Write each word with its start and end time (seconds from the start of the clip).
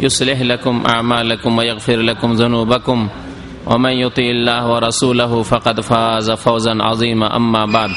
يصلح 0.00 0.40
لكم 0.40 0.82
أعمالكم 0.88 1.58
ويغفر 1.58 1.96
لكم 1.96 2.32
ذنوبكم 2.32 3.08
ومن 3.66 3.90
يطيع 3.90 4.30
الله 4.30 4.72
ورسوله 4.72 5.42
فقد 5.42 5.80
فاز 5.80 6.30
فوزا 6.30 6.82
عظيما. 6.82 7.36
أما 7.36 7.66
بعد 7.66 7.90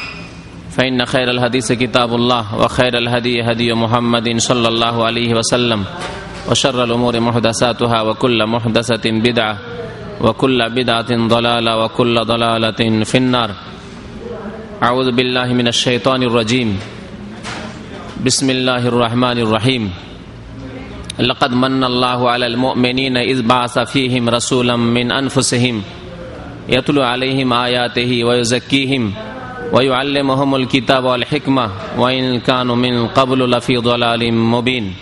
فإن 0.71 1.05
خير 1.05 1.31
الحديث 1.31 1.71
كتاب 1.71 2.15
الله 2.15 2.55
وخير 2.55 2.97
الهدي 2.97 3.41
هدي 3.41 3.73
محمد 3.73 4.37
صلى 4.37 4.67
الله 4.67 5.05
عليه 5.05 5.33
وسلم 5.33 5.85
وشر 6.49 6.83
الأمور 6.83 7.19
محدثاتها 7.19 8.01
وكل 8.01 8.45
محدثة 8.45 9.11
بدعة 9.11 9.57
وكل 10.21 10.69
بدعة 10.69 11.27
ضلالة 11.27 11.77
وكل 11.77 12.25
ضلالة 12.25 13.03
في 13.03 13.17
النار. 13.17 13.51
أعوذ 14.83 15.11
بالله 15.11 15.53
من 15.53 15.67
الشيطان 15.67 16.23
الرجيم. 16.23 16.79
بسم 18.25 18.49
الله 18.49 18.87
الرحمن 18.87 19.37
الرحيم. 19.37 20.06
لقد 21.19 21.51
من 21.53 21.83
الله 21.83 22.29
على 22.29 22.45
المؤمنين 22.47 23.17
إذ 23.17 23.41
بعث 23.41 23.79
فيهم 23.79 24.29
رسولا 24.29 24.75
من 24.75 25.11
أنفسهم 25.11 25.81
يتلو 26.69 27.01
عليهم 27.01 27.53
آياته 27.53 28.23
ويزكيهم 28.23 29.13
ويعلمهم 29.73 30.55
الكتاب 30.55 31.03
والحكمة 31.03 31.71
وإن 31.97 32.39
كانوا 32.39 32.75
من 32.75 33.07
قبل 33.07 33.51
لفي 33.51 33.77
ضلال 33.77 34.33
مبين. 34.33 34.93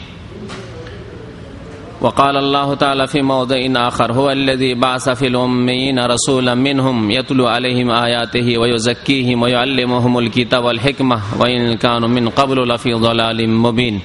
وقال 2.01 2.37
الله 2.37 2.73
تعالى 2.73 3.07
في 3.07 3.21
موضع 3.21 3.57
آخر 3.87 4.13
هو 4.13 4.31
الذي 4.31 4.73
بعث 4.75 5.09
في 5.09 5.27
الأميين 5.27 5.99
رسولا 6.05 6.55
منهم 6.55 7.11
يتلو 7.11 7.47
عليهم 7.47 7.91
آياته 7.91 8.57
ويزكيهم 8.57 9.41
ويعلمهم 9.41 10.19
الكتاب 10.19 10.63
والحكمة 10.63 11.21
وإن 11.39 11.77
كانوا 11.77 12.07
من 12.09 12.29
قبل 12.29 12.67
لفي 12.69 12.93
ضلال 12.93 13.49
مبين. 13.49 13.99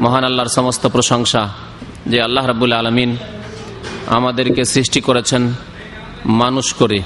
মহান 0.00 0.24
আল্লাহর 0.24 0.48
সমস্ত 0.48 0.86
প্রশংসা 0.86 1.48
যে 2.06 2.22
আল্লাহ 2.22 2.46
রাবুল 2.46 2.72
আলমিন 2.72 3.16
আমাদেরকে 4.06 4.64
সৃষ্টি 4.64 5.00
করেছেন 5.00 5.52
মানুষ 6.26 6.74
করে 6.74 7.02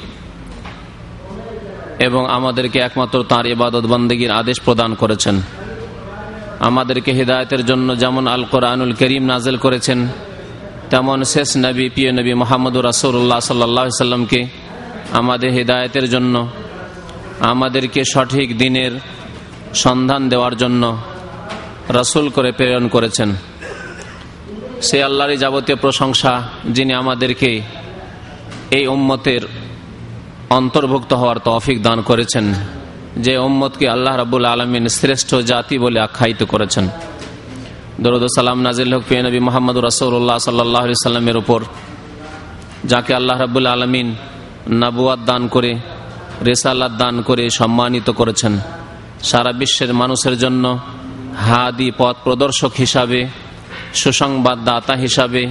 এবং 1.99 2.31
আমাদেরকে 2.31 2.79
একমাত্র 2.79 3.23
তাঁর 3.23 3.47
ইবাদত 3.47 3.85
বন্দীগীর 3.87 4.31
আদেশ 4.31 4.61
প্রদান 4.61 4.95
করেছেন। 4.95 5.43
আমাদেরকে 6.61 7.13
হৃদায়তের 7.13 7.67
জন্য 7.67 7.97
যেমন 7.97 8.27
আল 8.27 8.45
কোরআনুল 8.45 8.93
করিম 8.93 9.25
নাজেল 9.27 9.57
করেছেন, 9.57 10.09
তেমন 10.91 11.25
শেষ 11.25 11.57
নবী, 11.57 11.89
প্রিয় 11.89 12.13
নবী 12.13 12.35
মোহাম্মদুর 12.35 12.85
রাসৌল্লাহ 12.85 13.41
সাল্লাহ 13.41 13.87
সাল্লামকে 13.89 14.47
আমাদের 15.13 15.51
হৃদায়তের 15.53 16.11
জন্য, 16.11 16.49
আমাদেরকে 17.41 18.05
সঠিক 18.05 18.59
দিনের 18.59 18.93
সন্ধান 19.75 20.29
দেওয়ার 20.29 20.57
জন্য 20.57 20.83
রাসুল 21.97 22.27
করে 22.37 22.51
প্রেরণ 22.59 22.85
করেছেন। 22.95 23.31
সে 24.87 24.99
আল্লাহরই 25.09 25.37
যাবতীয় 25.45 25.77
প্রশংসা 25.85 26.33
যিনি 26.77 26.93
আমাদেরকে 27.03 27.51
এই 28.79 28.85
উম্মতের 28.95 29.43
অন্তর্ভুক্ত 30.59 31.13
হওয়ার 31.21 31.39
তৌফিক 31.49 31.79
দান 31.87 31.99
করেছেন, 32.09 32.47
যে 33.25 33.33
উম্মতকে 33.49 33.87
আল্লাহ 33.95 34.15
রাবুল 34.17 34.45
আলমিন 34.55 34.85
শ্রেষ্ঠ 34.99 35.31
জাতি 35.51 35.77
বলে 35.85 35.99
আখ্যায়িত 36.07 36.41
করেছেন। 36.53 36.85
দরুদ 38.03 38.25
সালাম 38.39 38.61
নাজিল 38.67 38.93
হক 38.95 39.03
পিয়া 39.09 39.23
নবী 39.27 39.41
মোহাম্মদ 39.49 39.77
রাসৌল্লাহ 39.89 40.39
সাল্লাহ 40.47 40.85
সাল্লামের 41.07 41.37
উপর, 41.43 41.61
যাকে 42.91 43.13
আল্লাহ 43.19 43.37
রাবুল 43.45 43.67
আলমিন 43.75 44.09
নাবুয়াদ 44.83 45.21
দান 45.31 45.43
করে 45.55 45.73
রেসাল্লাদ 46.49 46.93
দান 47.03 47.15
করে 47.29 47.45
সম্মানিত 47.61 48.09
করেছেন। 48.21 48.55
সারা 49.31 49.53
বিশ্বের 49.61 49.91
মানুষের 50.01 50.35
জন্য 50.45 50.65
হাদি 51.47 51.89
পথ 51.99 52.17
প্রদর্শক 52.25 52.73
হিসাবে 52.83 53.21
সুসংবাদ 54.01 54.59
দাতা 54.65 54.95
হিসাবে, 55.05 55.43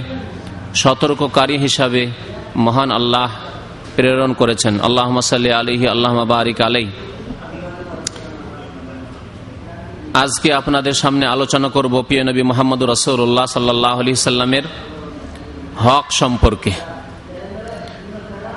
সতর্ককারী 0.82 1.56
হিসাবে 1.58 2.02
মহান 2.64 2.90
আল্লাহ 2.90 3.30
প্রেরণ 3.96 4.30
করেছেন। 4.40 4.74
আল্লাহ 4.80 5.08
সাল্লি 5.20 5.50
আলিহি 5.60 5.86
আল্লাহ 5.94 6.14
বারিক 6.24 6.60
আলাই 6.60 6.86
আজকে 10.22 10.48
আপনাদের 10.60 10.94
সামনে 11.02 11.24
আলোচনা 11.26 11.68
করব 11.68 11.94
প্রিয় 12.02 12.22
নবী 12.28 12.42
মোহাম্মদ 12.42 12.80
রসৌল্লাহ 12.82 13.46
সাল্লাহ 13.46 13.94
আলি 14.02 14.10
সাল্লামের 14.14 14.64
হক 15.84 16.06
সম্পর্কে, 16.20 16.72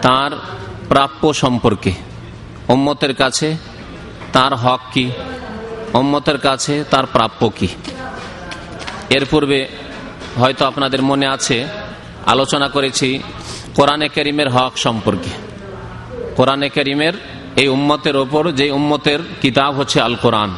তার 0.02 0.32
প্রাপ্য 0.90 1.24
সম্পর্কে, 1.34 1.92
উম্মতের 2.74 3.14
কাছে 3.14 3.48
তার 4.34 4.52
হক 4.64 4.82
কি 4.94 5.06
উম্মতের 6.00 6.38
কাছে 6.38 6.74
তার 6.92 7.06
প্রাপ্য 7.06 7.42
কি? 7.58 7.70
এর 9.18 9.26
পূর্বে 9.32 9.60
হয়তো 10.42 10.64
আপনাদের 10.66 11.02
মনে 11.10 11.28
আছে, 11.36 11.58
আলোচনা 12.34 12.68
করেছি 12.68 13.10
কোরআনে 13.78 14.08
করিমের 14.16 14.50
হক 14.56 14.74
সম্পর্কে। 14.86 15.32
কোরআনে 16.38 16.70
করিমের 16.70 17.14
এই 17.62 17.68
উম্মতের 17.68 18.16
ওপর 18.24 18.44
যে 18.60 18.66
উম্মতের 18.72 19.20
কিতাব 19.42 19.72
হচ্ছে 19.80 19.98
আল 20.02 20.16
কোরআন 20.16 20.52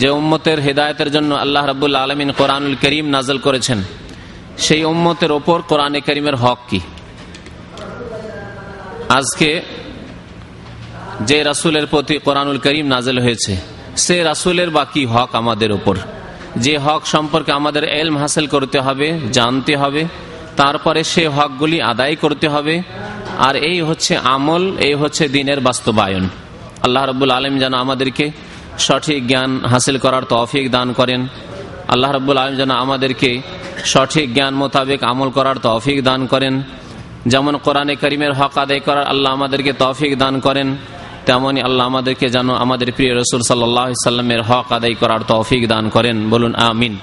যে 0.00 0.08
উম্মতের 0.20 0.58
হেদায়তের 0.60 1.10
জন্য 1.10 1.30
আল্লাহ 1.34 1.62
রাবুল্লা 1.66 2.02
আলমিন 2.04 2.30
কোরআনুল 2.40 2.74
করিম 2.82 3.06
নাজল 3.14 3.38
করেছেন, 3.38 3.78
সেই 4.58 4.82
উম্মতের 4.84 5.32
ওপর 5.38 5.58
কোরআনে 5.70 6.00
করিমের 6.00 6.36
হক 6.36 6.58
কি? 6.70 6.80
আজকে 9.18 9.50
যে 11.28 11.38
রাসুলের 11.42 11.86
প্রতি 11.86 12.14
কোরআনুল 12.18 12.58
করিম 12.58 12.86
নাজল 12.94 13.18
হয়েছে 13.18 13.52
সে 13.96 14.22
রাসুলের 14.22 14.70
বাকি 14.70 15.06
হক 15.06 15.28
আমাদের 15.32 15.72
ওপর 15.72 15.96
যে 16.56 16.78
হক 16.78 17.06
সম্পর্কে 17.06 17.52
আমাদের 17.52 17.84
এলম 17.84 18.16
হাসিল 18.16 18.46
করতে 18.46 18.80
হবে, 18.80 19.20
জানতে 19.32 19.76
হবে, 19.76 20.04
তারপরে 20.56 21.04
সে 21.04 21.28
হকগুলি 21.28 21.82
আদায় 21.82 22.16
করতে 22.16 22.48
হবে। 22.48 22.82
আর 23.38 23.56
এই 23.56 23.80
হচ্ছে 23.80 24.16
আমল, 24.16 24.76
এই 24.78 24.94
হচ্ছে 24.94 25.28
দিনের 25.28 25.60
বাস্তবায়ন। 25.60 26.28
আল্লাহ 26.82 27.04
রব্বুল 27.04 27.30
আলম 27.30 27.58
যেন 27.58 27.74
আমাদেরকে 27.74 28.30
সঠিক 28.78 29.26
জ্ঞান 29.28 29.60
হাসিল 29.64 29.98
করার 29.98 30.22
তৌফিক 30.22 30.70
দান 30.70 30.92
করেন। 30.92 31.26
আল্লাহ 31.88 32.12
রব্বুল 32.12 32.38
আলম 32.38 32.56
যেন 32.56 32.70
আমাদেরকে 32.70 33.42
সঠিক 33.84 34.34
জ্ঞান 34.34 34.54
মোতাবেক 34.54 35.04
আমল 35.04 35.30
করার 35.30 35.56
তৌফিক 35.56 36.02
দান 36.02 36.26
করেন। 36.26 36.62
যেমন 37.26 37.56
কোরআনে 37.56 37.96
করিমের 37.96 38.32
হক 38.32 38.58
আদায় 38.58 38.80
করার 38.80 39.04
আল্লাহ 39.04 39.32
আমাদেরকে 39.32 39.72
তৌফিক 39.72 40.18
দান 40.18 40.40
করেন। 40.40 40.76
তেমনই 41.26 41.60
আল্লাহ 41.60 41.86
আমাদেরকে 41.86 42.28
যেন 42.28 42.48
আমাদের 42.54 42.92
প্রিয় 42.92 43.12
রসুল 43.20 43.40
সাল্লামের 43.40 44.42
হক 44.42 44.72
আদায় 44.72 44.94
করার 44.94 45.20
তৌফিক 45.28 45.68
দান 45.68 45.88
করেন। 45.88 46.30
বলুন, 46.30 46.54
আমিন। 46.54 46.98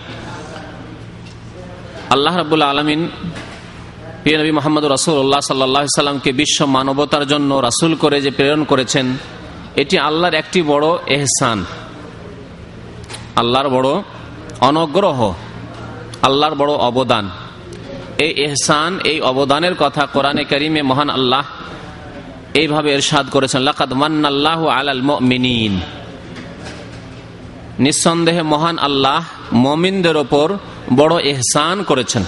আল্লাহ 2.10 2.38
রাবুল্লা 2.38 2.70
আলমিন 2.70 3.10
প্রিয় 4.24 4.38
নবী 4.38 4.52
মোহাম্মদ 4.52 4.86
রসুল্লাহ 4.86 5.40
সাল্লাহ 5.40 5.86
সাল্লামকে 5.86 6.32
বিশ্ব 6.32 6.66
মানবতার 6.66 7.28
জন্য 7.28 7.56
রাসুল 7.56 7.96
করে 7.96 8.22
যে 8.22 8.32
প্রেরণ 8.32 8.64
করেছেন, 8.64 9.18
এটি 9.76 9.98
আল্লাহর 10.00 10.34
একটি 10.34 10.62
বড় 10.62 10.88
এহসান। 11.08 11.66
আল্লাহর 13.36 13.70
বড় 13.70 13.90
অনগ্রহ, 14.62 15.34
আল্লাহর 16.22 16.56
বড় 16.56 16.74
অবদান। 16.74 17.30
এই 18.18 18.32
এহসান, 18.46 19.00
এই 19.04 19.22
অবদানের 19.22 19.76
কথা 19.80 20.06
কোরআনে 20.06 20.44
করিমে 20.44 20.82
মহান 20.82 21.10
আল্লাহ 21.10 21.44
এইভাবে 22.54 22.90
এরশাদ 22.94 23.26
করেছেন, 23.30 23.62
লাকাদ 23.62 23.94
মান্নাল্লাহ 23.94 24.68
আলাল 24.68 25.02
মুমিনিন। 25.02 25.74
নিঃসন্দেহে 27.80 28.42
মহান 28.42 28.76
আল্লাহ 28.80 29.22
মমিনদের 29.66 30.18
ওপর 30.18 30.48
বড় 31.00 31.16
এহসান 31.32 31.84
করেছেন। 31.84 32.24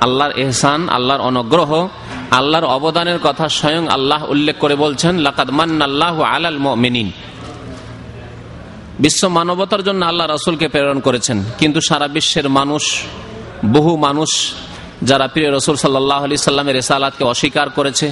আল্লাহর 0.00 0.32
এহসান, 0.42 0.88
আল্লাহর 0.88 1.20
অনুগ্রহ, 1.20 1.88
আল্লাহর 2.30 2.64
অবদানের 2.64 3.18
কথা 3.18 3.48
স্বয়ং 3.48 3.88
আল্লাহ 3.88 4.20
উল্লেখ 4.24 4.56
করে 4.58 4.74
বলছেন, 4.74 5.18
লাকাদ 5.18 5.50
মান্নাল্লাহ 5.50 6.22
আলাল 6.22 6.58
মুমিনিন। 6.58 7.08
বিশ্ব 8.98 9.28
মানবতার 9.28 9.82
জন্য 9.82 10.06
আল্লাহ 10.06 10.26
রসুলকে 10.26 10.68
প্রেরণ 10.68 11.00
করেছেন, 11.00 11.44
কিন্তু 11.58 11.80
সারা 11.80 12.08
বিশ্বের 12.08 12.48
মানুষ, 12.48 12.84
বহু 13.72 13.96
মানুষ, 13.96 14.30
যারা 15.02 15.26
প্রিয় 15.28 15.48
রসুল 15.56 15.76
সাল্লাহ 15.76 16.20
আলি 16.24 16.36
সাল্লামের 16.36 16.74
রেসালাতকে 16.74 17.24
অস্বীকার 17.24 17.70
করেছে 17.70 18.06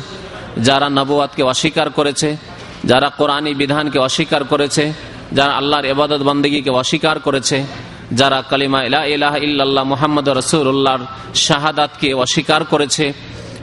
যারা 0.56 0.88
নবুয়াতকে 0.88 1.42
অস্বীকার 1.42 1.90
করেছে, 1.90 2.36
যারা 2.84 3.08
কোরআনী 3.08 3.54
বিধানকে 3.54 3.98
অস্বীকার 3.98 4.44
করেছে, 4.44 4.92
যারা 5.32 5.52
আল্লাহর 5.56 5.84
এবাদত 5.84 6.22
বন্দীকে 6.22 6.70
অস্বীকার 6.70 7.18
করেছে, 7.18 7.64
যারা 8.12 8.42
কালিমা 8.50 8.82
ইলা 8.82 9.04
ইলাহ 9.04 9.36
ইল্লাল্লাহ 9.36 9.84
মোহাম্মদ 9.84 10.28
রসুল্লাহর 10.28 10.98
শাহাদাতকে 11.34 12.14
অস্বীকার 12.14 12.64
করেছে, 12.64 13.12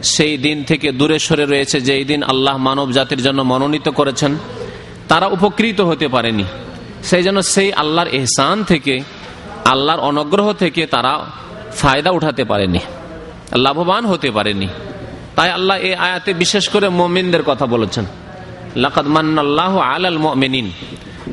সেই 0.04 0.38
দিন 0.38 0.64
থেকে 0.64 0.92
দূরে 0.92 1.20
সরে 1.20 1.46
রয়েছে 1.46 1.82
যেই 1.82 2.04
দিন 2.04 2.24
আল্লাহ 2.24 2.58
মানব 2.58 2.92
জাতির 2.92 3.22
জন্য 3.22 3.42
মনোনীত 3.42 3.90
করেছেন। 3.90 4.38
তারা 5.08 5.28
উপকৃত 5.28 5.82
হতে 5.82 6.08
পারেনি। 6.08 6.44
সেই 7.04 7.24
জন্য 7.24 7.42
সেই 7.42 7.74
আল্লাহর 7.74 8.08
এহসান 8.08 8.64
থেকে, 8.64 9.02
আল্লাহর 9.66 10.00
অনগ্রহ 10.00 10.54
থেকে 10.54 10.86
তারা 10.86 11.26
ফায়দা 11.76 12.12
উঠাতে 12.12 12.44
পারেনি, 12.44 12.80
লাভবান 13.56 14.06
হতে 14.06 14.32
পারেনি। 14.32 14.68
তাই 15.36 15.50
আল্লাহ 15.50 15.78
এই 15.78 15.96
আয়াতে 15.96 16.34
বিশেষ 16.34 16.70
করে 16.70 16.90
মমিনদের 16.90 17.44
কথা 17.44 17.66
বলেছেন। 17.66 18.06
লাকাদ 18.76 19.08
মান্নাল্লাহ 19.08 19.80
আলাল 19.80 20.18
মমিনিন। 20.18 20.72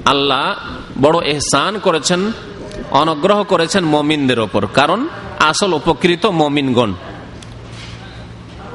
আল্লাহ 0.05 0.55
বড় 1.02 1.26
এহসান 1.26 1.79
করেছেন, 1.79 2.32
অনুগ্রহ 2.91 3.44
করেছেন 3.44 3.85
মমিনদের 3.85 4.41
ওপর। 4.41 4.67
কারণ 4.67 5.08
আসল 5.38 5.73
উপকৃত 5.73 6.26
মমিনগণ। 6.26 6.94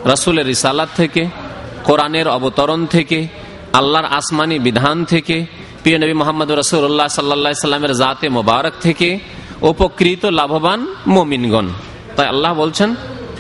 রাসুলের 0.06 0.50
ইসালাত 0.50 0.90
থেকে, 0.96 1.26
কোরআনের 1.84 2.28
অবতরণ 2.28 2.86
থেকে, 2.86 3.28
আল্লাহর 3.74 4.06
আসমানি 4.06 4.60
বিধান 4.60 5.06
থেকে, 5.06 5.46
প্রিয় 5.84 5.98
নবী 5.98 6.14
মোহাম্মদ 6.14 6.52
রসুল্লাহ 6.52 7.08
সাল্লা 7.08 7.54
সাল্লামের 7.54 7.94
জাতে 7.94 8.30
মোবারক 8.30 8.74
থেকে 8.82 9.20
উপকৃত 9.62 10.26
লাভবান 10.26 10.88
মমিনগণ। 11.08 11.68
তাই 12.16 12.28
আল্লাহ 12.28 12.54
বলছেন 12.54 12.96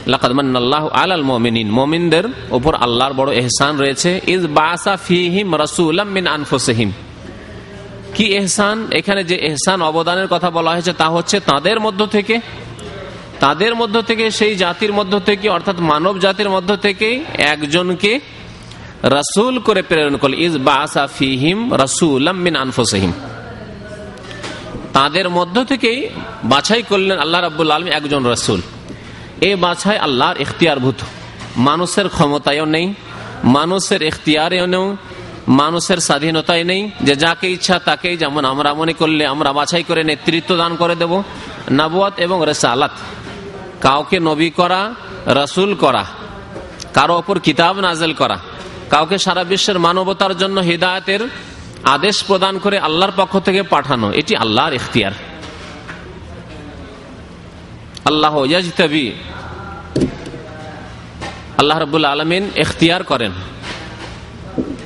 লাকাদমান্নাল্লাহ 0.08 0.88
আলাল 0.88 1.24
মমিনিন। 1.24 1.72
মমিনদের 1.72 2.24
উপর 2.50 2.76
আল্লাহর 2.76 3.14
বড় 3.14 3.36
এহসান 3.36 3.78
রয়েছে। 3.78 4.22
ইজ 4.28 4.46
বাসা 4.46 4.98
ফিহিম 4.98 5.56
রসুলাম 5.56 6.08
মিন 6.08 6.28
আনফুসহিম। 6.28 6.92
কি 8.16 8.26
এহসান? 8.26 8.88
এখানে 8.92 9.24
যে 9.24 9.36
এহসান 9.36 9.82
অবদানের 9.82 10.28
কথা 10.28 10.50
বলা 10.50 10.72
হয়েছে 10.72 10.94
তা 10.94 11.10
হচ্ছে 11.10 11.40
তাদের 11.40 11.80
মধ্য 11.80 12.06
থেকে। 12.06 12.40
তাদের 13.40 13.76
মধ্য 13.76 14.02
থেকে, 14.02 14.32
সেই 14.32 14.56
জাতির 14.56 14.94
মধ্য 14.94 15.20
থেকে, 15.20 15.50
অর্থাৎ 15.50 15.80
মানব 15.80 16.20
জাতির 16.20 16.50
মধ্য 16.50 16.76
থেকে 16.76 17.24
একজনকে 17.38 18.20
রাসুল 19.04 19.60
করে 19.60 19.82
প্রেরণ 19.82 20.18
করল 20.18 20.34
ইজ 20.34 20.58
বাসা 20.58 21.08
ফিহিম 21.08 21.74
রাসুলাম 21.74 22.38
মিন 22.38 22.56
আনফুসহিম। 22.56 23.14
তাদের 24.94 25.30
মধ্য 25.30 25.64
থেকেই 25.64 26.10
বাছাই 26.44 26.84
করলেন 26.84 27.20
আল্লাহ 27.20 27.42
রাবুল 27.42 27.72
আলম 27.72 27.88
একজন 27.88 28.26
রসুল। 28.26 28.62
এই 29.42 29.56
বাছাই 29.56 29.98
আল্লাহর 29.98 30.38
এখতিয়ারভূত 30.38 31.00
মানুষের 31.58 32.10
ক্ষমতায়ও 32.10 32.66
নেই, 32.66 32.94
মানুষের 33.44 34.02
এখতিয়ারেও 34.04 34.66
নেই, 34.66 34.88
মানুষের 35.48 36.00
স্বাধীনতায় 36.00 36.64
নেই, 36.64 36.92
যে 37.02 37.16
যাকে 37.16 37.48
ইচ্ছা 37.52 37.80
তাকেই 37.80 38.18
যেমন 38.18 38.46
আমরা 38.46 38.74
মনে 38.74 38.94
করলে 38.94 39.26
আমরা 39.26 39.54
বাছাই 39.54 39.84
করে 39.84 40.04
নেতৃত্ব 40.04 40.52
দান 40.56 40.76
করে 40.76 40.96
দেব। 40.96 41.24
নাবুয়াত 41.70 42.14
এবং 42.20 42.46
রেসালাত, 42.46 42.92
কাউকে 43.82 44.20
নবী 44.20 44.50
করা, 44.50 44.94
রসুল 45.28 45.76
করা, 45.76 46.06
কারও 46.94 47.14
ওপর 47.18 47.40
কিতাব 47.40 47.76
নাজেল 47.80 48.14
করা, 48.14 48.38
কাউকে 48.90 49.18
সারা 49.18 49.44
বিশ্বের 49.44 49.80
মানবতার 49.80 50.38
জন্য 50.38 50.60
হৃদায়তের 50.60 51.22
আদেশ 51.84 52.24
প্রদান 52.24 52.60
করে 52.60 52.78
আল্লাহর 52.80 53.14
পক্ষ 53.18 53.40
থেকে 53.40 53.64
পাঠানো, 53.64 54.12
এটি 54.12 54.36
আল্লাহর 54.36 54.74
ইখতিয়ার। 54.74 55.14
আল্লাহ 58.06 58.44
আল্লাহ 61.58 61.80
রবুল 61.80 62.06
আলমিন 62.06 62.50
এখতিয়ার 62.56 63.04
করেন। 63.04 63.32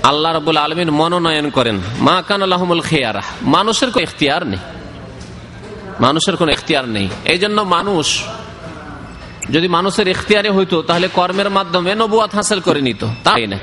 আল্লাহ 0.03 0.35
রবুল 0.35 0.57
আলমিন 0.57 0.89
মনোনয়ন 0.89 1.49
করেন। 1.49 1.79
মা 1.99 2.21
কান 2.27 2.41
আল্লাহমুল 2.41 2.81
খেয়ারা। 2.81 3.21
মানুষের 3.41 3.91
কোনো 3.91 4.03
এখতিয়ার 4.03 4.47
নেই। 4.47 4.59
মানুষের 5.99 6.35
কোনো 6.35 6.51
এখতিয়ার 6.51 6.89
নেই। 6.89 7.09
এই 7.25 7.37
জন্য 7.37 7.61
মানুষ 7.61 8.23
যদি 9.51 9.67
মানুষের 9.67 10.07
এখতিয়ারে 10.07 10.49
হইতো, 10.49 10.81
তাহলে 10.81 11.07
কর্মের 11.07 11.49
মাধ্যমে 11.49 11.95
নবুয়াত 11.95 12.35
হাসিল 12.35 12.59
করে 12.59 12.81
নিত। 12.81 13.07
তাই 13.23 13.47
না? 13.47 13.59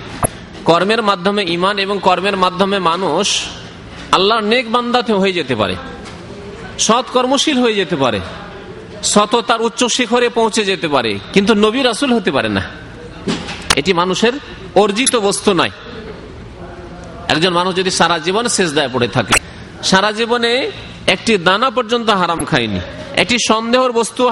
কর্মের 0.65 1.03
মাধ্যমে 1.03 1.45
ইমান 1.45 1.79
এবং 1.79 1.99
কর্মের 2.03 2.37
মাধ্যমে 2.37 2.79
মানুষ 2.79 3.45
আল্লাহর 4.13 4.45
নেক 4.45 4.73
বান্দাতে 4.73 5.13
হয়ে 5.13 5.33
যেতে 5.33 5.55
পারে। 5.55 5.77
সৎ 6.79 7.05
কর্মশীল 7.13 7.59
হয়ে 7.59 7.75
যেতে 7.75 7.97
পারে। 7.97 8.21
সততার 9.13 9.61
উচ্চ 9.63 9.81
শিখরে 9.97 10.29
পৌঁছে 10.29 10.63
যেতে 10.65 10.89
পারে। 10.89 11.13
কিন্তু 11.33 11.53
নবী 11.55 11.81
রাসুল 11.83 12.11
হতে 12.17 12.31
পারে 12.37 12.51
না। 12.57 12.63
এটি 13.77 13.93
মানুষের 13.93 14.35
অর্জিত 14.75 15.15
বস্তু 15.17 15.51
নয়। 15.53 15.75
একজন 17.29 17.53
মানুষ 17.53 17.73
যদি 17.75 17.91
সারা 17.91 18.17
জীবন 18.19 18.45
শেষদায় 18.49 18.91
পড়ে 18.93 19.09
থাকে, 19.09 19.37
সারা 19.83 20.11
জীবনে 20.13 20.53
একটি 21.07 21.33
দানা 21.39 21.69
পর্যন্ত 21.71 22.09
হারাম 22.21 22.41
খায়নি, 22.45 22.81
একটি 23.15 23.37
সন্দেহর 23.49 23.93
বস্তু 23.93 24.23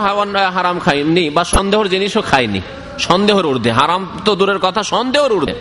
হারাম 0.57 0.77
খায়নি 0.79 1.25
বা 1.31 1.43
সন্দেহর 1.45 1.87
জিনিসও 1.89 2.23
খায়নি, 2.23 2.61
সন্দেহর 2.99 3.47
ঊর্ধ্বে। 3.47 3.73
হারাম 3.73 4.03
তো 4.25 4.31
দূরের 4.35 4.59
কথা, 4.59 4.81
সন্দেহর 4.83 5.33
ঊর্ধ্বে। 5.33 5.55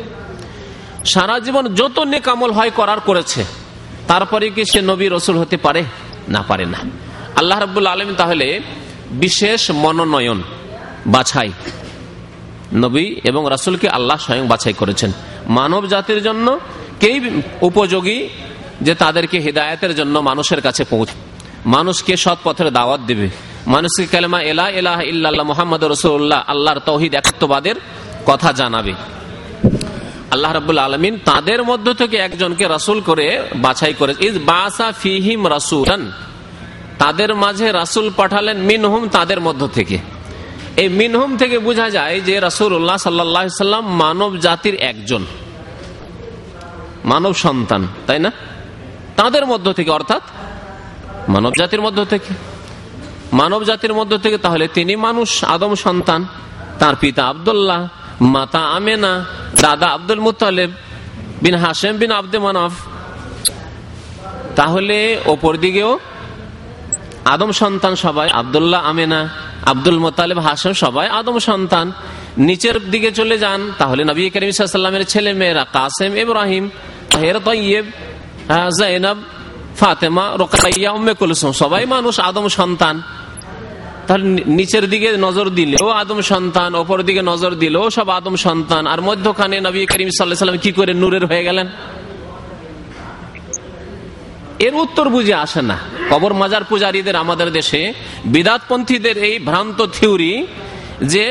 সারা 1.05 1.35
জীবন 1.39 1.63
যত 1.75 1.97
নেকামল 2.13 2.51
হয় 2.51 2.71
করার 2.75 2.99
করেছে, 2.99 3.41
তারপরে 4.07 4.45
কি 4.49 4.63
সে 4.71 4.79
নবী 4.81 5.05
রসুল 5.07 5.35
হতে 5.37 5.57
পারে? 5.57 5.81
না 6.29 6.41
পারে 6.47 6.65
না। 6.65 6.79
আল্লাহ 7.35 7.57
রব্বুল 7.59 7.87
আলম 7.87 8.09
তাহলে 8.17 8.47
বিশেষ 9.13 9.71
মনোনয়ন 9.71 10.43
বাছাই। 11.05 11.51
নবী 12.73 13.15
এবং 13.23 13.49
রাসুলকে 13.49 13.89
আল্লাহ 13.89 14.17
স্বয়ং 14.17 14.47
বাছাই 14.47 14.73
করেছেন। 14.73 15.11
মানব 15.47 15.85
জাতির 15.85 16.23
জন্য 16.23 16.59
কেই 16.99 17.41
উপযোগী 17.61 18.29
যে 18.81 18.95
তাদেরকে 18.95 19.39
হৃদায়তের 19.39 19.95
জন্য 19.95 20.19
মানুষের 20.19 20.61
কাছে 20.61 20.83
পৌঁছ, 20.83 21.09
মানুষকে 21.65 22.17
সৎ 22.17 22.37
পথের 22.43 22.71
দাওয়াত 22.71 23.01
দেবে। 23.01 23.29
মানুষকে 23.67 24.07
কালেমা 24.07 24.41
এলা 24.41 24.69
এলাহ 24.69 25.01
ইল্লাহ 25.01 25.31
মোহাম্মদ 25.43 25.83
রসুল্লাহ 25.83 26.43
আল্লাহর 26.47 26.79
তহিদ 26.79 27.13
একত্ববাদের 27.13 27.75
কথা 28.25 28.51
জানাবে। 28.51 28.93
আল্লাহ 30.31 30.51
রাবুল 30.51 30.77
আলমিন 30.77 31.17
তাদের 31.25 31.63
মধ্য 31.63 31.93
থেকে 31.93 32.17
একজনকে 32.17 32.67
রাসুল 32.67 33.01
করে 33.01 33.43
বাছাই 33.55 33.93
করে 33.93 34.13
ইজ 34.19 34.39
বাসা 34.45 34.91
ফিহিম 34.91 35.47
রাসুলান। 35.47 36.11
তাদের 36.99 37.35
মাঝে 37.35 37.71
রাসুল 37.71 38.09
পাঠালেন 38.17 38.57
মিনহুম 38.57 39.09
তাদের 39.09 39.39
মধ্য 39.39 39.67
থেকে। 39.67 39.97
এই 40.77 40.89
মিনহুম 40.89 41.37
থেকে 41.37 41.59
বোঝা 41.59 41.89
যায় 41.89 42.21
যে 42.21 42.39
রাসুল্লাহ 42.39 42.97
সাল্লাম 42.97 43.87
মানব 43.87 44.37
জাতির 44.37 44.75
একজন। 44.75 45.25
মানব 47.05 47.33
সন্তান, 47.33 47.87
তাই 48.07 48.19
না? 48.19 48.31
তাদের 49.15 49.45
মধ্য 49.45 49.73
থেকে, 49.73 49.91
অর্থাৎ 49.91 50.21
মানব 51.29 51.53
জাতির 51.57 51.81
মধ্য 51.81 52.05
থেকে। 52.05 52.33
মানব 53.33 53.63
জাতির 53.63 53.93
মধ্য 53.93 54.17
থেকে 54.17 54.37
তাহলে 54.37 54.67
তিনি 54.67 54.95
মানুষ, 54.95 55.43
আদম 55.43 55.75
সন্তান, 55.75 56.27
তার 56.79 56.95
পিতা 56.95 57.25
আবদুল্লাহ, 57.25 57.87
মাতা 58.21 58.59
আমেনা, 58.59 59.25
দাদা 59.61 59.87
আব্দুল 59.87 60.19
মুতালেব 60.19 60.71
বিন 61.41 61.55
হাসেম 61.55 61.97
বিন 61.97 62.11
আব্দে 62.11 62.39
মানফ। 62.39 62.71
তাহলে 64.55 65.19
ওপর 65.25 65.57
দিকেও 65.57 65.99
আদম 67.25 67.51
সন্তান 67.51 67.95
সবাই, 67.95 68.29
আবদুল্লাহ, 68.29 68.81
আমেনা, 68.85 69.29
আব্দুল 69.65 69.99
মোতালেব 69.99 70.39
হাসেম 70.39 70.73
সবাই 70.73 71.09
আদম 71.09 71.39
সন্তান। 71.39 71.91
নিচের 72.37 72.89
দিকে 72.91 73.11
চলে 73.11 73.37
যান, 73.37 73.71
তাহলে 73.77 74.03
নবী 74.03 74.29
করিমের 74.29 75.05
ছেলে 75.05 75.33
মেয়েরা 75.33 75.65
কাসেম, 75.73 76.15
ইব্রাহিম 76.15 76.69
সবাই 81.53 81.85
মানুষ 81.85 82.19
আদম 82.19 82.47
সন্তান। 82.47 83.01
তাহলে 84.07 84.23
নিচের 84.45 84.89
দিকে 84.89 85.17
নজর 85.17 85.49
দিলেও 85.49 85.89
আদম 85.89 86.21
সন্তান, 86.21 86.75
ওপর 86.75 87.03
দিকে 87.03 87.21
নজর 87.21 87.55
দিলেও 87.55 87.89
সব 87.89 88.09
আদম 88.09 88.35
সন্তান। 88.35 88.87
আর 88.87 89.01
মধ্যখানে 89.01 89.61
নবী 89.61 89.85
করিম 89.85 90.09
সাল্লাম 90.09 90.57
কি 90.57 90.71
করে 90.71 90.93
নূরের 90.93 91.25
হয়ে 91.25 91.43
গেলেন? 91.43 91.67
এর 94.65 94.73
উত্তর 94.75 95.05
বুঝে 95.09 95.35
আসে 95.45 95.61
না। 95.61 95.77
কবর 96.09 96.33
মাজার 96.33 96.63
পূজারীদের 96.63 97.15
আমাদের 97.15 97.49
দেশে 97.51 97.81
বিদাতপন্থীদের 98.25 99.17
এই 99.27 99.35
ভ্রান্ত 99.39 99.79
থিওরি 99.95 100.33
যে 101.13 101.23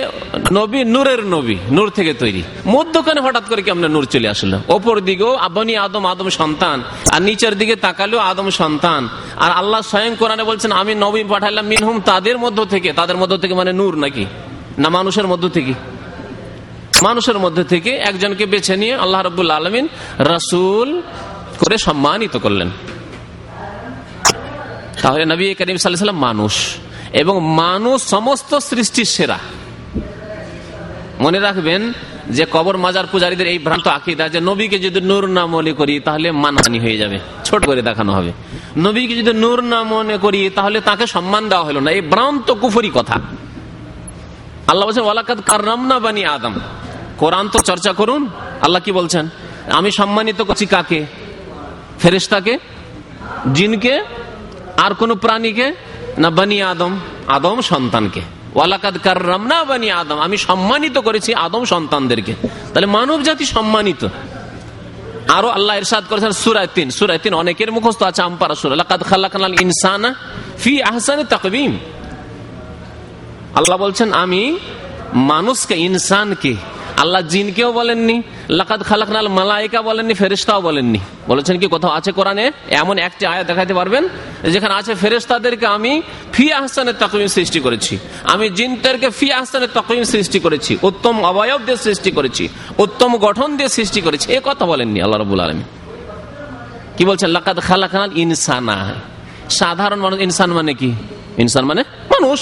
নবী 0.53 0.81
নূরের 0.85 1.21
নবী, 1.35 1.57
নূর 1.71 1.89
থেকে 1.91 2.13
তৈরি। 2.15 2.43
মধ্যখানে 2.67 3.21
হঠাৎ 3.21 3.45
করে 3.49 3.63
কেমন 3.63 3.85
নূর 3.87 4.05
চলে 4.05 4.29
আসলো? 4.29 4.57
ওপর 4.69 4.97
দিকেও 5.01 5.33
আবনি 5.47 5.75
আদম 5.77 6.05
আদম 6.07 6.29
সন্তান, 6.41 6.79
আর 7.15 7.21
নিচের 7.23 7.55
দিকে 7.59 7.75
তাকালেও 7.77 8.21
আদম 8.31 8.47
সন্তান। 8.51 9.03
আর 9.37 9.51
আল্লাহ 9.51 9.81
স্বয়ং 9.81 10.13
কোরআনে 10.19 10.45
বলছেন, 10.45 10.73
আমি 10.73 10.93
নবী 10.95 11.23
পাঠাইলাম 11.25 11.67
মিনহুম 11.67 11.97
তাদের 12.01 12.37
মধ্য 12.39 12.59
থেকে। 12.65 12.89
তাদের 12.93 13.17
মধ্য 13.17 13.35
থেকে 13.37 13.55
মানে 13.55 13.73
নূর 13.73 13.95
নাকি? 13.97 14.25
না 14.79 14.89
মানুষের 14.89 15.27
মধ্য 15.27 15.45
থেকে? 15.49 15.75
মানুষের 17.03 17.39
মধ্যে 17.39 17.65
থেকে 17.65 17.91
একজনকে 18.11 18.45
বেছে 18.47 18.75
নিয়ে 18.77 18.95
আল্লাহ 18.95 19.21
রবুল 19.23 19.51
আলমিন 19.51 19.85
রাসুল 20.33 20.89
করে 21.61 21.77
সম্মানিত 21.79 22.35
করলেন। 22.37 22.71
তাহলে 25.03 25.25
নবী 25.25 25.55
করিম 25.55 25.77
সাল্লাম 25.77 26.19
মানুষ 26.19 26.55
এবং 27.13 27.37
মানুষ 27.55 27.99
সমস্ত 28.03 28.59
সৃষ্টির 28.59 29.05
সেরা। 29.05 29.39
মনে 31.21 31.39
রাখবেন 31.41 31.93
যে 32.31 32.47
কবর 32.53 32.77
মাজার 32.77 33.07
পূজারীদের 33.13 33.47
এই 33.47 33.59
ভ্রান্ত 33.59 33.87
আকিদা 33.89 34.29
যে 34.29 34.41
নবীকে 34.41 34.79
যদি 34.79 35.01
নূর 35.01 35.27
না 35.27 35.47
মনে 35.47 35.73
করি 35.73 36.01
তাহলে 36.01 36.29
মানহানি 36.33 36.79
হয়ে 36.81 36.99
যাবে, 36.99 37.19
ছোট 37.45 37.67
করে 37.67 37.83
দেখানো 37.83 38.13
হবে। 38.13 38.33
নবীকে 38.77 39.15
যদি 39.17 39.33
নূর 39.33 39.59
না 39.63 39.83
মনে 39.83 40.17
করি 40.19 40.51
তাহলে 40.55 40.81
তাকে 40.81 41.07
সম্মান 41.07 41.49
দেওয়া 41.49 41.65
হলো 41.65 41.81
না। 41.81 41.91
এই 41.91 42.01
ভ্রান্ত 42.01 42.49
কুফরি 42.53 42.91
কথা। 42.95 43.17
আল্লাহ 44.67 44.87
বলছেন 44.89 45.03
ওয়ালাকাত 45.03 45.41
কার্রাম 45.47 45.87
না 45.87 45.99
বানি 45.99 46.25
আদম। 46.25 46.55
কোরআন 47.19 47.49
তো 47.49 47.59
চর্চা 47.59 47.93
করুন। 47.93 48.23
আল্লাহ 48.63 48.83
কি 48.83 48.93
বলছেন? 48.93 49.29
আমি 49.71 49.91
সম্মানিত 49.91 50.43
করছি 50.43 50.67
কাকে? 50.67 51.01
ফেরেস্তাকে 51.99 52.59
জিনকে? 53.53 53.95
আর 54.77 54.95
কোন 54.95 55.15
প্রাণীকে? 55.15 55.75
না 56.19 56.31
বানি 56.31 56.63
আদম। 56.63 56.99
আদম 57.27 57.61
সন্তানকে। 57.61 58.21
ওয়ালাকাদ 58.55 58.99
কার্রাম 58.99 59.47
না 59.47 59.65
বানি 59.65 59.91
আদম। 59.91 60.19
আমি 60.19 60.37
সম্মানিত 60.37 60.99
করেছি 60.99 61.35
আদম 61.35 61.65
সন্তানদেরকে। 61.65 62.35
তাহলে 62.75 62.87
মানব 62.87 63.23
জাতি 63.23 63.45
সম্মানিত। 63.45 64.09
আরও 65.29 65.49
আল্লাহ 65.49 65.77
ইরশাদ 65.77 66.05
করেছেন 66.09 66.33
সুরায় 66.33 66.69
তিন। 66.75 67.35
অনেকের 67.35 67.73
মুখস্থ 67.73 68.03
আছে 68.03 68.23
আমপারা 68.23 68.55
সুরা। 68.55 68.77
লাকাদ 68.77 69.03
ইনসানা 69.61 70.15
ফি 70.59 70.83
আহসানে 70.83 71.25
তাকবীম। 71.25 71.79
আল্লাহ 73.55 73.79
বলছেন, 73.79 74.13
আমি 74.13 74.59
মানুষকে, 75.15 75.75
ইনসানকে, 75.75 76.55
আল্লাহ 76.97 77.23
জিনকেও 77.23 77.73
বলেননি 77.73 78.23
লাকাদ 78.59 78.81
খালাকাল 78.89 79.29
মালাইকা 79.39 79.81
বলেননি 79.89 80.15
ফেরিস্তাও 80.23 80.61
বলেননি। 80.69 81.01
বলেছেন 81.31 81.57
কি, 81.61 81.67
কোথাও 81.75 81.93
আছে 81.99 82.11
কোরআনে? 82.19 82.45
এমন 82.83 82.97
একটি 83.09 83.25
আয়া 83.33 83.45
দেখাতে 83.51 83.75
পারবেন, 83.79 84.03
যেখানে 84.55 84.75
আছে 84.81 84.93
ফেরেস্তাদেরকে 85.03 85.67
আমি 85.77 85.93
ফি 86.35 86.47
আহসানের 86.59 86.97
তকমিম 87.03 87.29
সৃষ্টি 87.37 87.61
করেছি। 87.67 87.95
আমি 88.33 88.47
জিনদেরকে 88.59 89.09
ফি 89.19 89.27
আহসানের 89.39 89.71
তকমিম 89.77 90.05
সৃষ্টি 90.15 90.39
করেছি, 90.45 90.73
উত্তম 90.89 91.15
অবয়ব 91.31 91.61
দিয়ে 91.67 91.79
সৃষ্টি 91.87 92.11
করেছি, 92.17 92.45
উত্তম 92.85 93.11
গঠন 93.27 93.49
দিয়ে 93.59 93.71
সৃষ্টি 93.77 94.01
করেছি। 94.07 94.27
এ 94.37 94.39
কথা 94.49 94.65
বলেননি 94.71 94.99
আল্লাহ 95.05 95.19
রবুল 95.19 95.41
আলমী 95.47 95.65
কি 96.97 97.03
বলছেন? 97.11 97.29
লাকাদ 97.37 97.59
খালাকাল 97.69 98.11
ইনসানা। 98.25 98.79
সাধারণ 99.61 100.01
মানুষ, 100.05 100.19
ইনসান 100.27 100.51
মানে 100.59 100.73
কি? 100.81 100.91
ইনসান 101.43 101.65
মানে 101.71 101.83
মানুষ। 102.15 102.41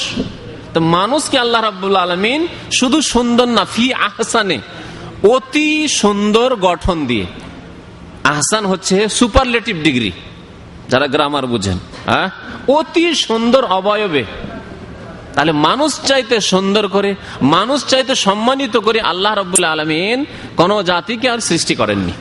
তো 0.74 0.78
মানুষকে 0.96 1.36
আল্লাহ 1.44 1.60
রাবুল 1.68 1.96
আলমিন 2.04 2.40
শুধু 2.78 2.98
সুন্দর 3.12 3.48
না, 3.56 3.62
ফি 3.74 3.86
আহসানে? 4.08 4.58
অতি 5.22 5.88
সুন্দর 5.88 6.56
গঠন 6.56 7.06
দিয়ে। 7.06 7.26
আহসান 8.24 8.66
হচ্ছে 8.66 9.08
সুপারলেটিভ 9.08 9.76
ডিগ্রি 9.82 10.12
যারা 10.88 11.06
গ্রামার 11.06 11.46
বুঝেন 11.46 11.78
হ্যাঁ? 12.06 12.30
অতি 12.68 13.14
সুন্দর 13.14 13.64
অবয়বে। 13.64 14.24
তাহলে 15.34 15.52
মানুষ 15.52 16.00
চাইতে 16.00 16.40
সুন্দর 16.40 16.88
করে, 16.88 17.14
মানুষ 17.42 17.86
চাইতে 17.86 18.14
সম্মানিত 18.14 18.76
করে 18.76 19.00
আল্লাহ 19.00 19.38
রবুল্লা 19.38 19.72
আলমিন 19.72 20.24
কোন 20.56 20.82
জাতিকে 20.82 21.30
আর 21.30 21.38
সৃষ্টি 21.38 21.74
করেননি। 21.74 22.12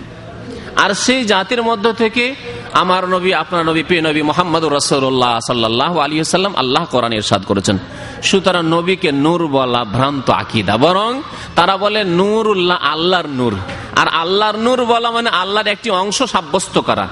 আর 0.75 0.91
সেই 0.93 1.21
জাতির 1.25 1.61
মধ্য 1.63 1.85
থেকে 1.93 2.35
আমার 2.73 3.03
নবী, 3.09 3.33
আপনার 3.33 3.63
নবী, 3.65 3.81
প্রিয় 3.83 4.01
নবী 4.01 4.21
মোহাম্মদ 4.21 4.63
রসুল্লাহ 4.77 5.33
সাল্লাহ 5.47 5.93
আলী 5.99 6.15
সাল্লাম 6.23 6.53
আল্লাহ 6.55 6.83
কোরআন 6.85 7.13
ইরশাদ 7.13 7.41
করেছেন। 7.45 7.77
সুতরাং 8.23 8.63
নবীকে 8.75 9.11
নূর 9.11 9.41
বলা 9.47 9.81
ভ্রান্ত 9.85 10.29
আকিদা, 10.29 10.77
বরং 10.77 11.11
তারা 11.55 11.77
বলে 11.77 12.03
নূর 12.03 12.47
উল্লাহ 12.47 12.77
আল্লাহর 12.93 13.29
নূর। 13.39 13.53
আর 14.01 14.07
আল্লাহর 14.07 14.57
নূর 14.57 14.79
বলা 14.85 15.09
মানে 15.11 15.29
আল্লাহর 15.29 15.67
একটি 15.67 15.89
অংশ 15.89 16.23
সাব্যস্ত 16.23 16.75
করা। 16.79 17.07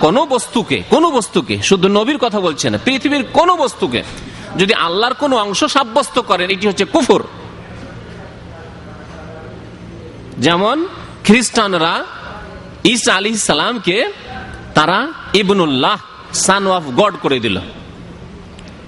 কোন 0.00 0.16
বস্তুকে 0.26 0.78
কোন 0.90 1.04
বস্তুকে, 1.10 1.62
শুধু 1.62 1.88
নবীর 1.88 2.18
কথা 2.18 2.40
বলছে 2.40 2.70
না, 2.70 2.78
পৃথিবীর 2.84 3.24
কোন 3.32 3.48
বস্তুকে 3.56 4.02
যদি 4.56 4.74
আল্লাহর 4.74 5.14
কোন 5.14 5.32
অংশ 5.32 5.60
সাব্যস্ত 5.64 6.18
করেন, 6.18 6.50
এটি 6.50 6.64
হচ্ছে 6.68 6.84
কুফুর। 6.84 7.22
যেমন 10.38 10.76
খ্রিস্টানরা 11.26 11.94
ঈসা 12.88 13.14
আলী 13.14 13.34
সালামকে 13.34 14.12
তারা 14.74 15.06
ইবনুল্লাহ 15.34 15.96
সান 16.34 16.66
অফ 16.66 16.82
গড 16.96 17.14
করে 17.22 17.40
দিল। 17.40 17.58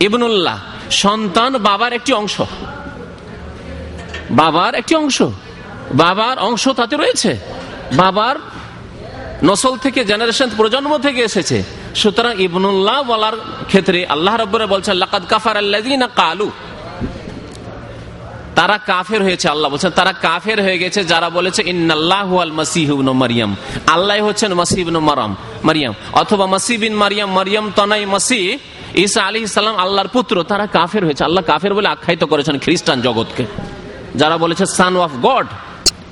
ইবনুল্লাহ, 0.01 0.59
সন্তান 0.91 1.59
বাবার 1.59 1.93
একটি 1.93 2.13
অংশ। 2.13 2.41
বাবার 4.31 4.75
একটি 4.75 4.95
অংশ। 4.95 5.23
বাবার 5.95 6.39
অংশ 6.39 6.69
তাতে 6.69 6.97
রয়েছে। 6.97 7.39
বাবার 7.93 8.37
নসল 9.45 9.77
থেকে 9.77 10.05
জেনারেশন 10.05 10.51
প্রজন্ম 10.57 10.99
থেকে 10.99 11.21
এসেছে। 11.21 11.63
সুতরাং 11.95 12.43
ইবনুল্লাহ 12.43 13.03
বলার 13.03 13.33
ক্ষেত্রে 13.67 14.07
আল্লাহ 14.07 14.37
রব্বরে 14.37 14.67
বলছেন, 14.67 14.97
লাকাদ 14.97 15.23
কাফার 15.29 15.57
আল্লাহ 15.57 15.81
কালু। 16.17 16.51
তারা 18.61 18.77
কাফের 18.91 19.21
হয়েছে, 19.27 19.47
আল্লাহ 19.55 19.69
বলছেন, 19.73 19.93
তারা 20.01 20.13
কাফের 20.27 20.59
হয়ে 20.67 20.79
গেছে, 20.83 21.01
যারা 21.13 21.29
বলেছে 21.39 21.61
মারিয়াম। 23.23 23.51
আল্লাহ 23.95 24.17
হচ্ছেন 24.29 24.51
মাসিবিন 24.63 24.97
মারাম, 25.09 25.33
মারিয়াম। 25.69 25.95
অথবা 26.23 26.45
মাসিবিন 26.55 26.95
মারিয়াম 27.03 27.31
মারিয়াম 27.39 27.67
তনাই 27.79 28.05
মাসি 28.15 28.41
ঈসা 29.05 29.21
আলী 29.29 29.39
ইসলাম 29.49 29.77
আল্লাহর 29.85 30.11
পুত্র, 30.17 30.35
তারা 30.51 30.67
কাফের 30.77 31.03
হয়েছে। 31.07 31.23
আল্লাহ 31.29 31.43
কাফের 31.51 31.73
বলে 31.79 31.89
আখ্যায়িত 31.95 32.23
করেছেন 32.33 32.57
খ্রিস্টান 32.65 32.99
জগৎকে। 33.07 33.45
যারা 34.21 34.37
বলেছে 34.45 34.65
সান 34.77 34.95
অফ 35.07 35.13
গড 35.27 35.47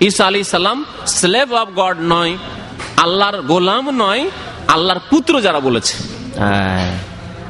ঈসা 0.08 0.24
আলী 0.30 0.38
সাল্লাম 0.56 0.78
স্লেভ 1.18 1.48
অফ 1.62 1.68
গড 1.80 1.96
নয়, 2.14 2.32
আল্লাহর 3.04 3.36
গোলাম 3.50 3.84
নয়, 4.02 4.22
আল্লাহর 4.74 5.00
পুত্র 5.10 5.32
যারা 5.46 5.60
বলেছে। 5.68 5.94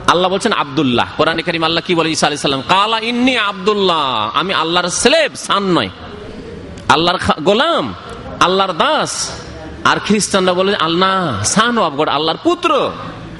আল্লাহ 0.08 0.30
বলছেন 0.30 0.52
আবদুল্লাহ। 0.52 1.06
কোরআন 1.16 1.42
করিম 1.42 1.64
আল্লাহ 1.64 1.82
কি 1.86 1.94
বলে 1.94 2.10
ঈসা 2.10 2.26
আলী 2.26 2.36
কালা 2.68 2.98
ইন্নি 2.98 3.36
আবদুল্লাহ। 3.36 4.30
আমি 4.34 4.54
আল্লাহর 4.54 4.88
স্লেভ, 4.88 5.34
সান 5.34 5.62
নয়। 5.62 5.88
আল্লাহর 6.88 7.40
গোলাম, 7.40 7.94
আল্লাহর 8.40 8.72
দাস। 8.72 9.40
আর 9.84 9.96
খ্রিস্টানরা 10.06 10.52
বলে 10.52 10.76
আল্লাহ 10.76 11.42
সান 11.42 11.78
অফ 11.78 11.92
গড 11.92 12.08
আল্লাহর 12.08 12.38
পুত্র, 12.44 12.90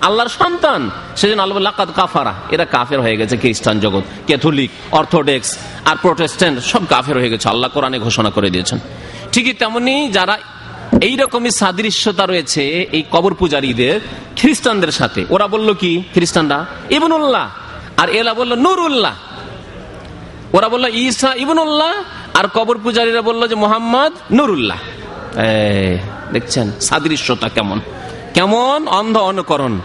আল্লাহর 0.01 0.29
সন্তান। 0.29 0.91
সেজন্য 1.17 1.43
আল্লাহ 1.43 1.59
লাকাত 1.59 1.89
কাফারা। 1.97 2.35
এরা 2.51 2.65
কাফের 2.65 3.01
হয়ে 3.01 3.17
গেছে 3.17 3.37
খ্রিস্টান 3.37 3.81
জগৎ। 3.81 4.03
ক্যাথলিক, 4.27 4.71
অর্থোডক্স 4.91 5.59
আর 5.85 5.97
প্রোটেস্ট্যান্ট 6.03 6.61
সব 6.61 6.87
কাফের 6.87 7.17
হয়ে 7.19 7.31
গেছে। 7.31 7.49
আল্লাহ 7.49 7.71
কোরআনে 7.71 7.99
ঘোষণা 7.99 8.31
করে 8.31 8.51
দিয়েছেন। 8.51 8.79
ঠিকই 9.33 9.53
তেমনি 9.53 10.09
যারা 10.09 10.39
এইরকমই 11.01 11.51
সাদৃশ্যতা 11.51 12.27
রয়েছে 12.27 12.63
এই 12.93 13.03
কবর 13.11 13.35
পূজারীদের, 13.35 14.01
খ্রিস্টানদের 14.37 14.93
সাথে। 14.93 15.25
ওরা 15.31 15.47
বলল 15.47 15.75
কি, 15.75 16.03
খ্রিস্টানরা? 16.13 16.67
ইবনুল্লাহ। 16.91 17.51
আর 17.97 18.09
এলা 18.09 18.35
বলল, 18.35 18.55
নুরুল্লাহ। 18.55 19.15
ওরা 20.53 20.69
বলল, 20.69 20.95
ঈসা 20.95 21.35
ইবনুল্লাহ। 21.35 22.05
আর 22.35 22.45
কবর 22.55 22.79
পূজারীরা 22.79 23.23
বলল 23.23 23.49
যে, 23.49 23.55
মোহাম্মদ 23.55 24.13
নুরুল্লাহ। 24.33 24.79
দেখছেন, 26.33 26.73
সাদৃশ্যতা 26.81 27.49
কেমন? 27.49 27.81
কেমন? 28.35 28.89
অন্ধ 28.89 29.17
অনুকরণ 29.17 29.79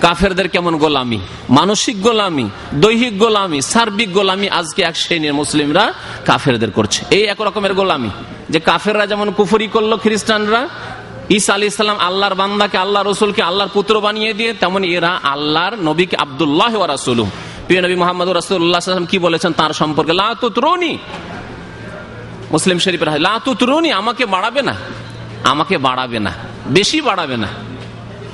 কাফেরদের 0.00 0.48
কেমন 0.48 0.76
গোলামি? 0.76 1.20
মানসিক 1.50 2.02
গোলামি, 2.02 2.50
দৈহিক 2.74 3.18
গোলামি, 3.18 3.62
সার্বিক 3.62 4.12
গোলামি 4.12 4.50
আজকে 4.50 4.82
এক 4.82 4.96
শ্রেণির 4.96 5.34
মুসলিমরা 5.34 5.94
কাফেরদের 6.24 6.70
করছে। 6.70 7.04
এই 7.10 7.24
এক 7.24 7.40
রকমের 7.40 7.74
গোলামি 7.74 8.10
যে 8.50 8.60
কাফেররা 8.60 9.06
যেমন 9.06 9.30
কুফরি 9.30 9.66
করল 9.66 9.96
খ্রিস্টানরা, 9.96 10.68
ঈসা 11.30 11.54
আলী 11.54 11.66
ইসলাম 11.66 11.98
আল্লাহর 11.98 12.34
বান্দাকে 12.34 12.78
আল্লাহ 12.78 13.02
রসুলকে 13.02 13.42
আল্লাহর 13.42 13.70
পুত্র 13.74 14.00
বানিয়ে 14.00 14.32
দিয়ে, 14.32 14.52
তেমন 14.52 14.84
এরা 14.84 15.20
আল্লাহর 15.22 15.76
নবীকে 15.82 16.16
আবদুল্লাহ 16.16 16.86
রাসুল 16.86 17.24
প্রিয় 17.66 17.80
নবী 17.82 17.94
মোহাম্মদ 17.94 18.28
রাসুল্লাহ 18.28 19.04
কি 19.04 19.18
বলেছেন 19.18 19.52
তার 19.52 19.72
সম্পর্কে? 19.72 20.12
লাতুতরুনি 20.12 20.98
মুসলিম 22.50 22.78
শরীফের 22.78 23.20
লাতুতরুনি 23.20 23.92
আমাকে 23.92 24.26
বাড়াবে 24.26 24.62
না। 24.62 24.74
আমাকে 25.44 25.78
বাড়াবে 25.78 26.18
না। 26.18 26.32
বেশি 26.66 27.00
বাড়াবে 27.00 27.36
না। 27.36 27.48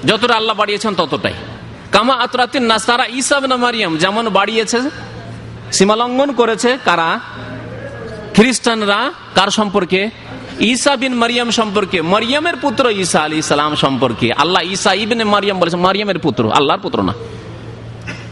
যতটা 0.04 0.34
আল্লাহ 0.34 0.56
বাড়িয়েছেন 0.56 0.94
ততটাই। 0.94 1.32
কামা 1.92 2.14
আতরাতিন 2.14 2.64
নাসারা 2.64 3.06
ইসাব 3.06 3.44
না 3.44 3.56
মারিয়াম, 3.56 3.96
যেমন 3.96 4.28
বাড়িয়েছে, 4.28 4.78
সীমালঙ্ঘন 5.72 6.32
করেছে 6.32 6.78
কারা? 6.84 7.20
খ্রিস্টানরা 8.34 9.12
কার 9.34 9.50
সম্পর্কে? 9.50 10.10
ঈসা 10.60 10.96
বিন 10.96 11.14
মারিয়াম 11.14 11.50
সম্পর্কে। 11.50 12.02
মারিয়ামের 12.02 12.56
পুত্র 12.56 12.84
ঈসা 12.90 13.20
আলী 13.20 13.42
সালাম 13.42 13.74
সম্পর্কে। 13.74 14.32
আল্লাহ 14.32 14.62
ঈসা 14.62 14.92
ইবিন 14.92 15.24
মারিয়াম 15.24 15.58
বলেছে, 15.58 15.76
মারিয়ামের 15.76 16.18
পুত্র, 16.18 16.52
আল্লাহর 16.52 16.80
পুত্র 16.80 17.02
না। 17.02 17.14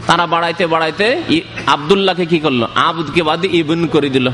তারা 0.07 0.25
বাড়াইতে 0.27 0.63
বাড়াইতে 0.67 1.23
আবদুল্লাহকে 1.67 2.25
কি 2.25 2.39
করল? 2.39 2.61
আবদকে 2.75 3.21
বাদে 3.23 3.47
ইবিন 3.51 3.87
করে 3.87 4.09
দিল। 4.09 4.27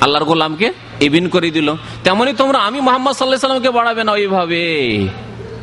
আল্লাহর 0.00 0.24
গোলামকে 0.24 0.72
ইবিন 1.00 1.28
করে 1.28 1.50
দিল। 1.50 1.68
তেমনি 2.04 2.32
তোমরা 2.32 2.58
আমি 2.58 2.80
মোহাম্মদ 2.80 3.14
সাল্লাহ 3.14 3.38
সাল্লামকে 3.38 3.70
বাড়াবে 3.70 4.04
না 4.04 4.12
ওইভাবে। 4.12 4.62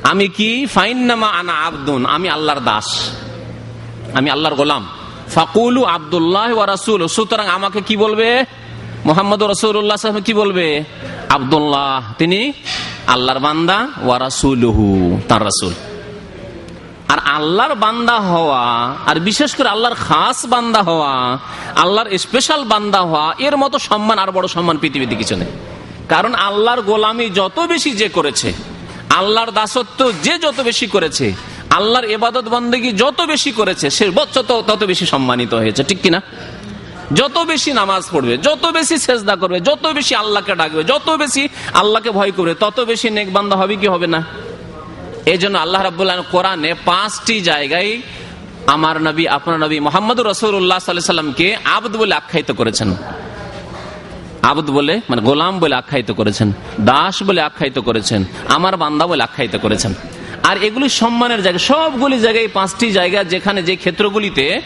আমি 0.04 0.28
কি? 0.28 0.66
ফাইন 0.66 1.06
নামা 1.06 1.28
আনা 1.28 1.54
আব্দুন। 1.54 2.06
আমি 2.06 2.30
আল্লাহর 2.30 2.60
দাস। 2.60 3.10
আমি 4.14 4.30
আল্লাহর 4.30 4.56
গোলাম। 4.56 4.88
ফাকুলু 5.34 5.84
আবদুল্লাহ 5.84 6.66
রাসুল। 6.66 7.08
সুতরাং 7.08 7.48
আমাকে 7.48 7.82
কি 7.82 7.98
বলবে? 7.98 8.46
মোহাম্মদ 9.06 9.44
রসুল্লাহ 9.44 10.20
কি 10.20 10.34
বলবে? 10.34 10.84
আবদুল্লাহ। 11.30 12.14
তিনি 12.18 12.54
আল্লাহর 13.08 13.40
বান্দা 13.40 13.88
ওয়া 14.04 14.20
রাসুলহু, 14.20 15.22
তার 15.28 15.44
রাসুল। 15.44 15.74
আর 17.08 17.20
আল্লাহর 17.20 17.76
বান্দা 17.76 18.20
হওয়া, 18.20 18.96
আর 19.06 19.20
বিশেষ 19.20 19.56
করে 19.56 19.70
আল্লাহর 19.70 19.96
খাস 19.96 20.46
বান্দা 20.46 20.82
হওয়া, 20.84 21.38
আল্লাহর 21.76 22.18
স্পেশাল 22.18 22.64
বান্দা 22.64 23.02
হওয়া, 23.02 23.34
এর 23.40 23.58
মতো 23.58 23.80
সম্মান 23.80 24.20
আর 24.20 24.32
বড় 24.32 24.48
সম্মান 24.48 24.78
পৃথিবীতে 24.78 25.16
কিছু 25.16 25.36
নেই। 25.36 25.48
কারণ 26.10 26.34
আল্লাহর 26.34 26.82
গোলামি 26.82 27.30
যত 27.30 27.60
বেশি 27.60 27.92
যে 27.92 28.10
করেছে 28.10 28.54
আল্লাহর 29.20 29.52
দাসত্ব 29.52 30.12
যে 30.26 30.38
যত 30.38 30.58
বেশি 30.70 30.88
করেছে, 30.88 31.34
আল্লাহর 31.70 32.06
এবাদত 32.06 32.46
বন্দেগী 32.50 32.92
যত 32.92 33.22
বেশি 33.22 33.52
করেছে, 33.52 33.90
সে 33.90 34.10
বচ্চত 34.10 34.50
তত 34.70 34.84
বেশি 34.84 35.06
সম্মানিত 35.06 35.54
হয়েছে, 35.54 35.84
ঠিক 35.84 36.02
কিনা? 36.02 36.22
যত 37.20 37.38
বেশি 37.38 37.72
নামাজ 37.74 38.04
পড়বে, 38.12 38.38
যত 38.38 38.66
বেশি 38.78 38.98
সেজদা 38.98 39.36
করবে, 39.36 39.60
যত 39.60 39.86
বেশি 39.88 40.16
আল্লাহকে 40.16 40.56
ডাকবে, 40.56 40.84
যত 40.84 41.08
বেশি 41.10 41.50
আল্লাহকে 41.74 42.12
ভয় 42.12 42.32
করবে, 42.32 42.54
তত 42.54 42.80
বেশি 42.80 43.10
নেকবান্ধা 43.10 43.56
হবে 43.56 43.76
কি 43.76 43.88
হবে 43.88 44.08
না? 44.08 44.24
এই 45.26 45.38
জন্য 45.38 45.56
আল্লাহ 45.58 45.82
রাবুল্লাহ 45.82 46.18
কোরআনে 46.32 46.74
পাঁচটি 46.86 47.42
জায়গায় 47.42 48.02
আমার 48.68 49.02
নবী, 49.02 49.28
আপনার 49.28 49.58
নবী 49.60 49.80
মোহাম্মদ 49.80 50.20
রসুল্লাহ 50.20 50.80
সাল্লামকে 50.80 51.56
আবদ 51.78 51.94
বলে 51.98 52.14
আখ্যায়িত 52.16 52.52
করেছেন। 52.52 52.90
আবদ 54.44 54.70
বলে 54.70 55.02
মানে 55.10 55.22
গোলাম 55.22 55.60
বলে 55.60 55.76
আখ্যায়িত 55.76 56.12
করেছেন, 56.12 56.54
দাস 56.82 57.24
বলে 57.24 57.42
আখ্যায়িত 57.42 57.80
করেছেন, 57.80 58.24
আমার 58.48 58.78
বান্দা 58.78 59.08
বলে 59.08 59.24
আখ্যায়িত 59.24 59.56
করেছেন। 59.56 59.94
আর 60.44 60.64
এগুলি 60.64 60.90
সম্মানের 60.90 61.44
জায়গা, 61.44 61.60
সবগুলি 61.60 62.20
জায়গায় 62.20 62.48
পাঁচটি 62.54 62.92
জায়গা 62.92 63.24
যেখানে 63.24 63.64
যে 63.64 63.76
ক্ষেত্রগুলিতে 63.76 64.62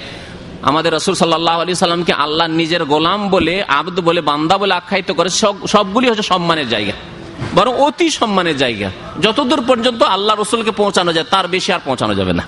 আমাদের 0.62 0.94
রসুল 0.94 1.16
সাল্লাহ 1.16 1.62
আলি 1.62 1.76
সাল্লামকে 1.76 2.14
আল্লাহ 2.14 2.48
নিজের 2.48 2.84
গোলাম 2.86 3.30
বলে, 3.30 3.64
আবদ 3.64 4.00
বলে, 4.00 4.22
বান্দা 4.22 4.58
বলে 4.58 4.74
আখ্যায়িত 4.74 5.12
করে 5.12 5.30
সবগুলি 5.68 6.10
হচ্ছে 6.10 6.24
সম্মানের 6.24 6.70
জায়গা। 6.70 6.92
বরং 7.56 7.74
অতি 7.74 8.10
সম্মানের 8.10 8.58
জায়গা। 8.58 8.90
যতদূর 9.22 9.62
পর্যন্ত 9.68 10.02
আল্লাহ 10.16 10.34
রসুলকে 10.36 10.72
পৌঁছানো 10.72 11.14
যায়, 11.14 11.26
তার 11.30 11.48
বেশি 11.48 11.70
আর 11.74 11.80
পৌঁছানো 11.86 12.14
যাবে 12.16 12.34
না। 12.34 12.44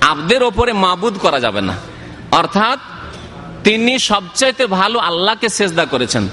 আবদের 0.00 0.42
ওপরে 0.42 0.72
মাবুদ 0.72 1.14
করা 1.18 1.38
যাবে 1.40 1.60
না। 1.60 1.74
অর্থাৎ 2.32 2.78
তিনি 3.64 3.98
সবচাইতে 3.98 4.66
ভালো 4.66 4.98
আল্লাহকে 4.98 5.48
সেজদা 5.48 5.84
করেছেন। 5.84 6.24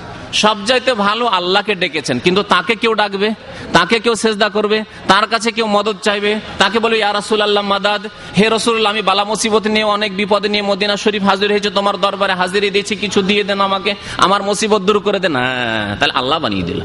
সবচাইতে 0.43 0.91
ভালো 1.05 1.25
আল্লাহকে 1.37 1.73
ডেকেছেন। 1.83 2.17
কিন্তু 2.25 2.41
তাকে 2.53 2.73
কেউ 2.81 2.93
ডাকবে, 3.01 3.29
তাকে 3.77 3.97
কেউ 4.03 4.13
সেজদা 4.23 4.47
করবে, 4.57 4.77
তার 5.11 5.25
কাছে 5.31 5.49
কেউ 5.57 5.67
মদত 5.75 5.97
চাইবে, 6.07 6.31
তাকে 6.61 6.77
বলবে 6.83 6.97
ইয়া 7.03 7.11
রাসুল 7.19 7.41
আল্লাহ 7.47 7.63
মাদাদ। 7.73 8.01
হে 8.37 8.45
রসুল 8.55 8.85
আমি 8.91 9.01
বালা 9.09 9.23
মুসিবত 9.31 9.65
নিয়ে 9.75 9.87
অনেক 9.95 10.11
বিপদ 10.19 10.43
নিয়ে 10.53 10.63
মদিনা 10.71 10.95
শরীফ 11.03 11.23
হাজির 11.29 11.49
হয়েছে, 11.53 11.69
তোমার 11.77 11.95
দরবারে 12.05 12.33
হাজির 12.41 12.63
দিয়েছি, 12.75 12.93
কিছু 13.03 13.19
দিয়ে 13.29 13.43
দেন 13.49 13.61
আমাকে, 13.69 13.91
আমার 14.25 14.41
মুসিবত 14.49 14.81
দূর 14.87 14.97
করে 15.07 15.19
দেন। 15.23 15.35
হ্যাঁ 15.35 15.89
তাহলে 15.99 16.13
আল্লাহ 16.19 16.37
বানিয়ে 16.43 16.65
দিল, 16.69 16.79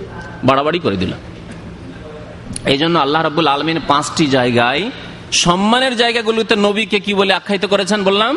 বাড়াবাড়ি 0.49 0.79
করে 0.87 0.97
দিল। 1.03 1.13
এই 2.73 2.79
জন্য 2.83 2.97
আল্লাহ 3.05 3.21
রাবুল 3.23 3.49
আলমিন 3.55 3.79
পাঁচটি 3.91 4.25
জায়গায়, 4.37 4.83
সম্মানের 5.45 5.95
জায়গাগুলোতে 6.03 6.55
নবীকে 6.67 6.99
কি 7.07 7.13
বলে 7.21 7.33
আখ্যায়িত 7.39 7.65
করেছেন 7.73 8.01
বললাম? 8.09 8.35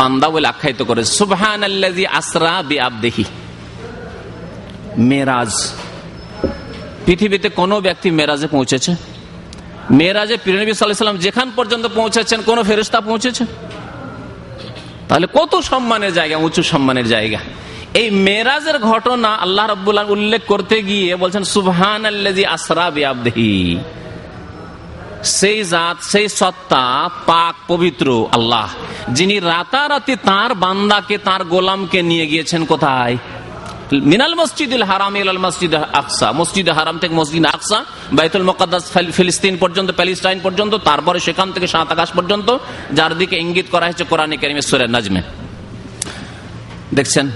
বান্দা 0.00 0.28
বলে 0.34 0.46
আখ্যায়িত 0.52 0.80
করে 0.88 1.02
সুবহান 1.18 1.62
আসরা 2.20 2.54
বি 2.70 2.76
আবদেহি 2.88 3.24
মেরাজ। 4.98 5.72
পৃথিবীতে 7.06 7.48
কোন 7.48 7.80
ব্যক্তি 7.80 8.10
মেরাজে 8.10 8.46
পৌঁছেছে? 8.46 8.94
মেয়েরাজে 9.90 10.36
পিরনবী 10.44 10.72
সাল্লাম 10.72 11.16
যেখান 11.16 11.50
পর্যন্ত 11.56 11.86
পৌঁছেছেন, 11.86 12.42
কোন 12.42 12.62
ফেরিস্তা 12.62 13.00
পৌঁছেছে? 13.00 13.44
তাহলে 15.08 15.26
কত 15.34 15.60
সম্মানের 15.60 16.12
জায়গা, 16.12 16.36
উঁচু 16.36 16.62
সম্মানের 16.62 17.08
জায়গা। 17.08 17.38
এই 17.94 18.10
মেরাজের 18.10 18.78
ঘটনা 18.78 19.34
আল্লাহ 19.34 19.66
রব্বুল্লাহ 19.66 20.10
উল্লেখ 20.10 20.42
করতে 20.46 20.82
গিয়ে 20.82 21.16
বলছেন 21.16 21.44
সুবহান 21.44 22.06
সেই 25.24 25.64
জাত, 25.64 25.96
সেই 26.02 26.28
সত্তা 26.28 27.10
পাক, 27.26 27.54
পবিত্র 27.68 28.28
আল্লাহ, 28.32 28.68
যিনি 29.10 29.40
রাতারাতি 29.40 30.16
তার 30.16 30.54
বান্দাকে, 30.54 31.18
তার 31.18 31.44
গোলামকে 31.44 32.02
নিয়ে 32.02 32.26
গিয়েছেন 32.26 32.64
কোথায়? 32.64 33.16
মিনাল 34.00 34.34
মসজিদুল 34.34 34.82
হারাম 34.82 35.16
ইলাল 35.16 35.38
মসজিদ 35.38 35.74
আকসা। 35.74 36.32
মসজিদ 36.32 36.68
হারাম 36.68 36.98
থেকে 36.98 37.14
মসজিদ 37.14 37.46
আকসা, 37.46 37.84
বাইতুল 38.12 38.42
মোকাদ্দাস 38.42 38.90
ফিলিস্তিন 39.12 39.56
পর্যন্ত, 39.56 39.90
প্যালিস্টাইন 39.90 40.40
পর্যন্ত, 40.42 40.74
তারপরে 40.74 41.20
সেখান 41.20 41.52
থেকে 41.52 41.66
সাত 41.66 41.92
আকাশ 41.92 42.10
পর্যন্ত, 42.10 42.58
যার 42.92 43.18
দিকে 43.18 43.36
ইঙ্গিত 43.36 43.66
করা 43.70 43.84
হয়েছে 43.86 44.04
কোরআনে 44.04 44.36
কেরিমেশ্বরের 44.36 44.90
নাজমে। 44.90 45.22
দেখছেন? 46.94 47.30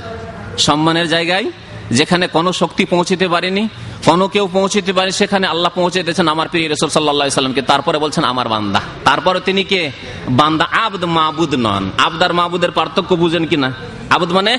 সম্মানের 0.58 1.08
জায়গায় 1.08 1.50
যেখানে 1.90 2.26
কোনো 2.26 2.52
শক্তি 2.52 2.84
পৌঁছিতে 2.84 3.28
পারেনি, 3.28 3.68
কোনো 4.04 4.28
কেউ 4.28 4.48
পৌঁছিতে 4.52 4.92
পারেনি, 4.92 5.12
সেখানে 5.12 5.46
আল্লাহ 5.46 5.72
পৌঁছে 5.74 6.02
দিয়েছেন 6.02 6.28
আমার 6.28 6.48
প্রিয় 6.48 6.72
রসুল 6.72 6.88
সাল্লা 6.88 7.30
সাল্লামকে। 7.30 7.62
তারপরে 7.62 7.98
বলছেন 7.98 8.24
আমার 8.24 8.48
বান্দা। 8.48 8.80
তারপরে 9.04 9.40
তিনি 9.40 9.64
কে? 9.64 9.90
বান্দা 10.28 10.64
আবদ 10.64 11.04
মাবুদ 11.04 11.54
নন। 11.54 11.90
আবদার 11.98 12.32
মাবুদের 12.32 12.70
পার্থক্য 12.70 13.14
বুঝেন 13.14 13.46
কিনা? 13.46 13.72
আবুদ 14.10 14.32
মানে 14.32 14.58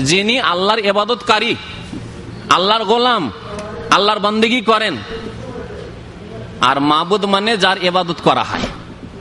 যিনি 0.00 0.40
আল্লাহর 0.40 0.78
এবাদতকারী 0.78 1.56
আল্লাহর 2.50 2.84
গোলাম, 2.84 3.32
আল্লাহর 3.90 4.18
বন্দিগি 4.18 4.60
করেন। 4.60 4.96
আর 6.60 6.80
মাবুদ 6.80 7.24
মানে 7.24 7.56
যার 7.56 7.78
এবাদত 7.78 8.16
করা 8.24 8.42
হয়। 8.42 8.66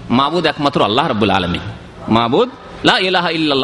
মাবুদ 0.09 0.45
একমাত্র 0.45 0.83
আল্লাহ 0.83 1.07
রবুল 1.07 1.29
আলমী 1.29 1.59
মাবুদ 2.09 2.49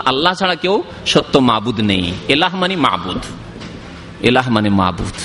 আল্লাহ 0.06 0.34
ছাড়া 0.34 0.56
কেউ 0.56 0.84
সত্য 1.06 1.40
মাবুদ 1.40 1.80
নেই। 1.80 2.14
এলাহ 2.28 2.56
মানে 2.56 2.76
মাবুদ। 2.76 3.22
এলাহ 4.22 4.50
মানে 4.50 4.70
মাবুদ। 4.70 5.18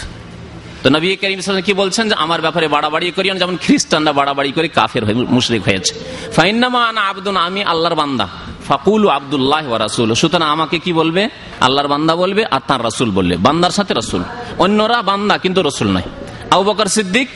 তো 0.83 0.91
নবী 0.91 1.17
করিম 1.17 1.61
কি 1.61 1.73
বলছেন 1.73 2.09
যে, 2.09 2.15
আমার 2.15 2.41
ব্যাপারে 2.41 2.69
বাড়াবাড়ি 2.69 3.11
করি 3.11 3.31
যেমন 3.39 3.57
খ্রিস্টানরা 3.57 4.13
বাড়াবাড়ি 4.13 4.53
করে 4.53 4.69
কাফের 4.69 5.05
হয়ে, 5.05 5.15
মুশরিক 5.15 5.63
হয়েছে। 5.63 5.95
ফাইন্নামা 6.33 6.81
আনা 6.85 7.01
আবদুন, 7.01 7.37
আমি 7.37 7.65
আল্লাহর 7.65 7.95
বান্দা। 7.95 8.29
ফাকুল 8.71 9.03
আবদুল্লাহ 9.19 9.67
রাসুল 9.85 10.09
সুতরাং 10.21 10.49
আমাকে 10.55 10.77
কি 10.85 10.93
বলবে? 11.01 11.23
আল্লাহর 11.67 11.89
বান্দা 11.93 12.13
বলবে 12.23 12.43
আর 12.55 12.63
তার 12.69 12.81
রাসুল 12.89 13.09
বলবে। 13.19 13.35
বান্দার 13.47 13.73
সাথে 13.79 13.93
রসুল। 14.01 14.23
অন্যরা 14.65 14.99
বান্দা 15.11 15.35
কিন্তু 15.45 15.61
রসুল 15.69 15.89
নয়। 15.97 16.09
আবু 16.55 16.63
বকর 16.69 16.89
সিদ্দিক 16.97 17.29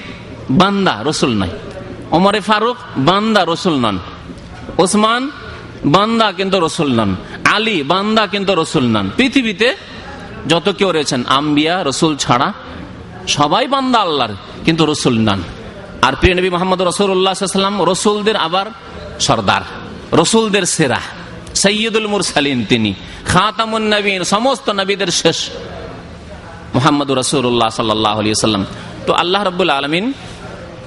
বান্দা, 0.61 0.95
রসুল 1.11 1.33
নয়। 1.41 1.55
ওমরে 2.17 2.41
ফারুক 2.49 2.79
বান্দা, 3.09 3.41
রসুল 3.53 3.77
নন। 3.85 3.97
ওসমান 4.83 5.23
বান্দা 5.97 6.27
কিন্তু 6.39 6.57
রসুল 6.67 6.91
নন। 6.99 7.11
আলী 7.55 7.77
বান্দা 7.93 8.23
কিন্তু 8.33 8.53
রসুল 8.63 8.87
নন। 8.95 9.07
পৃথিবীতে 9.17 9.69
যত 10.51 10.67
কেউ 10.79 10.91
রয়েছেন, 10.93 11.21
আম্বিয়া, 11.39 11.75
রসুল 11.89 12.13
ছাড়া 12.17 12.49
সবাই 13.37 13.65
বান্দা 13.75 13.99
আল্লাহর, 14.07 14.35
কিন্তু 14.65 14.83
রসুল 14.93 15.17
নন। 15.27 15.41
আর 16.07 16.13
প্রিয় 16.21 16.35
নবী 16.39 16.51
মোহাম্মদ 16.55 16.81
রসুল্লাহাম 16.83 17.75
রসুলদের 17.93 18.37
আবার 18.47 18.67
সর্দার, 19.27 19.63
রসুলদের 20.21 20.67
সেরা। 20.77 21.01
সৈয়দুল 21.63 22.07
মুরসালিন 22.07 22.61
তিনি, 22.71 22.91
খাতামুন 23.33 23.85
নবীন, 23.95 24.21
সমস্ত 24.35 24.67
নবীদের 24.71 25.11
শেষ। 25.21 25.39
মোহাম্মদ 26.75 27.09
রসুল্লাহ 27.11 27.69
সাল্লাহ 27.69 28.17
সাল্লাম 28.45 28.65
তো 29.07 29.13
আল্লাহ 29.13 29.41
রবুল 29.43 29.71
আলমিন 29.71 30.07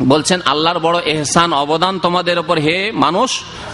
বলছেন, 0.07 0.39
আল্লাহর 0.45 0.79
বড় 0.79 0.97
এহসান, 1.13 1.49
অবদান 1.53 1.99
তোমাদের 1.99 2.37
ওপর 2.39 2.57
হে 2.57 2.77
মানুষ, 3.05 3.29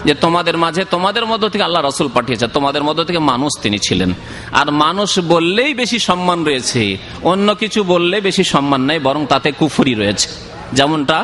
যে 0.06 0.14
তোমাদের 0.16 0.56
মাঝে 0.58 0.84
তোমাদের 0.86 1.26
মধ্য 1.26 1.44
থেকে 1.50 1.64
আল্লাহ 1.64 1.82
রসুল 1.84 2.08
পাঠিয়েছে, 2.14 2.48
তোমাদের 2.48 2.84
মধ্য 2.84 3.00
থেকে 3.04 3.20
মানুষ 3.20 3.52
তিনি 3.62 3.78
ছিলেন। 3.80 4.14
আর 4.52 4.68
মানুষ 4.72 5.20
বললেই 5.20 5.74
বেশি 5.74 6.00
সম্মান 6.00 6.40
রয়েছে, 6.46 6.98
অন্য 7.24 7.48
কিছু 7.56 7.80
বললে 7.84 8.22
বেশি 8.22 8.44
সম্মান 8.44 8.82
নেই, 8.82 9.00
বরং 9.00 9.22
তাতে 9.26 9.50
কুফুরি 9.52 9.94
রয়েছে। 9.94 10.28
যেমনটা 10.74 11.18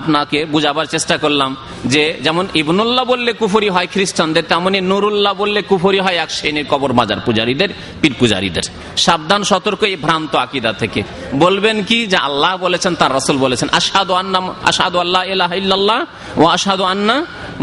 আপনাকে 0.00 0.38
বুঝাবার 0.52 0.86
চেষ্টা 0.94 1.16
করলাম 1.24 1.50
যে 1.92 2.02
যেমন 2.26 2.44
ইবনুল্লাহ 2.62 3.04
বললে 3.12 3.30
কুফরি 3.40 3.68
হয় 3.74 3.88
খ্রিস্টানদের, 3.94 4.44
তেমনি 4.50 4.78
নুরুল্লাহ 4.90 5.32
বললে 5.42 5.60
কুফরি 5.70 6.00
হয় 6.04 6.18
এক 6.24 6.30
শ্রেণির 6.36 6.66
কবর 6.72 6.90
বাজার 6.98 7.20
পূজারীদের, 7.26 7.70
পীর 8.00 8.14
পূজারীদের। 8.20 8.64
সাবধান, 9.04 9.40
সতর্ক 9.50 9.80
এই 9.90 9.96
ভ্রান্ত 10.04 10.32
আকিদা 10.44 10.72
থেকে। 10.82 11.00
বলবেন 11.44 11.76
কি 11.88 11.98
যে 12.12 12.18
আল্লাহ 12.28 12.52
বলেছেন, 12.64 12.92
তার 13.00 13.12
রসুল 13.18 13.36
বলেছেন 13.44 13.68
আসাদু 13.78 14.12
আন্না 14.20 14.38
আসাদু 14.70 14.96
আল্লাহ 15.04 15.22
ইল্লাহ 15.62 15.98
ও 16.42 16.44
আসাদু 16.56 16.84
আন্না 16.92 17.16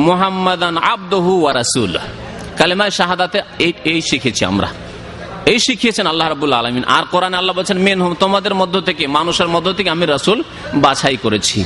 মোহাম্মদান 0.07 0.75
আব্দহু 0.95 1.31
ওয়া 1.41 1.51
রাসুল 1.61 1.93
কালেমায় 2.59 2.93
শাহাদাতে 2.99 3.39
এই 3.91 3.99
শিখেছি 4.09 4.43
আমরা। 4.51 4.69
এই 5.51 5.59
শিখিয়েছেন 5.65 6.05
আল্লাহ 6.11 6.27
রাবুল 6.33 6.53
আলমিন। 6.59 6.83
আর 6.97 7.03
কোরআন 7.13 7.33
আল্লাহ 7.39 7.53
বলছেন 7.59 7.77
মেন 7.85 7.99
হোম 8.03 8.13
তোমাদের 8.23 8.53
মধ্য 8.61 8.75
থেকে, 8.87 9.03
মানুষের 9.17 9.49
মধ্য 9.55 9.67
থেকে 9.77 9.89
আমি 9.95 10.05
রসুল 10.13 10.39
বাছাই 10.85 11.17
করেছি। 11.25 11.59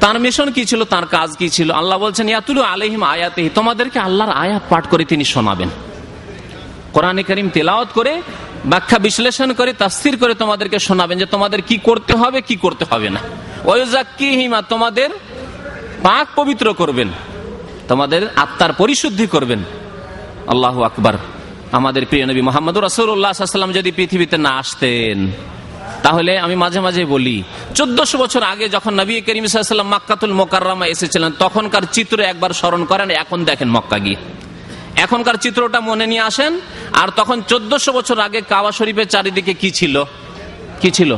তার 0.00 0.20
মিশন 0.20 0.50
কি 0.50 0.64
ছিল? 0.64 0.84
তার 0.84 1.06
কাজ 1.06 1.36
কি 1.36 1.48
ছিল? 1.48 1.70
আল্লাহ 1.70 1.98
বলছেন, 1.98 2.28
ইয়াতুলু 2.28 2.62
আলহিম 2.62 3.02
আয়াতে 3.02 3.50
তোমাদেরকে 3.54 3.98
আল্লাহর 3.98 4.32
আয়াত 4.32 4.62
পাঠ 4.68 4.88
করে 4.88 5.04
তিনি 5.04 5.24
শোনাবেন। 5.24 5.68
কোরআনে 6.92 7.22
করিম 7.22 7.48
তেলাওয়াত 7.48 7.88
করে, 7.94 8.22
ব্যাখ্যা 8.66 8.98
বিশ্লেষণ 8.98 9.52
করে 9.52 9.72
তাস্তির 9.72 10.16
করে 10.16 10.34
তোমাদেরকে 10.34 10.78
শোনাবেন 10.78 11.18
যে 11.18 11.26
তোমাদের 11.26 11.62
কি 11.62 11.78
করতে 11.78 12.12
হবে, 12.14 12.40
কি 12.40 12.56
করতে 12.56 12.84
হবে 12.90 13.10
না। 13.10 13.20
ওয়াকিহিমা 13.64 14.62
তোমাদের 14.62 15.10
পাক 16.02 16.26
পবিত্র 16.36 16.74
করবেন। 16.74 17.08
তোমাদের 17.88 18.28
আত্মার 18.36 18.72
পরিশুদ্ধি 18.72 19.26
করবেন। 19.26 19.58
আল্লাহ 20.46 20.82
আকবার। 20.82 21.14
আমাদের 21.72 22.06
প্রিয় 22.06 22.26
নবী 22.26 22.40
মোহাম্মদ 22.40 22.78
রাসুল্লাহাম 22.78 23.72
যদি 23.72 23.90
পৃথিবীতে 23.92 24.38
না 24.38 24.50
আসতেন 24.50 25.30
তাহলে 26.04 26.32
আমি 26.44 26.56
মাঝে 26.64 26.80
মাঝে 26.86 27.02
বলি, 27.14 27.36
চোদ্দশো 27.78 28.16
বছর 28.22 28.42
আগে 28.52 28.66
যখন 28.74 28.92
নবী 29.00 29.14
করিম 29.26 29.44
সাল্লাম 29.46 29.90
মাক্কাতুল 29.94 30.32
মোকাররামা 30.40 30.86
এসেছিলেন, 30.94 31.30
তখনকার 31.44 31.84
চিত্র 31.94 32.16
একবার 32.32 32.52
স্মরণ 32.60 32.82
করেন, 32.90 33.08
এখন 33.22 33.38
দেখেন 33.48 33.68
মক্কা 33.76 33.98
গিয়ে। 34.04 34.18
এখনকার 35.04 35.36
চিত্রটা 35.44 35.80
মনে 35.88 36.06
নিয়ে 36.12 36.24
আসেন, 36.30 36.52
আর 37.00 37.08
তখন 37.18 37.36
চোদ্দশো 37.50 37.90
বছর 37.98 38.18
আগে 38.26 38.40
কাবা 38.52 38.70
শরীফের 38.78 39.08
চারিদিকে 39.14 39.52
কি 39.62 39.70
ছিল? 39.78 39.94
কি 40.80 40.90
ছিল? 40.96 41.10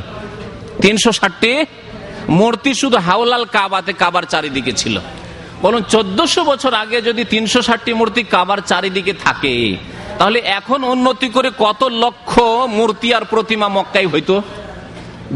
তিনশো 0.82 1.10
ষাটটি 1.18 1.52
মূর্তি 2.38 2.70
শুধু 2.80 2.96
হাওলাল 3.06 3.44
কাবাতে 3.56 3.92
কাবার 4.02 4.24
চারিদিকে 4.32 4.72
ছিল। 4.80 4.96
বলুন, 5.64 5.82
চোদ্দশো 5.94 6.42
বছর 6.50 6.72
আগে 6.82 6.98
যদি 7.08 7.22
তিনশো 7.32 7.60
ষাটটি 7.68 7.92
মূর্তি 8.00 8.22
কাবার 8.34 8.60
চারিদিকে 8.70 9.14
থাকে, 9.24 9.54
তাহলে 10.18 10.38
এখন 10.58 10.80
উন্নতি 10.92 11.28
করে 11.36 11.48
কত 11.64 11.80
লক্ষ 12.02 12.32
মূর্তি 12.78 13.08
আর 13.16 13.24
প্রতিমা 13.32 13.68
মক্কাই 13.76 14.06
হইতো? 14.12 14.34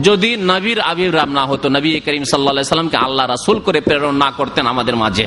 যদি 0.03 0.37
নবীর 0.37 0.81
আবির্ভাব 0.81 1.29
না 1.29 1.47
হতো, 1.47 1.69
নবী 1.69 2.01
করিম 2.01 2.25
সাল্লা 2.25 2.65
সাল্লামকে 2.65 2.97
আল্লাহ 2.97 3.27
রাসুল 3.27 3.61
করে 3.61 3.81
প্রেরণ 3.81 4.15
না 4.15 4.31
করতেন 4.31 4.67
আমাদের 4.67 4.97
মাঝে। 4.97 5.27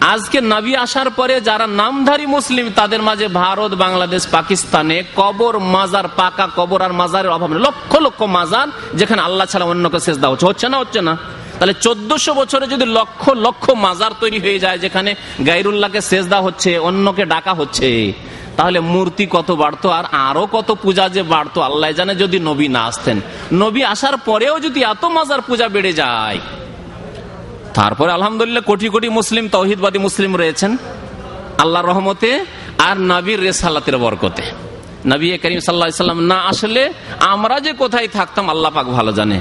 আজকে 0.00 0.40
নবী 0.40 0.74
আসার 0.74 1.10
পরে 1.10 1.40
যারা 1.40 1.66
নামধারী 1.66 2.26
মুসলিম, 2.26 2.70
তাদের 2.76 3.02
মাঝে 3.02 3.28
ভারত, 3.28 3.74
বাংলাদেশ, 3.74 4.26
পাকিস্তানে 4.26 5.04
কবর, 5.16 5.58
মাজার, 5.58 6.08
পাকা 6.08 6.48
কবর 6.56 6.82
আর 6.82 6.92
মাজারের 6.92 7.30
অভাব 7.30 7.52
লক্ষ 7.52 7.96
লক্ষ 7.96 8.22
মাজার 8.22 8.68
যেখানে 8.94 9.22
আল্লাহ 9.22 9.46
ছাড়া 9.46 9.66
অন্যকে 9.66 10.00
শেষ 10.00 10.16
দেওয়া 10.16 10.30
হচ্ছে। 10.30 10.46
হচ্ছে 10.46 10.68
না 10.68 10.78
হচ্ছে 10.78 11.00
না। 11.00 11.16
তাহলে 11.58 11.74
চোদ্দশো 11.74 12.34
বছরে 12.34 12.66
যদি 12.66 12.84
লক্ষ 12.86 13.28
লক্ষ 13.28 13.70
মাজার 13.70 14.10
তৈরি 14.20 14.38
হয়ে 14.38 14.58
যায়, 14.58 14.78
যেখানে 14.78 15.14
গাইরুল্লাহকে 15.46 16.00
শেষ 16.00 16.26
দেওয়া 16.26 16.42
হচ্ছে, 16.42 16.78
অন্যকে 16.78 17.24
ডাকা 17.24 17.54
হচ্ছে 17.54 18.12
তাহলে 18.60 18.80
মূর্তি 18.94 19.24
কত 19.36 19.48
বাড়তো 19.62 19.88
আর 19.98 20.04
আরও 20.28 20.44
কত 20.56 20.68
পূজা 20.82 21.04
যে 21.16 21.22
বাড়তো, 21.22 21.58
আল্লাহ 21.68 21.90
জানে 21.98 22.14
যদি 22.14 22.38
নবী 22.48 22.66
না 22.76 22.82
আসতেন। 22.90 23.16
নবী 23.62 23.82
আসার 23.94 24.16
পরেও 24.28 24.54
যদি 24.66 24.80
এত 24.92 25.02
মাজার 25.16 25.40
পূজা 25.48 25.66
বেড়ে 25.74 25.92
যায়। 25.92 26.38
তারপরে 27.78 28.10
আলহামদুলিল্লাহ 28.12 28.64
কোটি 28.70 28.86
কোটি 28.88 29.08
মুসলিম, 29.08 29.44
তৌহিদবাদী 29.56 29.98
মুসলিম 29.98 30.32
রয়েছেন 30.36 30.70
আল্লাহ 31.62 31.82
রহমতে 31.82 32.30
আর 32.88 32.96
নবীর 33.12 33.40
রেসালাতের 33.46 33.96
বরকতে। 33.98 34.44
নবী 35.12 35.26
করিম 35.42 35.60
সাল্লা 35.60 36.04
সাল্লাম 36.04 36.22
না 36.32 36.38
আসলে 36.52 36.82
আমরা 37.32 37.56
যে 37.66 37.72
কোথায় 37.72 38.08
থাকতাম, 38.08 38.44
আল্লাহ 38.50 38.70
পাক 38.76 38.86
ভালো 38.98 39.12
জানে। 39.12 39.38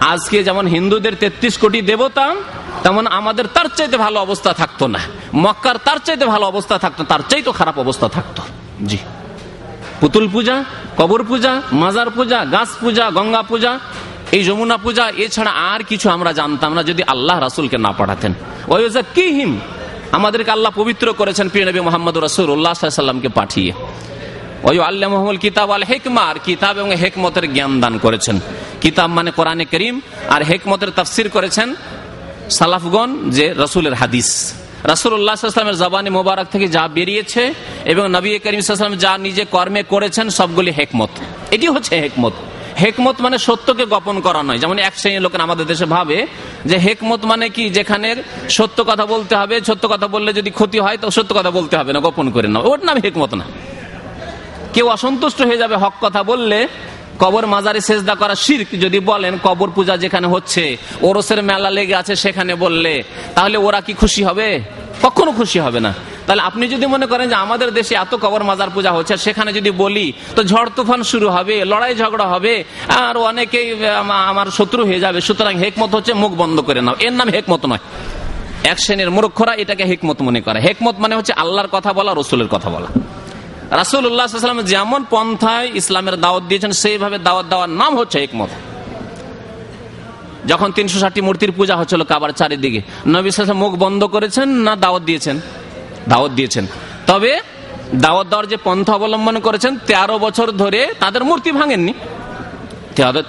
আজকে 0.00 0.42
যেমন 0.42 0.66
হিন্দুদের 0.66 1.14
৩৩ 1.16 1.58
কোটি 1.58 1.82
দেবতা, 1.82 2.34
তেমন 2.82 3.06
আমাদের 3.06 3.46
তার 3.46 3.66
চাইতে 3.76 3.96
ভালো 3.96 4.20
অবস্থা 4.20 4.52
থাকতো 4.52 4.86
না। 4.86 4.98
মক্কার 5.34 5.76
তার 5.84 5.96
চাইতে 6.04 6.26
ভালো 6.26 6.46
অবস্থা 6.46 6.78
থাকতো, 6.78 7.04
তার 7.04 7.20
চাইতে 7.28 7.52
খারাপ 7.52 7.78
অবস্থা 7.78 8.08
থাকতো। 8.08 8.42
জি। 8.84 8.98
পুতুল 10.00 10.28
পূজা, 10.28 10.64
কবর 10.96 11.24
পূজা, 11.24 11.62
মাজার 11.72 12.10
পূজা, 12.10 12.44
গাছ 12.44 12.68
পূজা, 12.80 13.10
গঙ্গা 13.10 13.42
পূজা, 13.42 13.78
এই 14.32 14.44
যমুনা 14.44 14.76
পূজা, 14.76 15.10
এছাড়া 15.16 15.50
আর 15.50 15.82
কিছু 15.82 16.10
আমরা 16.10 16.32
জানতাম 16.32 16.74
না 16.74 16.82
যদি 16.82 17.02
আল্লাহ 17.02 17.38
রাসুলকে 17.38 17.78
না 17.78 17.92
পাঠাতেন। 17.92 18.34
কি 19.14 19.22
হিম 19.22 19.60
আমাদেরকে 20.12 20.50
আল্লাহ 20.50 20.72
পবিত্র 20.76 21.12
করেছেন 21.12 21.48
প্রিয় 21.48 21.66
নবী 21.66 21.80
মোহাম্মদ 21.80 22.16
রসুল 22.18 22.50
উল্লাহ 22.50 22.72
সাল্লামকে 22.72 23.28
পাঠিয়ে। 23.28 23.72
ওই 24.62 24.80
আল্লাহ 24.80 25.08
মোহাম্মদ 25.10 25.36
কিতাব 25.36 25.70
আল 25.70 25.82
হেকমার 25.82 26.38
কিতাব 26.38 26.78
এবং 26.78 26.90
হেকমতের 26.90 27.52
জ্ঞান 27.52 27.80
দান 27.80 27.98
করেছেন। 27.98 28.40
কিতাব 28.80 29.10
মানে 29.10 29.30
কোরআনে 29.30 29.64
করিম 29.64 30.00
আর 30.28 30.42
হেকমতের 30.42 30.90
তাফসির 30.90 31.28
করেছেন 31.28 31.74
সালাফগণ 32.50 33.30
যে 33.30 33.54
রসুলের 33.58 33.94
হাদিস। 33.94 34.54
রাসুল্লাহামের 34.84 35.76
জবানি 35.76 36.10
মোবারক 36.10 36.46
থেকে 36.52 36.68
যা 36.68 36.88
বেরিয়েছে 36.88 37.54
এবং 37.84 38.08
নবী 38.08 38.38
করিম 38.38 38.94
যা 38.96 39.18
নিজে 39.18 39.44
কর্মে 39.44 39.82
করেছেন 39.82 40.28
সবগুলি 40.28 40.70
হেকমত। 40.70 41.08
এটি 41.50 41.68
হচ্ছে 41.68 42.00
হেকমত। 42.00 42.32
হেকমত 42.80 43.20
মানে 43.20 43.38
সত্যকে 43.38 43.84
গোপন 43.84 44.20
করা 44.20 44.42
নয়। 44.42 44.58
যেমন 44.58 44.78
এক 44.78 44.98
শ্রেণির 44.98 45.20
লোকের 45.20 45.40
আমাদের 45.40 45.66
দেশে 45.66 45.84
ভাবে 45.84 46.26
যে 46.64 46.76
হেকমত 46.76 47.24
মানে 47.24 47.48
কি? 47.48 47.70
যেখানে 47.70 48.14
সত্য 48.48 48.84
কথা 48.84 49.06
বলতে 49.06 49.36
হবে, 49.36 49.60
সত্য 49.60 49.88
কথা 49.88 50.08
বললে 50.08 50.32
যদি 50.32 50.50
ক্ষতি 50.50 50.78
হয়, 50.78 50.96
তো 50.96 51.10
সত্য 51.10 51.34
কথা 51.34 51.50
বলতে 51.50 51.76
হবে 51.76 51.92
না, 51.92 52.00
গোপন 52.00 52.30
করে 52.30 52.48
না 52.48 52.58
ওর 52.58 52.84
নাম 52.84 52.98
হেকমত 52.98 53.34
না। 53.34 53.44
কেউ 54.74 54.88
অসন্তুষ্ট 54.88 55.42
হয়ে 55.42 55.56
যাবে 55.56 55.76
হক 55.76 55.92
কথা 56.00 56.22
বললে 56.22 56.68
কবর 57.18 57.46
মাজারে 57.46 57.80
সেজদা 57.80 58.14
করা 58.14 58.34
শির্ক, 58.34 58.68
যদি 58.80 58.98
বলেন 59.00 59.38
কবর 59.42 59.68
পূজা 59.70 59.96
যেখানে 59.96 60.26
হচ্ছে, 60.26 60.76
ওরসের 61.02 61.42
মেলা 61.42 61.70
লেগে 61.70 61.94
আছে 61.94 62.16
সেখানে 62.16 62.54
বললে, 62.54 63.02
তাহলে 63.34 63.56
ওরা 63.58 63.80
কি 63.80 63.92
খুশি 63.92 64.24
হবে? 64.24 64.60
কখনো 65.02 65.32
খুশি 65.32 65.58
হবে 65.58 65.80
না। 65.80 65.94
তাহলে 66.26 66.42
আপনি 66.42 66.68
যদি 66.68 66.86
মনে 66.86 67.06
করেন 67.06 67.28
যে 67.28 67.34
আমাদের 67.34 67.70
দেশে 67.70 67.94
এত 67.94 68.14
কবর 68.14 68.42
মাজার 68.44 68.70
পূজা 68.70 68.92
হচ্ছে, 68.92 69.16
সেখানে 69.16 69.52
যদি 69.52 69.70
বলি, 69.70 70.12
তো 70.36 70.44
ঝড় 70.44 70.68
তুফান 70.76 71.02
শুরু 71.02 71.28
হবে, 71.28 71.64
লড়াই 71.64 71.94
ঝগড়া 71.96 72.26
হবে, 72.26 72.64
আর 72.88 73.16
অনেকেই 73.16 73.86
আমার 74.08 74.46
শত্রু 74.46 74.86
হয়ে 74.86 75.00
যাবে। 75.00 75.20
সুতরাং 75.20 75.54
হেকমত 75.58 75.94
হচ্ছে 75.94 76.12
মুখ 76.12 76.32
বন্ধ 76.32 76.60
করে 76.60 76.80
নাও। 76.80 76.94
এর 77.00 77.12
নাম 77.12 77.28
হেকমত 77.28 77.66
নয়। 77.66 77.78
এক 78.64 78.78
শ্রেণির 78.78 79.10
মূর্খরা 79.10 79.54
এটাকে 79.54 79.84
হেকমত 79.84 80.22
মনে 80.22 80.40
করে। 80.40 80.60
হেকমত 80.60 80.94
মানে 80.98 81.14
হচ্ছে 81.14 81.32
আল্লাহর 81.32 81.68
কথা 81.72 81.92
বলা, 81.92 82.14
রসুলের 82.14 82.48
কথা 82.48 82.70
বলা। 82.70 83.17
রাসুল্লাহাম 83.70 84.60
যেমন 84.72 85.00
পন্থায় 85.10 85.68
ইসলামের 85.80 86.16
দাওয়াত 86.24 86.44
দিয়েছেন, 86.50 86.72
সেইভাবে 86.82 87.16
দাওয়াত 87.26 87.46
দেওয়ার 87.52 87.70
নাম 87.80 87.92
হচ্ছে 87.98 88.16
হেকমত 88.22 88.50
যখন 90.50 90.68
তিনশো 90.76 90.98
ষাটটি 91.02 91.20
মূর্তির 91.26 91.52
পূজা 91.58 91.74
হচ্ছিল 91.80 92.00
কাবার 92.10 92.30
চারিদিকে, 92.40 92.80
নবী 93.14 93.30
মুখ 93.62 93.72
বন্ধ 93.84 94.00
করেছেন 94.14 94.48
না 94.66 94.72
দাওয়াত 94.84 95.02
দিয়েছেন? 95.08 95.36
দাওয়াত 96.08 96.32
দিয়েছেন। 96.38 96.64
তবে 97.06 97.32
দাওয়াত 98.04 98.26
দেওয়ার 98.30 98.46
যে 98.52 98.56
পন্থা 98.66 98.92
অবলম্বন 98.98 99.36
করেছেন, 99.46 99.72
তেরো 99.88 100.16
বছর 100.18 100.48
ধরে 100.62 100.80
তাদের 101.02 101.22
মূর্তি 101.28 101.50
ভাঙেননি। 101.58 101.92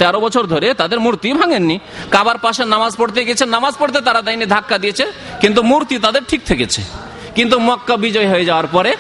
তেরো 0.02 0.20
বছর 0.26 0.44
ধরে 0.54 0.68
তাদের 0.82 1.00
মূর্তি 1.06 1.30
ভাঙেননি। 1.34 1.76
কাবার 2.12 2.38
পাশে 2.46 2.64
নামাজ 2.74 2.92
পড়তে 3.00 3.20
গেছে, 3.28 3.44
নামাজ 3.56 3.74
পড়তে 3.80 4.00
তারা 4.08 4.22
দেয়নি 4.22 4.46
ধাক্কা 4.46 4.78
দিয়েছে, 4.84 5.06
কিন্তু 5.42 5.60
মূর্তি 5.72 5.96
তাদের 6.06 6.24
ঠিক 6.28 6.42
থেকেছে। 6.50 6.82
কিন্তু 7.38 7.56
মক্কা 7.68 7.96
বিজয় 8.04 8.28
হয়ে 8.34 8.46
যাওয়ার 8.50 8.68
পরে 8.76 8.92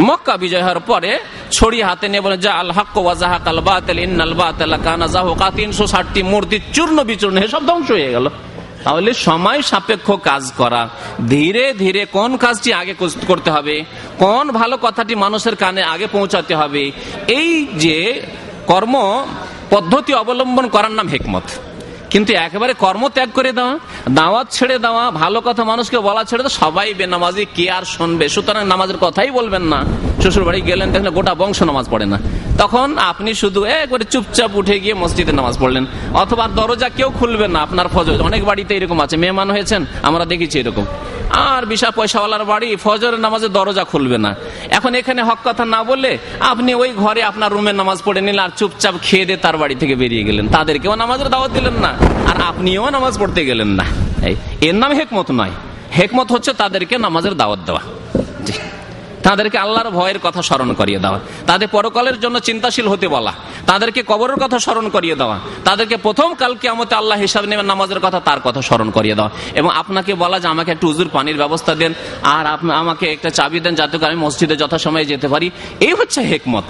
মক্কা 0.00 0.36
বিজয় 0.36 0.62
হওয়ার 0.62 0.80
পরে 0.80 1.18
ছড়ি 1.50 1.82
হাতে 1.82 2.08
নিয়ে 2.08 2.20
বলে, 2.20 2.38
যা 2.38 2.52
আল 2.52 2.70
হক 2.70 2.96
ওয়াজাহাক 2.96 3.48
আল 3.48 3.60
বাতিল, 3.60 3.98
ইন্নাল 3.98 4.34
বাতিল 4.34 4.76
কানা 4.76 5.06
জাহুকা 5.06 5.50
360টি 5.50 6.22
মূর্তি 6.22 6.60
চূর্ণ 6.72 7.04
বিচূর্ণ 7.04 7.46
সব 7.48 7.66
ধ্বংস 7.66 7.90
হয়ে 7.90 8.10
গেল। 8.10 8.28
তাহলে 8.84 9.14
সময় 9.14 9.62
সাপেক্ষ 9.62 10.10
কাজ 10.10 10.52
করা। 10.56 10.88
ধীরে 11.28 11.74
ধীরে 11.74 12.04
কোন 12.04 12.36
কাজটি 12.36 12.72
আগে 12.72 12.94
করতে 13.26 13.50
হবে? 13.50 13.84
কোন 14.18 14.52
ভালো 14.52 14.78
কথাটি 14.82 15.14
মানুষের 15.14 15.56
কানে 15.56 15.82
আগে 15.82 16.06
পৌঁছাতে 16.06 16.54
হবে? 16.54 16.92
এই 17.26 17.66
যে 17.74 18.22
কর্ম 18.66 19.24
পদ্ধতি 19.70 20.14
অবলম্বন 20.14 20.68
করার 20.68 20.90
নাম 20.90 21.08
হেকমত। 21.08 21.42
কিন্তু 22.12 22.30
একেবারে 22.46 22.72
কর্ম 22.84 23.02
ত্যাগ 23.08 23.28
করে 23.38 23.50
দেওয়া 23.58 23.74
দাওয়াত 24.18 24.46
ছেড়ে 24.56 24.76
দেওয়া 24.84 25.04
ভালো 25.22 25.38
কথা 25.46 25.62
মানুষকে 25.64 25.98
বলা 26.08 26.22
ছেড়ে 26.24 26.42
দেওয়া 26.44 26.58
সবাই 26.62 26.94
বেনামাজি, 27.00 27.44
কে 27.56 27.64
আর 27.76 27.84
শুনবে? 27.94 28.24
সুতরাং 28.34 28.62
নামাজের 28.72 28.98
কথাই 29.00 29.30
বলবেন 29.30 29.64
না। 29.72 29.80
শ্বশুর 30.22 30.44
বাড়ি 30.48 30.60
গেলেন 30.60 30.88
দেখলে 30.94 31.10
গোটা 31.10 31.32
বংশ 31.34 31.58
নামাজ 31.70 31.86
পড়ে 31.92 32.06
না। 32.12 32.18
তখন 32.58 32.88
আপনি 33.10 33.30
শুধু 33.42 33.60
একবারে 33.64 34.04
চুপচাপ 34.12 34.52
উঠে 34.60 34.76
গিয়ে 34.80 34.94
মসজিদে 34.94 35.32
নামাজ 35.40 35.54
পড়লেন। 35.62 35.84
অথবা 36.22 36.44
দরজা 36.58 36.88
কেউ 36.98 37.08
খুলবেন 37.18 37.50
না, 37.50 37.60
আপনার 37.66 37.88
ফজর, 37.94 38.18
অনেক 38.28 38.42
বাড়িতে 38.44 38.72
এরকম 38.76 38.98
আছে, 39.04 39.16
মেহমান 39.16 39.48
হয়েছেন, 39.50 39.80
আমরা 40.08 40.24
দেখেছি 40.24 40.56
এরকম। 40.62 40.84
আর 41.50 41.62
বিশাল 41.66 41.92
পয়সাওয়ালার 41.98 42.44
বাড়ি, 42.44 42.76
ফজরের 42.84 43.20
নামাজে 43.20 43.48
দরজা 43.48 43.84
খুলবে 43.84 44.18
না। 44.18 44.30
এখন 44.70 44.92
এখানে 45.00 45.20
হক 45.22 45.38
কথা 45.44 45.64
না 45.64 45.80
বললে 45.90 46.10
আপনি 46.40 46.70
ওই 46.74 46.90
ঘরে 47.02 47.20
আপনার 47.30 47.50
রুমের 47.52 47.74
নামাজ 47.74 47.98
পড়ে 48.04 48.20
নিলেন 48.20 48.44
আর 48.46 48.52
চুপচাপ 48.56 48.94
খেয়ে 49.02 49.24
দিয়ে 49.24 49.38
তার 49.44 49.56
বাড়ি 49.56 49.74
থেকে 49.74 49.94
বেরিয়ে 49.94 50.24
গেলেন। 50.28 50.44
তাদেরকেও 50.48 50.94
নামাজের 51.02 51.28
দাওয়াত 51.28 51.50
দিলেন 51.52 51.76
না। 51.84 51.92
আর 52.02 52.42
আপনিও 52.42 52.90
নামাজ 52.90 53.18
পড়তে 53.18 53.44
গেলেন 53.44 53.68
না। 53.68 53.84
এর 54.60 54.74
নাম 54.74 54.92
হেকমত 54.92 55.30
নয়। 55.30 55.50
হেকমত 55.98 56.32
হচ্ছে 56.32 56.52
তাদেরকে 56.52 56.98
নামাজের 56.98 57.34
দাওয়াত 57.34 57.60
দেওয়া। 57.66 57.80
তাদেরকে 59.22 59.58
আল্লাহর 59.58 59.90
ভয়ের 59.90 60.18
কথা 60.18 60.42
স্মরণ 60.42 60.72
করিয়ে 60.72 60.98
দেওয়া। 60.98 61.20
তাদের 61.46 61.68
পরকালের 61.68 62.20
জন্য 62.20 62.40
চিন্তাশীল 62.40 62.88
হতে 62.88 63.08
বলা। 63.08 63.32
তাদেরকে 63.66 64.02
কবরের 64.06 64.36
কথা 64.36 64.58
স্মরণ 64.58 64.88
করিয়ে 64.88 65.14
দেওয়া। 65.14 65.38
তাদেরকে 65.64 65.96
প্রথম 65.96 66.34
কালকে 66.34 66.68
আমাকে 66.68 66.94
আল্লাহ 66.94 67.18
হিসাব 67.18 67.44
নেবেন 67.44 67.66
নামাজের 67.66 68.00
কথা, 68.00 68.20
তার 68.20 68.40
কথা 68.40 68.62
স্মরণ 68.62 68.90
করিয়ে 68.90 69.14
দেওয়া। 69.14 69.30
এবং 69.54 69.70
আপনাকে 69.70 70.14
বলা 70.14 70.40
যে 70.40 70.48
আমাকে 70.48 70.70
একটু 70.72 70.88
উজুর 70.88 71.08
পানির 71.12 71.36
ব্যবস্থা 71.36 71.74
দেন, 71.74 71.92
আর 72.22 72.70
আমাকে 72.70 73.12
একটা 73.12 73.30
চাবি 73.30 73.60
দেন, 73.60 73.74
যাতে 73.74 73.98
করে 73.98 74.06
আমি 74.06 74.16
মসজিদে 74.16 74.56
যথাসময়ে 74.56 75.04
যেতে 75.04 75.28
পারি। 75.28 75.50
এই 75.80 75.92
হচ্ছে 75.92 76.20
হেকমত। 76.20 76.64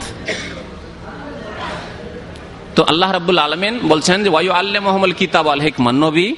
তো 2.77 2.85
আল্লাহ 2.89 3.11
রাবুল 3.11 3.39
আলমেন 3.39 3.79
বলছেন 3.89 4.25
যে 4.25 4.29
ওয়াইউ 4.29 4.53
আল্লাহ 4.53 4.83
মোহাম্মদ 4.83 5.13
কিতাব 5.13 5.49
আল 5.49 5.61
হেকমান 5.61 5.97
নবী 5.97 6.35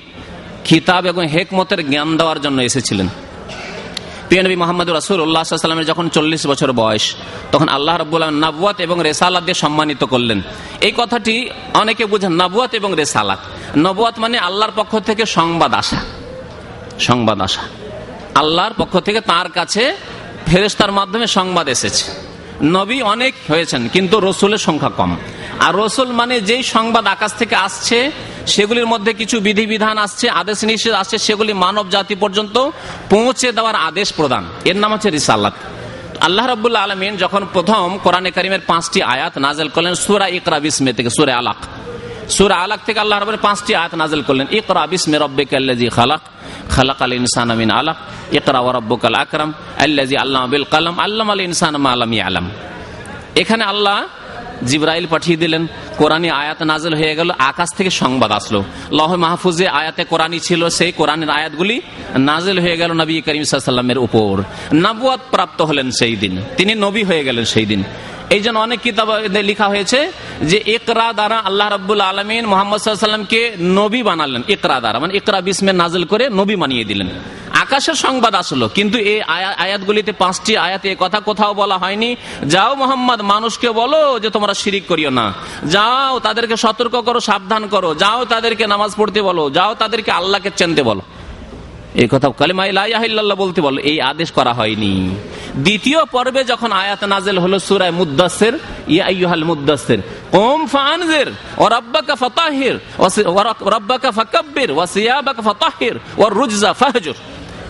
কিতাব 0.64 1.06
এবং 1.06 1.24
হেকমতের 1.26 1.90
জ্ঞান 1.90 2.16
দেওয়ার 2.16 2.40
জন্য 2.40 2.62
এসেছিলেন। 2.62 3.08
প্রিয়নবী 4.28 4.56
মোহাম্মদ 4.56 4.90
রাসুল্লাহামের 4.90 5.86
যখন 5.86 6.08
চল্লিশ 6.08 6.46
বছর 6.46 6.72
বয়স, 6.72 7.14
তখন 7.52 7.68
আল্লাহ 7.68 7.96
রব্বুল্লাহ 7.96 8.30
নাবুয়াত 8.30 8.80
এবং 8.80 8.96
রেসালাত 9.02 9.44
দিয়ে 9.44 9.54
সম্মানিত 9.54 10.04
করলেন। 10.04 10.42
এই 10.80 10.92
কথাটি 10.96 11.50
অনেকে 11.74 12.06
বুঝেন, 12.06 12.32
নাবুয়াত 12.32 12.74
এবং 12.74 12.90
রেসালাত। 12.96 13.38
নবুয়াত 13.78 14.18
মানে 14.18 14.38
আল্লাহর 14.38 14.72
পক্ষ 14.76 14.98
থেকে 14.98 15.26
সংবাদ 15.26 15.74
আসা। 15.74 15.96
সংবাদ 17.00 17.40
আসা। 17.40 17.62
আল্লাহর 18.34 18.74
পক্ষ 18.76 18.98
থেকে 18.98 19.20
তার 19.20 19.48
কাছে 19.48 19.96
ফেরেস্তার 20.46 20.92
মাধ্যমে 20.92 21.26
সংবাদ 21.26 21.68
এসেছে। 21.68 22.04
নবী 22.62 23.02
অনেক 23.02 23.34
হয়েছেন, 23.48 23.88
কিন্তু 23.88 24.20
রসুলের 24.20 24.58
সংখ্যা 24.58 24.88
কম। 24.88 25.16
আর 25.66 25.72
রসুল 25.82 26.08
মানে 26.20 26.34
যেই 26.48 26.62
সংবাদ 26.74 27.04
আকাশ 27.14 27.32
থেকে 27.40 27.56
আসছে, 27.66 27.98
সেগুলির 28.54 28.88
মধ্যে 28.92 29.12
কিছু 29.20 29.36
বিধিবিধান 29.46 29.96
আসছে, 30.06 30.26
আদেশ 30.40 30.58
নিষেধ 30.70 30.94
আসছে, 31.02 31.16
সেগুলি 31.26 31.52
মানব 31.64 31.84
জাতি 31.94 32.14
পর্যন্ত 32.22 32.56
পৌঁছে 33.12 33.48
দেওয়ার 33.56 33.76
আদেশ 33.88 34.08
প্রদান। 34.18 34.44
এর 34.70 34.76
নাম 34.82 34.90
হচ্ছে 34.94 35.10
রিসাল্লাত 35.18 35.56
আল্লাহ 36.26 36.44
রবুল্লা 36.46 36.80
আলমিন 36.86 37.14
যখন 37.22 37.42
প্রথম 37.54 37.86
কোরআনে 38.04 38.30
করিমের 38.36 38.62
পাঁচটি 38.70 38.98
আয়াত 39.14 39.34
নাজেল 39.46 39.68
করলেন, 39.74 39.94
সুরা 40.04 40.26
ইকরা 40.38 40.58
বিসমে 40.64 40.92
থেকে, 40.98 41.10
সুরে 41.16 41.32
আলাক। 41.40 41.60
সুরা 42.36 42.56
আলাক 42.64 42.80
থেকে 42.86 42.98
আল্লাহ 43.04 43.16
রবের 43.18 43.40
পাঁচটি 43.46 43.72
আয়াত 43.80 43.92
নাজেল 44.02 44.22
করলেন, 44.28 44.46
ইকরা 44.58 44.82
বিসমে 44.92 45.16
রব্বে 45.24 45.44
কাল্লাজি 45.52 45.86
খালাক 45.98 46.22
খালাক 46.74 47.00
আল 47.06 47.12
ইনসান 47.20 47.50
আমিন 47.54 47.70
আলাক, 47.80 47.98
ইকরা 48.38 48.58
ও 48.66 48.68
রব্বকাল 48.78 49.16
আকরাম 49.24 49.50
আল্লাজি 49.84 50.16
আল্লাহ 50.24 50.40
বিল 50.52 50.66
কালাম 50.74 50.94
আল্লাম 51.06 51.26
আল 51.34 51.40
ইনসান 51.48 51.74
আলামি 51.94 52.18
আলাম 52.28 52.46
এখানে 53.42 53.64
আল্লাহ 53.72 53.98
জিব্রাইল 54.68 55.06
পাঠিয়ে 55.12 55.38
দিলেন, 55.42 55.62
কোরআনী 56.00 56.28
আয়াত 56.42 56.60
নাজল 56.70 56.94
হয়ে 57.00 57.14
গেল, 57.18 57.28
আকাশ 57.50 57.68
থেকে 57.78 57.90
সংবাদ 58.02 58.30
আসলো। 58.38 58.60
লহ 58.98 59.10
মাহফুজে 59.24 59.66
আয়াতে 59.80 60.02
কোরআনী 60.12 60.38
ছিল, 60.46 60.62
সেই 60.78 60.92
কোরআনের 61.00 61.30
আয়াতগুলি 61.38 61.76
নাজেল 62.28 62.58
হয়ে 62.64 62.76
গেল 62.80 62.90
নবী 63.02 63.14
করিম 63.26 63.44
সাল্লামের 63.44 63.98
উপর। 64.06 64.32
নাবুয়াত 64.84 65.22
প্রাপ্ত 65.34 65.58
হলেন 65.68 65.88
সেই 65.98 66.14
দিন, 66.22 66.34
তিনি 66.58 66.72
নবী 66.84 67.02
হয়ে 67.08 67.22
গেলেন 67.28 67.44
সেই 67.54 67.66
দিন। 67.72 67.82
এই 68.36 68.42
জন্য 68.44 68.58
অনেক 68.66 68.78
কিতাব 68.86 69.08
লেখা 69.50 69.66
হয়েছে 69.72 69.98
যে 70.50 70.58
ইকরা 70.76 71.08
দ্বারা 71.18 71.38
আল্লাহ 71.48 71.66
রব্বুল 71.68 72.02
আলমিন 72.10 72.44
মোহাম্মদ 72.52 72.78
সাল্লামকে 72.80 73.40
নবী 73.80 74.00
বানালেন, 74.08 74.42
ইকরা 74.54 74.76
দ্বারা 74.84 74.98
মানে 75.02 75.12
ইকরা 75.18 75.38
বিসমে 75.46 75.72
নাজল 75.82 76.04
করে 76.12 76.24
নবী 76.40 76.54
বানিয়ে 76.62 76.84
দিলেন। 76.90 77.08
আকাশের 77.64 77.96
সংবাদ 78.06 78.34
আসলো, 78.42 78.66
কিন্তু 78.76 78.96
এই 79.12 79.18
আয়াতগুলিতে 79.64 80.12
পাঁচটি 80.22 80.52
আয়াতে 80.66 80.88
কথা 81.02 81.18
কোথাও 81.28 81.52
বলা 81.60 81.76
হয়নি। 81.82 82.10
যাও 82.54 82.72
মোহাম্মদ, 82.82 83.20
মানুষকে 83.32 83.68
বলো 83.80 84.00
যে 84.22 84.28
তোমরা 84.36 84.54
শিরিক 84.62 84.84
করিও 84.90 85.10
না। 85.18 85.26
যাও 85.74 86.14
তাদেরকে 86.26 86.56
সতর্ক 86.64 86.94
করো, 87.06 87.20
সাবধান 87.28 87.62
করো। 87.74 87.90
যাও 88.02 88.20
তাদেরকে 88.32 88.64
নামাজ 88.72 88.90
পড়তে 88.98 89.20
বলো। 89.28 89.44
যাও 89.56 89.72
তাদেরকে 89.82 90.10
আল্লাহকে 90.18 90.50
চেনতে 90.58 90.82
বলো। 90.90 91.04
এই 92.02 92.08
কথা 92.12 92.26
কালিমাইল্লাহ 92.40 93.36
বলতে 93.42 93.60
বলো, 93.66 93.78
এই 93.90 93.98
আদেশ 94.10 94.28
করা 94.38 94.52
হয়নি। 94.58 94.92
দ্বিতীয় 95.66 96.00
পর্বে 96.14 96.42
যখন 96.52 96.70
আয়াত 96.82 97.02
নাজেল 97.12 97.36
হলো 97.44 97.56
সুরায় 97.68 97.94
মুদাসের 97.98 98.54
ইয়াল 98.94 99.44
মুদাসের 99.50 100.00
ওম 100.42 100.60
ফানজির 100.72 101.28
ও 101.62 101.64
রব্বাকা 101.76 102.14
ফতাহির 102.22 102.76
ও 103.04 103.06
রব্বাকা 103.74 104.10
ফাকাব্বির 104.18 104.70
ও 104.78 104.80
সিয়াবাকা 104.94 105.42
ফতাহির 105.48 105.94
ও 106.22 106.24
রুজজা 106.38 106.70
ফাহজুর। 106.80 107.18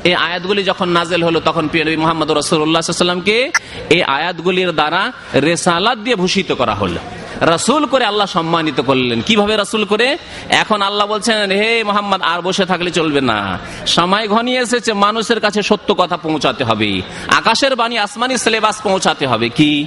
এই 0.04 0.14
আয়াতগুলি 0.14 0.64
যখন 0.64 0.88
নাজেল 0.88 1.22
হলো, 1.22 1.40
তখন 1.40 1.68
পিয়নবী 1.68 1.96
মোহাম্মদ 1.96 2.30
রসুল্লাহামকে 2.30 3.52
এই 3.90 4.02
আয়াতগুলির 4.02 4.72
দ্বারা 4.72 5.12
রেসালাত 5.34 5.98
দিয়ে 5.98 6.16
ভূষিত 6.16 6.52
করা 6.52 6.74
হলো। 6.74 6.98
রাসুল 7.40 7.86
করে 7.86 8.04
আল্লাহ 8.04 8.26
সম্মানিত 8.26 8.80
করলেন। 8.80 9.20
কীভাবে 9.20 9.56
রাসুল 9.56 9.84
করে? 9.84 10.18
এখন 10.48 10.82
আল্লাহ 10.82 11.06
বলছেন, 11.06 11.50
হে 11.50 11.84
মোহাম্মদ, 11.84 12.22
আর 12.22 12.42
বসে 12.42 12.64
থাকলে 12.64 12.90
চলবে 12.90 13.20
না। 13.20 13.58
সময় 13.86 14.28
ঘনিয়ে 14.28 14.60
এসেছে, 14.60 14.92
মানুষের 14.92 15.40
কাছে 15.40 15.62
সত্য 15.62 15.94
কথা 15.94 16.16
পৌঁছাতে 16.16 16.64
হবে। 16.64 17.02
আকাশের 17.28 17.76
বাণী 17.76 17.98
আসমানি 17.98 18.38
সিলেবাস 18.38 18.82
পৌঁছাতে 18.82 19.26
হবে। 19.26 19.48
কি? 19.48 19.86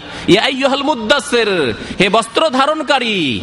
হে 1.99 2.09
বস্ত্র 2.09 2.49
ধারণকারী। 2.49 3.41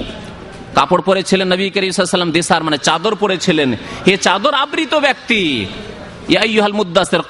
কাপড় 0.74 1.02
পরেছিলেন 1.02 1.52
নবী 1.52 1.70
করিম 1.70 2.30
দেশার 2.30 2.64
মানে 2.64 2.78
চাদর 2.78 3.14
পরেছিলেন। 3.14 3.74
হে 4.06 4.16
চাদর 4.16 4.54
আবৃত 4.54 4.94
ব্যক্তি 4.94 5.66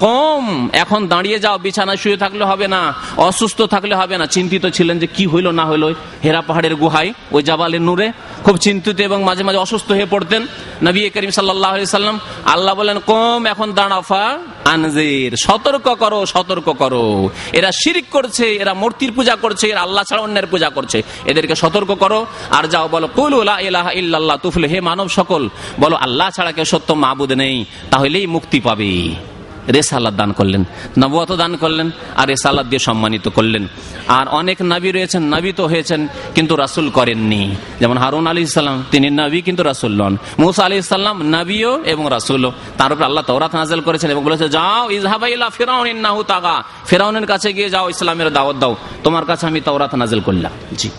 কম 0.05 0.45
এখন 0.73 1.01
দাঁড়িয়ে 1.13 1.39
যাও, 1.45 1.57
বিছানায় 1.59 2.01
শুয়ে 2.03 2.17
থাকলে 2.17 2.45
হবে 2.51 2.67
না, 2.75 2.81
অসুস্থ 3.29 3.59
থাকলে 3.75 3.95
হবে 4.01 4.15
না। 4.19 4.27
চিন্তিত 4.27 4.65
ছিলেন 4.77 4.97
যে 5.03 5.07
কি 5.17 5.25
হইল, 5.33 5.47
না 5.59 5.65
হইল 5.71 5.85
হেরা 6.25 6.41
পাহাড়ের 6.49 6.75
গুহায়, 6.83 7.11
ওই 7.33 7.43
জাবালের 7.49 7.83
নূরে। 7.89 8.07
খুব 8.45 8.57
চিন্তিত 8.67 8.99
এবং 9.09 9.19
মাঝে 9.29 9.43
মাঝে 9.47 9.61
অসুস্থ 9.67 9.89
হয়ে 9.97 10.09
পড়তেন। 10.15 10.43
নবী 10.87 11.01
করিম 11.15 11.31
সাল্লাম 11.31 12.17
আল্লাহ 12.55 12.73
বলেন 12.81 12.99
কম 13.13 13.41
এখন 13.53 13.69
দাঁড়াফা 13.79 14.25
আনজির, 14.65 15.37
সতর্ক 15.37 15.95
করো 15.95 16.27
সতর্ক 16.27 16.65
করো। 16.65 17.31
এরা 17.53 17.71
শিরিক 17.73 18.05
করছে, 18.11 18.55
এরা 18.55 18.75
মূর্তির 18.75 19.13
পূজা 19.13 19.37
করছে, 19.37 19.69
এরা 19.69 19.81
আল্লাহ 19.81 20.05
ছাড়া 20.05 20.23
অন্যের 20.23 20.47
পূজা 20.47 20.69
করছে। 20.69 21.03
এদেরকে 21.25 21.55
সতর্ক 21.55 21.95
করো। 21.95 22.27
আর 22.51 22.65
যাও 22.65 22.89
বলো 22.89 23.09
কুলুল্লাহ 23.09 23.91
ইল্লাল্লাহ, 23.91 24.37
তুফলে, 24.37 24.69
হে 24.69 24.81
মানব 24.81 25.09
সকল, 25.09 25.49
বলো, 25.81 25.97
আল্লাহ 25.97 26.31
ছাড়া 26.31 26.53
কেউ 26.53 26.65
সত্য 26.65 26.93
মাহবুদ 26.93 27.33
নেই, 27.33 27.65
তাহলেই 27.91 28.27
মুক্তি 28.27 28.61
পাবে। 28.61 29.34
রেসালাদ 29.73 30.17
দান 30.17 30.33
করলেন 30.33 30.65
নবুয়াত 30.99 31.33
দান 31.33 31.57
করলেন, 31.57 31.91
আর 32.17 32.29
রেসালাদ 32.29 32.67
দিয়ে 32.67 32.79
সম্মানিত 32.79 33.29
করলেন। 33.29 33.69
আর 34.09 34.29
অনেক 34.29 34.63
নাবি 34.63 34.91
রয়েছেন, 34.91 35.23
নাবি 35.23 35.53
তো 35.53 35.67
হয়েছেন, 35.67 36.09
কিন্তু 36.35 36.57
রাসুল 36.57 36.91
করেননি। 36.91 37.55
যেমন 37.81 37.97
হারুন 37.97 38.27
আলী 38.27 38.41
ইসলাম 38.41 38.85
তিনি 38.91 39.11
নবী 39.11 39.43
কিন্তু 39.43 39.63
রাসুল 39.63 39.93
নন। 39.93 40.17
মুসা 40.39 40.65
আলী 40.65 40.77
ইসলাম 40.77 41.23
নবীও 41.23 41.83
এবং 41.85 42.07
রাসুলও। 42.11 42.53
তার 42.79 42.93
উপর 42.93 43.05
আল্লাহ 43.05 43.25
তৌরাত 43.25 43.55
নাজেল 43.55 43.81
করেছেন 43.81 44.11
এবং 44.11 44.25
বলেছে, 44.25 44.49
যাও 44.49 44.91
ইজহাবাইলা 44.91 45.51
ফেরাউন 45.51 45.97
নাহু 45.97 46.23
তাগা। 46.23 46.63
ফেরাউনের 46.87 47.27
কাছে 47.27 47.53
গিয়ে 47.53 47.71
যাও, 47.71 47.89
ইসলামের 47.89 48.33
দাওয়াত 48.33 48.57
দাও। 48.57 48.77
তোমার 49.05 49.25
কাছে 49.25 49.47
আমি 49.47 49.61
তৌরাত 49.61 49.95
নাজেল 49.95 50.21
করলাম। 50.21 50.53
জি। 50.79 50.91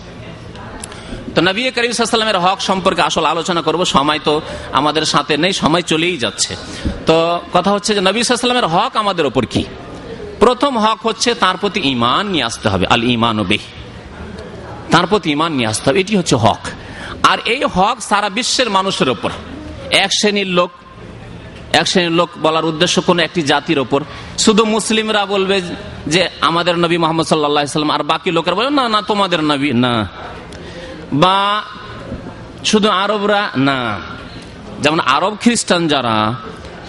তো 1.36 1.42
নবী 1.42 1.70
করিম 1.70 1.92
সাল্লামের 1.92 2.38
হক 2.38 2.60
সম্পর্কে 2.60 3.02
আসল 3.02 3.24
আলোচনা 3.24 3.62
করব। 3.62 3.84
সময় 3.84 4.18
তো 4.24 4.40
আমাদের 4.72 5.04
সাথে 5.04 5.36
নেই, 5.36 5.52
সময় 5.52 5.82
চলেই 5.82 6.16
যাচ্ছে। 6.16 6.56
তো 7.06 7.40
কথা 7.52 7.70
হচ্ছে 7.70 7.94
যে 7.94 8.00
নবী 8.00 8.22
সাল্লামের 8.22 8.66
হক 8.66 8.96
আমাদের 8.96 9.26
ওপর 9.26 9.46
কি? 9.46 9.64
প্রথম 10.40 10.78
হক 10.78 11.06
হচ্ছে 11.06 11.34
তার 11.34 11.56
প্রতি 11.56 11.80
ইমান 11.80 12.26
নিয়ে 12.26 12.44
আসতে 12.44 12.68
হবে। 12.68 12.86
আল 12.86 13.04
ইমান 13.04 13.42
বেহ। 13.42 13.60
তার 14.90 15.06
প্রতি 15.06 15.30
ইমান 15.30 15.52
নিয়ে 15.52 15.68
আসতে 15.68 15.90
হবে। 15.90 16.00
এটি 16.00 16.16
হচ্ছে 16.16 16.36
হক। 16.36 16.58
আর 17.22 17.38
এই 17.44 17.64
হক 17.74 17.96
সারা 18.00 18.28
বিশ্বের 18.28 18.70
মানুষের 18.70 19.08
ওপর। 19.08 19.30
এক 19.90 20.10
শ্রেণির 20.12 20.46
লোক, 20.46 20.70
এক 21.72 21.88
শ্রেণির 21.88 22.12
লোক 22.12 22.28
বলার 22.42 22.64
উদ্দেশ্য 22.64 23.02
কোন 23.02 23.18
একটি 23.18 23.42
জাতির 23.42 23.78
ওপর। 23.78 24.04
শুধু 24.38 24.64
মুসলিমরা 24.64 25.26
বলবে 25.26 25.60
যে 26.06 26.28
আমাদের 26.40 26.78
নবী 26.78 26.96
মোহাম্মদ 26.96 27.26
সাল্লাম 27.26 27.90
আর 27.90 28.02
বাকি 28.02 28.30
লোকের 28.30 28.54
বলবে, 28.54 28.70
না 28.70 28.88
না, 28.88 29.02
তোমাদের 29.02 29.44
নবী, 29.44 29.72
না। 29.72 30.08
বা 31.12 31.62
শুধু 32.64 32.88
আরবরা? 32.88 33.50
না। 33.56 34.00
যেমন 34.82 35.00
আরব 35.00 35.36
খ্রিস্টান 35.42 35.88
যারা 35.88 36.34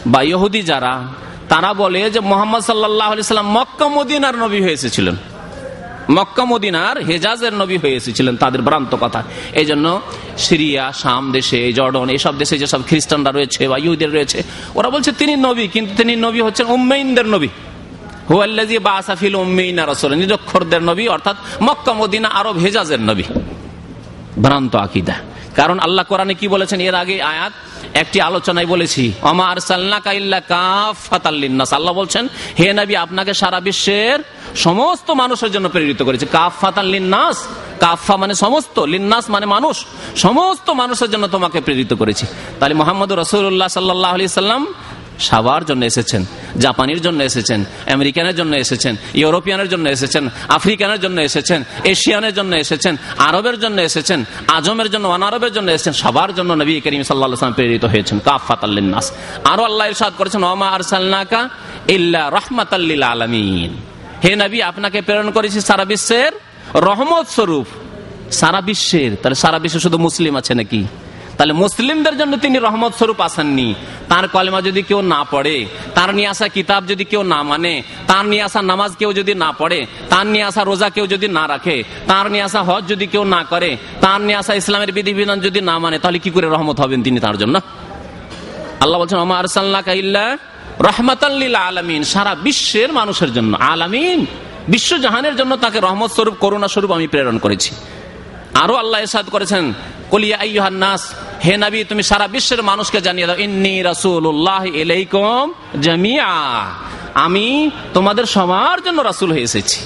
বা 0.05 0.21
ইহুদি 0.21 0.61
যারা, 0.61 1.01
তারা 1.49 1.73
বলে 1.73 2.09
যে 2.09 2.19
মোহাম্মদ 2.19 2.61
সাল্লাহ 2.61 3.21
সাল্লাম 3.21 3.51
মক্কা, 3.51 3.87
মদিনার 3.87 4.37
নবী 4.37 4.61
হয়ে 4.61 4.71
এসেছিলেন। 4.71 5.15
মক্কা, 6.11 6.45
মদিনার 6.45 6.97
হেজাজের 6.97 7.53
নবী 7.53 7.77
হয়ে 7.77 7.93
এসেছিলেন 7.93 8.37
তাদের 8.37 8.61
ভ্রান্ত 8.61 8.95
কথা। 8.99 9.23
এই 9.53 9.65
জন্য 9.65 10.01
সিরিয়া, 10.37 10.91
শাম 10.91 11.31
দেশে, 11.31 11.73
জর্ডন, 11.73 12.09
এসব 12.09 12.37
দেশে 12.37 12.57
যেসব 12.57 12.83
খ্রিস্টানরা 12.87 13.31
রয়েছে 13.31 13.67
বা 13.67 13.77
ইহুদের 13.77 14.13
রয়েছে, 14.13 14.43
ওরা 14.75 14.89
বলছে 14.89 15.11
তিনি 15.11 15.35
নবী, 15.35 15.67
কিন্তু 15.67 15.95
তিনি 15.95 16.15
নবী 16.15 16.41
হচ্ছেন 16.41 16.67
উম্মেইনদের 16.67 17.27
নবী। 17.27 17.47
হুয়াল্লাজি 18.29 18.79
বা 18.79 18.91
আসাফিল 18.91 19.35
উম্মেইনা 19.35 19.85
রসল 19.85 20.13
নিরক্ষরদের 20.13 20.83
নবী, 20.83 21.07
অর্থাৎ 21.07 21.35
মক্কা, 21.61 21.93
মদিনা, 21.93 22.29
আরব, 22.29 22.57
হেজাজের 22.57 23.01
নবী। 23.01 23.23
ভ্রান্ত 24.41 24.75
আকিদা। 24.75 25.13
কারণ 25.55 25.79
আল্লাহ 25.79 26.05
কোরআনে 26.05 26.33
কি 26.33 26.47
বলেছেন? 26.47 26.79
এর 26.79 26.95
আগে 26.95 27.21
আয়াত, 27.21 27.53
একটি 27.93 28.21
আলোচনায় 28.21 28.65
বলেছি 28.65 29.13
অমার 29.21 29.57
আল্লাহ 31.71 31.93
বলছেন, 31.93 32.27
হে 32.59 32.73
নবী, 32.73 32.95
আপনাকে 32.95 33.33
সারা 33.33 33.59
বিশ্বের 33.59 34.19
সমস্ত 34.55 35.11
মানুষের 35.11 35.51
জন্য 35.51 35.69
প্রেরিত 35.69 36.03
করেছে। 36.03 36.25
কাফ 36.25 36.53
ফাতাল্লিনাস 36.61 37.47
কাফা 37.79 38.17
মানে 38.17 38.33
সমস্ত, 38.33 38.79
লিন্নাস 38.79 39.29
মানে 39.29 39.45
মানুষ। 39.45 39.85
সমস্ত 40.15 40.69
মানুষের 40.69 41.11
জন্য 41.11 41.27
তোমাকে 41.27 41.61
প্রেরিত 41.61 41.93
করেছি। 41.93 42.25
তাহলে 42.59 42.75
মোহাম্মদ 42.75 43.11
রসুল্লাহ 43.13 43.67
সাল্লাহ 43.67 44.13
আলি 44.13 44.27
সাল্লাম 44.27 44.73
সবার 45.19 45.65
জন্য 45.65 45.85
এসেছেন, 45.85 46.25
জাপানির 46.57 47.01
জন্য 47.01 47.23
এসেছেন, 47.23 47.65
আমেরিকানের 47.93 48.35
জন্য 48.35 48.55
এসেছেন, 48.55 48.95
ইউরোপিয়ানের 49.13 49.69
জন্য 49.69 49.89
এসেছেন, 49.89 50.29
আফ্রিকানের 50.49 50.99
জন্য 50.99 51.21
এসেছেন, 51.21 51.63
এশিয়ানের 51.83 52.33
জন্য 52.33 52.55
এসেছেন, 52.55 52.97
আরবের 53.17 53.59
জন্য 53.59 53.81
এসেছেন, 53.81 54.25
আজমের 54.47 54.89
জন্য 54.89 55.07
অনারবের 55.07 55.53
জন্য 55.53 55.71
এসেছেন, 55.71 55.93
সবার 55.93 56.35
জন্য 56.35 56.53
নবী 56.53 56.81
করিম 56.81 57.03
সাল্লাহাম 57.03 57.53
প্রেরিত 57.53 57.85
হয়েছেন 57.85 58.19
কাফাত 58.19 58.63
আল্লিনাস 58.63 59.11
আরও 59.43 59.63
আল্লাহ 59.63 59.87
ইরশাদ 59.87 60.13
করেছেন, 60.17 60.43
ওমা 60.43 60.67
আরসালনাকা 60.67 61.49
ইল্লা 61.87 62.29
রহমাত 62.37 62.73
আলমিন। 62.73 63.71
হে 64.23 64.35
নবী, 64.35 64.61
আপনাকে 64.61 65.01
প্রেরণ 65.01 65.31
করেছি 65.31 65.61
সারা 65.61 65.85
বিশ্বের 65.85 66.31
রহমত 66.73 67.27
স্বরূপ। 67.27 67.67
সারা 68.31 68.61
বিশ্বের, 68.61 69.11
তাহলে 69.21 69.35
সারা 69.35 69.59
বিশ্বে 69.59 69.79
শুধু 69.79 69.97
মুসলিম 69.97 70.35
আছে 70.35 70.53
নাকি? 70.53 70.85
তাহলে 71.37 71.53
মুসলিমদের 71.63 72.15
জন্য 72.19 72.33
তিনি 72.45 72.57
রহমত 72.67 72.93
স্বরূপ 72.99 73.19
আসেননি। 73.27 73.67
তার 74.11 74.25
কলেমা 74.35 74.59
যদি 74.67 74.81
কেউ 74.89 74.99
না 75.13 75.19
পড়ে, 75.33 75.55
তার 75.97 76.09
নিয়ে 76.17 76.29
আসা 76.33 76.47
কিতাব 76.55 76.81
যদি 76.91 77.03
কেউ 77.11 77.21
না 77.33 77.39
মানে 77.51 77.73
তার 78.09 78.23
নিয়ে 78.31 78.43
আসা 78.47 78.59
নামাজ 78.71 78.91
কেউ 78.99 79.09
যদি 79.19 79.33
না 79.43 79.49
পড়ে, 79.59 79.79
তার 80.11 80.25
নিয়ে 80.33 80.45
আসা 80.49 80.61
রোজা 80.69 80.87
কেউ 80.95 81.05
যদি 81.13 81.27
না 81.37 81.43
রাখে, 81.53 81.75
তার 82.09 82.25
নিয়ে 82.33 82.45
আসা 82.47 82.61
হজ 82.69 82.83
যদি 82.91 83.05
কেউ 83.13 83.23
না 83.35 83.41
করে, 83.51 83.71
তার 84.03 84.19
নিয়ে 84.27 84.37
আসা 84.41 84.53
ইসলামের 84.61 84.91
বিধিবিধান 84.97 85.39
যদি 85.47 85.59
না 85.69 85.75
মানে 85.83 85.97
তাহলে 86.03 86.19
কি 86.23 86.29
করে 86.35 86.47
রহমত 86.55 86.77
হবেন 86.83 86.99
তিনি 87.07 87.19
তার 87.25 87.35
জন্য? 87.41 87.55
আল্লাহ 88.83 88.97
বলছেন 89.01 89.19
আমার 89.25 89.37
আরসাল্লাহ 89.43 89.81
ইল্লা 90.03 90.25
আলামিন। 91.69 92.01
সারা 92.13 92.33
বিশ্বের 92.45 92.89
মানুষের 92.99 93.31
জন্য, 93.37 93.51
আলামিন 93.73 94.19
বিশ্বজাহানের 94.73 95.35
জন্য 95.39 95.51
তাকে 95.63 95.77
রহমত 95.87 96.09
স্বরূপ, 96.17 96.35
করুণা 96.43 96.67
স্বরূপ 96.73 96.91
আমি 96.97 97.07
প্রেরণ 97.13 97.37
করেছি। 97.45 97.71
আরও 98.63 98.75
আল্লাহ 98.83 98.99
এসাদ 99.07 99.25
করেছেন 99.35 99.63
কলিয়া 100.11 100.37
আইহান্নাস 100.45 101.01
হে 101.45 101.53
নবী, 101.63 101.79
তুমি 101.91 102.03
সারা 102.09 102.27
বিশ্বের 102.35 102.61
মানুষকে 102.69 102.99
জানিয়ে 103.07 103.27
দাও, 103.29 103.37
ইন্নি 103.45 103.75
রাসুল্লাহ 103.91 104.63
এলাইকুম 104.83 105.43
জামিয়া 105.85 106.31
আমি 107.25 107.47
তোমাদের 107.95 108.25
সবার 108.35 108.77
জন্য 108.85 108.99
রাসুল 109.09 109.29
হয়ে 109.35 109.47
এসেছি। 109.49 109.79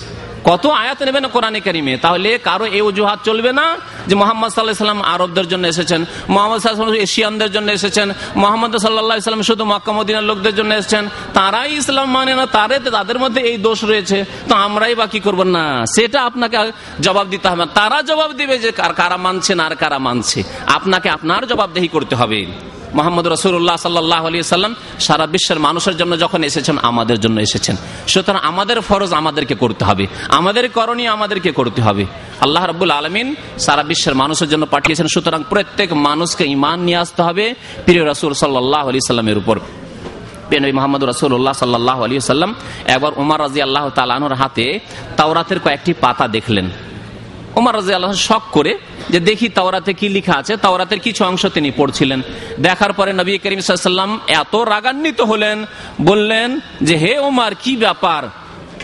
কত 0.48 0.64
আয়াত 0.84 1.00
নেবেন 1.08 1.26
কোরআনে 1.36 1.60
কারিমে? 1.68 1.94
তাহলে 2.04 2.30
কারও 2.48 2.66
এই 2.78 2.82
অজুহাত 2.90 3.20
চলবে 3.28 3.52
না 3.60 3.66
যে 4.08 4.16
মোহাম্মদ 4.22 4.50
সাল্লাহ 4.52 4.76
সাল্লাম 4.86 5.02
আরবদের 5.14 5.48
জন্য 5.52 5.64
এসেছেন, 5.74 6.02
মোহাম্মদ 6.34 6.60
এশিয়ানদের 7.06 7.52
জন্য 7.56 7.68
এসেছেন, 7.78 8.08
মোহাম্মদ 8.44 8.72
সাল্লাহ 8.84 9.20
সাল্লাম 9.30 9.46
শুধু 9.52 9.64
মক্কামদিনার 9.74 10.26
লোকদের 10.30 10.54
জন্য 10.60 10.72
এসেছেন, 10.80 11.04
তারাই 11.38 11.70
ইসলাম 11.80 12.08
মানে 12.16 12.34
না, 12.40 12.46
তারে 12.58 12.76
তাদের 12.98 13.18
মধ্যে 13.24 13.42
এই 13.50 13.58
দোষ 13.68 13.80
রয়েছে। 13.92 14.18
তো 14.50 14.54
আমরাই 14.66 14.94
বা 15.00 15.06
কি 15.14 15.20
করব 15.26 15.42
না? 15.56 15.66
সেটা 15.96 16.20
আপনাকে 16.30 16.58
জবাব 17.06 17.26
দিতে 17.34 17.48
হবে 17.52 17.66
তারা 17.80 17.98
জবাব 18.10 18.30
দিবে 18.40 18.56
যে 18.64 18.72
কারা 19.00 19.18
মানছে 19.26 19.52
না 19.58 19.64
আর 19.70 19.76
কারা 19.84 20.00
মানছে। 20.08 20.40
আপনাকে 20.78 21.08
আপনার 21.18 21.42
জবাবদেহি 21.52 21.90
করতে 21.96 22.16
হবে। 22.22 22.40
মোহাম্মদ 22.94 23.28
রসুল্লাহ 23.28 23.76
সাল্লাহ 23.76 24.28
আলী 24.28 24.44
সাল্লাম 24.44 24.76
সারা 25.00 25.28
বিশ্বের 25.28 25.60
মানুষের 25.60 25.98
জন্য 25.98 26.20
যখন 26.20 26.44
এসেছেন, 26.44 26.78
আমাদের 26.78 27.20
জন্য 27.20 27.40
এসেছেন। 27.40 27.76
সুতরাং 28.08 28.42
আমাদের 28.44 28.82
ফরজ 28.82 29.14
আমাদেরকে 29.14 29.56
করতে 29.56 29.86
হবে। 29.86 30.08
আমাদের 30.28 30.70
করণীয় 30.70 31.10
আমাদেরকে 31.10 31.52
করতে 31.52 31.82
হবে। 31.82 32.06
আল্লাহ 32.42 32.66
রব্বুল 32.66 32.92
আলমিন 32.92 33.36
সারা 33.60 33.84
বিশ্বের 33.84 34.16
মানুষের 34.16 34.50
জন্য 34.50 34.66
পাঠিয়েছেন। 34.66 35.08
সুতরাং 35.08 35.44
প্রত্যেক 35.50 35.94
মানুষকে 35.94 36.46
ইমান 36.46 36.80
নিয়ে 36.80 36.98
আসতে 36.98 37.22
হবে 37.22 37.54
প্রিয় 37.86 38.12
রসুল 38.12 38.34
সাল্লাহ 38.34 38.90
আলি 38.90 39.00
সাল্লামের 39.00 39.38
উপর। 39.38 39.60
একবার 42.86 43.12
উমার 43.16 43.40
রাজি 43.40 43.62
আল্লাহ 43.62 43.90
তালানোর 43.90 44.34
হাতে 44.34 44.80
তাওরাতের 45.18 45.60
কয়েকটি 45.60 45.94
পাতা 45.94 46.28
দেখলেন। 46.28 46.70
উমার 47.56 47.76
রাজি 47.76 47.94
আল্লাহ 47.94 48.14
শখ 48.14 48.44
করে 48.52 48.78
যে 49.10 49.20
দেখি 49.20 49.50
তাওরাতে 49.50 49.94
কি 49.94 50.10
লিখা 50.10 50.34
আছে, 50.34 50.58
তাওরাতের 50.58 51.00
কিছু 51.00 51.26
অংশ 51.26 51.46
তিনি 51.46 51.72
পড়ছিলেন। 51.78 52.22
দেখার 52.60 52.94
পরে 52.94 53.14
নবী 53.14 53.38
করিম 53.38 53.60
সাল্লাম 53.60 54.20
এত 54.28 54.56
রাগান্বিত 54.56 55.22
হলেন, 55.22 55.66
বললেন 56.02 56.60
যে, 56.82 56.96
হে 56.98 57.20
উমার 57.20 57.56
কি 57.56 57.76
ব্যাপার? 57.78 58.24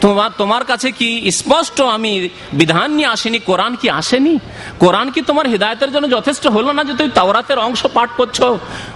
তোমার 0.02 0.32
তোমার 0.38 0.64
কাছে 0.66 0.92
কি 0.92 1.32
স্পষ্ট 1.32 1.82
আমি 1.82 2.30
বিধান 2.54 2.92
নিয়ে 2.92 3.08
আসেনি? 3.08 3.40
কোরআন 3.40 3.76
কি 3.76 3.90
আসেনি? 3.90 4.40
কোরআন 4.80 5.12
কি 5.12 5.22
তোমার 5.22 5.50
হৃদায়তের 5.50 5.92
জন্য 5.92 6.10
যথেষ্ট 6.10 6.48
হলো 6.48 6.72
না 6.72 6.84
যে 6.84 6.94
তুমি 6.94 7.10
তাওরাতের 7.10 7.60
অংশ 7.60 7.86
পাঠ 7.94 8.10
করছ? 8.18 8.42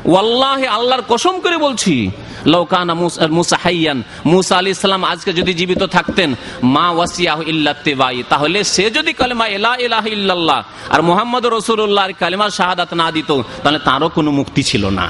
ওয়াল্লাহ, 0.06 0.60
আল্লাহর 0.78 1.04
কসম 1.10 1.40
করে 1.40 1.58
বলছি 1.58 2.12
লৌকানা 2.54 2.94
মুসা 3.38 3.58
হাইয়ান। 3.64 4.00
মুসা 4.26 4.54
আলি 4.58 4.70
ইসলাম 4.70 5.04
আজকে 5.04 5.32
যদি 5.40 5.52
জীবিত 5.60 5.84
থাকতেন, 5.96 6.30
মা 6.76 6.86
ওয়াসিয়াহ 6.90 7.40
ইল্লাত্তেবাই 7.52 8.18
তাহলে 8.32 8.60
সে 8.74 8.86
যদি 8.98 9.12
কালেমা 9.20 9.46
এলা 9.58 9.72
এলাহ 9.86 10.06
ইল্লাল্লাহ 10.16 10.60
আর 10.94 11.02
মোহাম্মদ 11.10 11.44
রসুল্লাহ 11.58 12.08
কালেমা 12.22 12.48
শাহাদাত 12.50 12.92
না 13.02 13.08
দিত, 13.16 13.32
তাহলে 13.64 13.80
তারও 13.88 14.10
কোনো 14.18 14.32
মুক্তি 14.40 14.62
ছিল 14.64 14.84
না। 15.00 15.06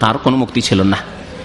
তার 0.00 0.16
কোনো 0.24 0.36
মুক্তি 0.42 0.60
ছিল 0.68 0.82
না। 0.82 0.98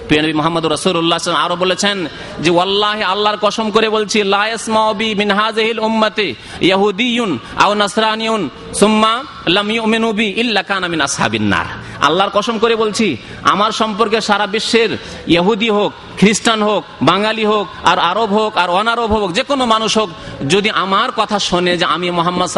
প্রিয়নবী 0.07 0.33
মোহাম্মদ 0.33 0.65
রসুল্লাহ 0.65 1.19
আরও 1.45 1.55
বলেছেন 1.63 1.97
যে, 2.43 2.49
ওয়াল্লাহ 2.55 2.97
আল্লাহর 3.13 3.39
কসম 3.41 3.67
করে 3.71 3.87
বলছি 3.89 4.17
লায়াসমাবি 4.23 5.09
মিনহাজহিল 5.15 5.79
উম্মতে 5.87 6.27
ইয়াহুদিয়ুন 6.67 7.31
আও 7.63 7.71
নাসরানিয়ুন, 7.73 8.41
সুম্মা 8.81 9.13
লাম 9.55 9.67
ইউমিনু 9.71 10.09
বি 10.19 10.27
ইল্লা 10.41 10.61
কানা 10.69 10.87
মিন 10.87 11.01
আসহাবিন 11.07 11.47
নার। 11.53 11.67
আল্লাহর 12.07 12.31
কসম 12.37 12.55
করে 12.63 12.75
বলছি, 12.83 13.07
আমার 13.53 13.71
সম্পর্কে 13.71 14.19
সারা 14.21 14.45
বিশ্বের 14.55 14.91
ইহুদি 15.37 15.69
হোক, 15.77 15.91
খ্রিস্টান 16.19 16.59
হোক, 16.69 16.81
বাঙালি 17.01 17.45
হোক, 17.51 17.65
আর 17.91 17.97
আরব 18.11 18.29
হোক, 18.39 18.51
আর 18.57 18.69
অনারব 18.79 19.11
হোক, 19.15 19.29
যে 19.37 19.43
কোনো 19.43 19.63
মানুষ 19.73 19.91
হোক, 19.97 20.09
যদি 20.53 20.69
আমার 20.83 21.09
কথা 21.19 21.37
শোনে 21.39 21.73
যে 21.77 21.85
আমি 21.95 22.07
মোহাম্মদ 22.19 22.49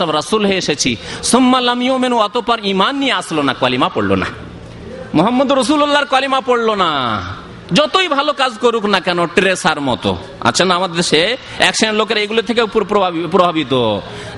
সব 0.00 0.10
রাসুল 0.18 0.42
হয়ে 0.46 0.60
এসেছি 0.64 0.90
সোম্মালামিও 1.30 1.94
মেনু 1.98 2.10
ইউমিনু, 2.10 2.16
অতপর 2.26 2.58
ইমান 2.72 2.94
নিয়ে 3.02 3.12
আসলো 3.12 3.40
না, 3.42 3.52
কালিমা 3.62 3.88
পড়ল 3.94 4.10
না। 4.22 4.26
মোহাম্মদ 5.14 5.48
রসুল্লাহর 5.52 6.08
কালিমা 6.14 6.40
পড়ল 6.40 6.68
না। 6.74 6.90
যতই 7.78 8.08
ভালো 8.16 8.32
কাজ 8.40 8.52
করুক 8.64 8.84
না 8.94 9.00
কেন 9.06 9.18
ট্রেসার 9.36 9.78
মতো। 9.88 10.10
আচ্ছা 10.48 10.62
না, 10.68 10.72
আমাদের 10.78 10.96
দেশে 11.02 11.22
এক 11.68 11.74
শ্রেণির 11.78 11.98
লোকের 12.00 12.18
এগুলো 12.24 12.42
থেকে 12.48 12.62
প্রভাবিত। 13.34 13.74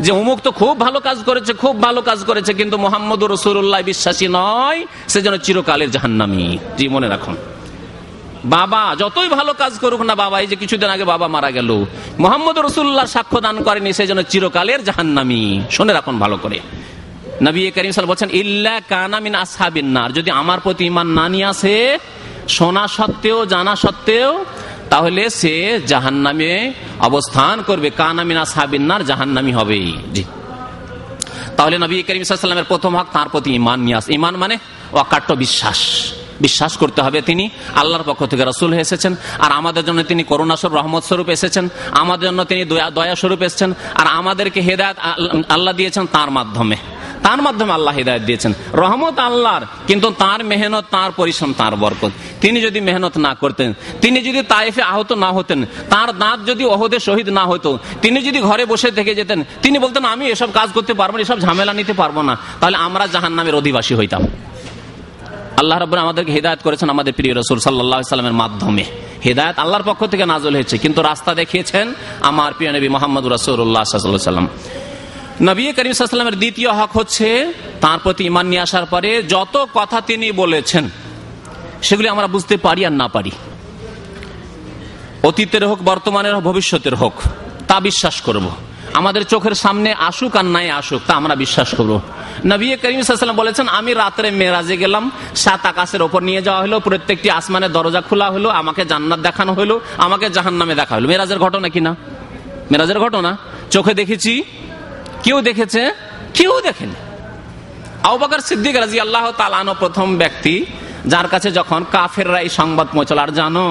যে 0.05 0.11
অমুক 0.21 0.38
তো 0.47 0.51
খুব 0.61 0.75
ভালো 0.85 0.99
কাজ 1.09 1.18
করেছে, 1.29 1.53
খুব 1.62 1.75
ভালো 1.87 2.01
কাজ 2.09 2.21
করেছে, 2.29 2.53
কিন্তু 2.61 2.77
মোহাম্মদ 2.85 3.21
রসুল্লাহ 3.35 3.81
বিশ্বাসী 3.90 4.27
নয়, 4.38 4.79
সে 5.12 5.18
যেন 5.25 5.35
চিরকালের 5.45 5.90
জাহান্নামি। 5.95 6.47
জি, 6.79 6.85
মনে 6.95 7.09
রাখুন। 7.14 7.37
বাবা, 8.57 8.83
যতই 9.03 9.29
ভালো 9.38 9.53
কাজ 9.62 9.73
করুক 9.83 10.03
না 10.09 10.14
বাবা, 10.23 10.37
এই 10.42 10.49
যে 10.51 10.57
কিছুদিন 10.62 10.90
আগে 10.95 11.05
বাবা 11.12 11.27
মারা 11.35 11.51
গেল 11.57 11.71
মোহাম্মদ 12.23 12.57
রসুল্লাহ 12.66 13.07
সাক্ষ্য 13.16 13.38
দান 13.47 13.57
করেনি, 13.66 13.90
সে 13.99 14.05
যেন 14.11 14.21
চিরকালের 14.33 14.81
জাহান্নামি। 14.88 15.42
শুনে 15.77 15.92
রাখুন 15.99 16.14
ভালো 16.25 16.37
করে। 16.42 16.59
নবী 17.47 17.61
করিম 17.77 17.92
সাল 17.97 18.07
বলছেন, 18.11 18.31
ইল্লা 18.42 18.75
কানামিন 18.92 19.35
আসহাবিন 19.45 19.88
নার। 19.97 20.11
যদি 20.18 20.31
আমার 20.40 20.59
প্রতি 20.64 20.83
ইমান 20.90 21.09
না 21.18 21.25
নিয়ে 21.33 21.47
আসে 21.53 21.77
শোনা 22.48 22.88
সত্ত্বেও, 22.88 23.46
জানা 23.46 23.76
সত্ত্বেও, 23.76 24.44
তাহলে 24.90 25.31
সে 25.31 25.81
জাহান 25.87 26.14
নামে 26.14 26.72
অবস্থান 27.00 27.62
করবে। 27.62 27.90
কানামিনা 27.90 28.44
সাবিনার 28.44 28.87
নার 28.87 29.07
জাহান 29.07 29.28
নামি 29.28 29.52
হবে 29.52 29.92
জি। 30.14 30.24
তাহলে 31.57 31.78
নবী 31.78 32.02
করিম 32.02 32.22
প্রথম 32.68 32.96
হক, 32.96 33.07
তার 33.12 33.28
প্রতি 33.28 33.55
ইমান 33.55 33.81
নিয়ে 33.81 33.96
আস। 33.96 34.11
ইমান 34.11 34.37
মানে 34.37 34.59
অকাট্য 34.92 35.35
বিশ্বাস। 35.35 36.12
বিশ্বাস 36.40 36.76
করতে 36.76 37.02
হবে 37.02 37.22
তিনি। 37.22 37.50
আল্লাহর 37.74 38.02
পক্ষ 38.07 38.24
থেকে 38.24 38.44
রসুল 38.46 38.72
এসেছেন। 38.72 39.16
আর 39.38 39.52
আমাদের 39.52 39.85
জন্য 39.85 40.02
তিনি 40.02 40.22
করুণা 40.22 40.57
স্বরূপ 40.57 40.78
রহমত 40.78 41.05
স্বরূপ 41.05 41.28
এসেছেন। 41.28 41.68
আমাদের 41.90 42.28
জন্য 42.28 42.44
তিনি 42.44 42.64
দয়া 42.94 43.16
স্বরূপ 43.16 43.42
এসেছেন। 43.42 43.74
আর 43.94 44.07
আমাদেরকে 44.07 44.61
হেদায়ত 44.61 44.96
আল্লাহ 45.48 45.74
দিয়েছেন 45.74 46.07
তার 46.07 46.31
মাধ্যমে। 46.31 46.76
তার 47.27 47.41
মাধ্যমে 47.47 47.73
আল্লাহ 47.79 47.95
হৃদায়ত 47.99 48.23
দিয়েছেন। 48.29 48.53
রহমত 48.83 49.17
আল্লাহর, 49.29 49.65
কিন্তু 49.89 50.09
তার 50.23 50.41
মেহনত, 50.51 50.85
তার 50.95 51.11
পরিশ্রম, 51.19 51.51
তার 51.61 51.75
বরকত। 51.83 52.13
তিনি 52.43 52.59
যদি 52.67 52.79
মেহনত 52.89 53.15
না 53.27 53.33
করতেন, 53.43 53.69
তিনি 54.03 54.19
যদি 54.29 54.41
তাইফে 54.53 54.83
আহত 54.93 55.11
না 55.25 55.31
হতেন, 55.37 55.61
তার 55.93 56.09
দাঁত 56.23 56.39
যদি 56.51 56.65
অহদে 56.75 56.99
শহীদ 57.09 57.29
না 57.39 57.45
হতো, 57.51 57.71
তিনি 58.03 58.19
যদি 58.29 58.39
ঘরে 58.49 58.65
বসে 58.73 58.91
থেকে 58.99 59.13
যেতেন, 59.19 59.39
তিনি 59.65 59.77
বলতেন, 59.85 60.05
আমি 60.15 60.25
এসব 60.35 60.49
কাজ 60.59 60.69
করতে 60.77 60.93
পারব 61.01 61.13
না, 61.17 61.21
এসব 61.27 61.39
ঝামেলা 61.45 61.73
নিতে 61.81 61.95
পারব 62.01 62.17
না। 62.29 62.35
তাহলে 62.61 62.77
আমরা 62.87 63.05
জাহান 63.15 63.33
নামের 63.39 63.55
অধিবাসী 63.61 63.95
হইতাম। 64.01 64.23
আল্লাহ 65.61 65.77
রব 65.79 65.95
আমাদেরকে 66.07 66.33
হৃদায়ত 66.37 66.61
করেছেন 66.67 66.89
আমাদের 66.95 67.13
প্রিয় 67.19 67.35
রসুল 67.41 67.59
সাল্লাহ 67.67 68.01
সাল্লামের 68.15 68.39
মাধ্যমে। 68.43 68.85
হেদায়ত 69.27 69.57
আল্লাহর 69.63 69.85
পক্ষ 69.89 70.01
থেকে 70.13 70.25
নাজল 70.33 70.55
হয়েছে, 70.59 70.77
কিন্তু 70.85 71.01
রাস্তা 71.11 71.31
দেখিয়েছেন 71.41 71.87
আমার 72.31 72.51
প্রিয় 72.57 72.71
নবী 72.77 72.89
মোহাম্মদ 72.97 73.25
রসুল্লাহ 73.35 73.85
সাল্লাম। 73.85 74.49
নবী 75.42 75.62
করিম 75.72 75.92
দ্বিতীয় 76.38 76.70
হক 76.72 76.90
হচ্ছে 76.92 77.52
তার 77.81 77.98
প্রতি 77.98 78.22
ইমান 78.24 78.46
নিয়ে 78.46 78.61
আসার 78.61 78.87
পরে 78.87 79.11
যত 79.28 79.55
কথা 79.74 80.00
তিনি 80.00 80.33
বলেছেন, 80.33 80.85
সেগুলি 81.83 82.09
আমরা 82.09 82.26
বুঝতে 82.26 82.57
পারি 82.57 82.87
আর 82.87 82.92
না 82.92 83.07
পারি। 83.09 83.33
অতীতের 85.22 85.64
হোক, 85.66 85.78
বর্তমানের 85.83 86.35
হোক, 86.35 86.44
ভবিষ্যতের 86.44 86.94
হোক, 86.94 87.14
তা 87.68 87.76
বিশ্বাস 87.81 88.20
করব। 88.20 88.46
আমাদের 88.94 89.24
চোখের 89.24 89.55
সামনে 89.55 89.90
আসুক 90.09 90.37
আর 90.37 90.44
নাই 90.44 90.70
আসুক, 90.70 91.00
তা 91.07 91.12
আমরা 91.14 91.35
বিশ্বাস 91.35 91.74
করব। 91.74 92.00
নবী 92.46 92.66
করিম 92.83 93.02
সাল্লাম 93.02 93.37
বলেছেন, 93.37 93.66
আমি 93.68 93.90
রাত্রে 93.92 94.31
মেরাজে 94.31 94.76
গেলাম, 94.76 95.11
সাত 95.37 95.62
আকাশের 95.66 96.02
ওপর 96.02 96.20
নিয়ে 96.22 96.42
যাওয়া 96.42 96.61
হলো, 96.61 96.81
প্রত্যেকটি 96.81 97.31
আসমানের 97.31 97.72
দরজা 97.72 98.00
খোলা 98.00 98.31
হলো, 98.31 98.48
আমাকে 98.50 98.85
জান্নাত 98.85 99.20
দেখানো 99.20 99.52
হলো, 99.52 99.74
আমাকে 99.98 100.26
জাহান 100.31 100.55
নামে 100.55 100.74
দেখা 100.74 100.94
হলো। 100.94 101.07
মেরাজের 101.09 101.38
ঘটনা 101.38 101.68
কিনা 101.68 101.92
মেরাজের 102.70 102.98
ঘটনা? 103.00 103.31
চোখে 103.70 103.94
দেখেছি 103.94 104.33
কেউ 105.25 105.39
দেখেছে? 105.49 105.83
কেউ 106.39 106.53
দেখেনি। 106.69 106.97
আউবাকার 108.09 108.43
সিদ্দিক 108.49 108.75
রাজি 108.77 108.99
আল্লাহ 109.05 109.25
তালানো 109.41 109.73
প্রথম 109.83 110.09
ব্যক্তি, 110.23 110.55
যার 111.13 111.27
কাছে 111.33 111.49
যখন 111.59 111.81
কাফেররা 111.95 112.39
এই 112.47 112.51
সংবাদ 112.61 112.87
পৌঁছল, 112.95 113.19
আর 113.25 113.31
জানো, 113.41 113.67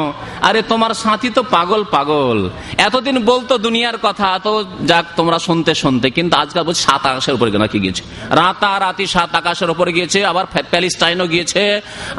আরে 0.48 0.62
তোমার 0.72 0.94
সাথী 1.04 1.30
তো 1.38 1.42
পাগল 1.56 1.82
পাগল। 1.96 2.40
এতদিন 2.88 3.16
বলতো 3.32 3.54
দুনিয়ার 3.66 3.98
কথা, 4.06 4.30
তো 4.46 4.52
যাক 4.90 5.06
তোমরা 5.20 5.38
শুনতে 5.48 5.72
শুনতে, 5.82 6.08
কিন্তু 6.18 6.34
আজকাল 6.44 6.64
বলছি 6.68 6.82
সাত 6.90 7.04
আকাশের 7.12 7.34
উপরে 7.38 7.50
নাকি 7.66 7.78
গিয়েছে। 7.84 8.04
রাতারাতি 8.42 9.06
সাত 9.16 9.32
আকাশের 9.42 9.70
উপরে 9.74 9.92
গিয়েছে, 9.98 10.20
আবার 10.32 10.46
প্যালিস্টাইনও 10.72 11.28
গিয়েছে, 11.34 11.64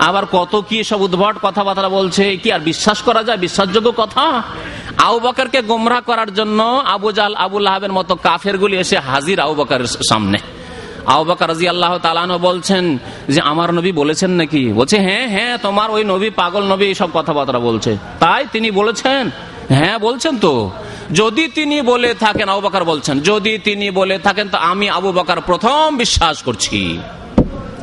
আবার 0.09 0.25
কত 0.37 0.53
কি 0.69 0.79
সব 0.91 1.01
উদ্ভট 1.07 1.37
কথাবার্তা 1.47 1.91
বলছে, 1.99 2.25
কি 2.43 2.49
আর 2.57 2.63
বিশ্বাস 2.71 2.99
করা 3.09 3.23
যায়? 3.29 3.41
বিশ্বাসযোগ্য 3.47 3.89
কথা? 4.03 4.25
আবু 4.99 5.21
বকরকে 5.21 5.63
গোমরা 5.63 6.01
করার 6.01 6.35
জন্য 6.35 6.83
আবু 6.87 7.13
জাল 7.13 7.35
আবুল 7.35 7.67
আহাবের 7.67 7.93
মতো 7.93 8.17
কাফের 8.17 8.59
গুলি 8.59 8.77
এসে 8.77 8.99
হাজির 8.99 9.41
আবু 9.41 9.55
বকরের 9.55 9.87
সামনে। 9.87 10.39
আবাকা 11.07 11.47
রাজি 11.47 11.69
আল্লাহ 11.69 11.99
তালানো 11.99 12.39
বলছেন 12.39 12.99
যে, 13.29 13.41
আমার 13.41 13.75
নবী 13.75 13.93
বলেছেন 13.93 14.31
নাকি? 14.31 14.73
বলছে 14.73 14.99
হ্যাঁ 14.99 15.29
হ্যাঁ 15.29 15.59
তোমার 15.59 15.91
ওই 15.91 16.05
নবী 16.05 16.31
পাগল 16.31 16.63
নবী 16.63 16.85
এইসব 16.85 17.09
কথাবার্তা 17.15 17.59
বলছে। 17.59 17.97
তাই 18.21 18.47
তিনি 18.53 18.71
বলেছেন? 18.71 19.31
হ্যাঁ 19.69 19.99
বলছেন 19.99 20.39
তো। 20.39 20.71
যদি 21.13 21.49
তিনি 21.49 21.83
বলে 21.83 22.15
থাকেন, 22.15 22.49
আবু 22.49 22.61
বাকার 22.61 22.85
বলছেন, 22.85 23.21
যদি 23.21 23.59
তিনি 23.59 23.91
বলে 23.91 24.19
থাকেন, 24.19 24.49
তো 24.49 24.59
আমি 24.59 24.91
আবু 24.91 25.13
বাকার 25.13 25.41
প্রথম 25.41 25.97
বিশ্বাস 25.97 26.43
করছি। 26.43 26.99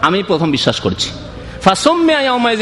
আমি 0.02 0.24
প্রথম 0.24 0.52
বিশ্বাস 0.52 0.80
করছি। 0.80 1.10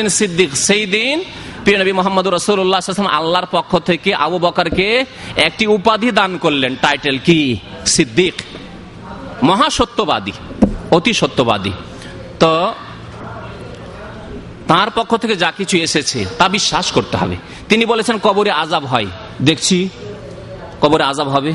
সিদ্দিক, 0.09 0.57
সেই 0.57 0.85
দিন 0.85 1.23
প্রিয় 1.67 1.81
নবী 1.81 1.91
মোহাম্মদ 1.91 2.27
রসুল্লাহ 2.27 3.07
আল্লাহর 3.07 3.45
পক্ষ 3.51 3.77
থেকে 3.77 4.13
আবু 4.13 4.39
বকরকে 4.39 5.05
একটি 5.35 5.67
উপাধি 5.67 6.11
দান 6.11 6.37
করলেন। 6.37 6.75
টাইটেল 6.75 7.19
কি? 7.19 7.59
সিদ্দিক। 7.85 8.33
মহাসত্যবাদী 9.43 10.31
অতি 10.91 11.13
সত্যবাদী। 11.13 11.71
তো 12.39 12.73
তার 14.67 14.91
পক্ষ 14.95 15.15
থেকে 15.15 15.35
যা 15.35 15.51
কিছু 15.51 15.77
এসেছে, 15.77 16.25
তা 16.37 16.49
বিশ্বাস 16.49 16.91
করতে 16.91 17.17
হবে। 17.17 17.35
তিনি 17.69 17.85
বলেছেন, 17.85 18.19
কবরে 18.23 18.51
আজাব 18.51 18.85
হয়। 18.85 19.05
দেখছি, 19.41 19.89
কবরে 20.81 21.03
আজাব 21.03 21.29
হবে। 21.29 21.53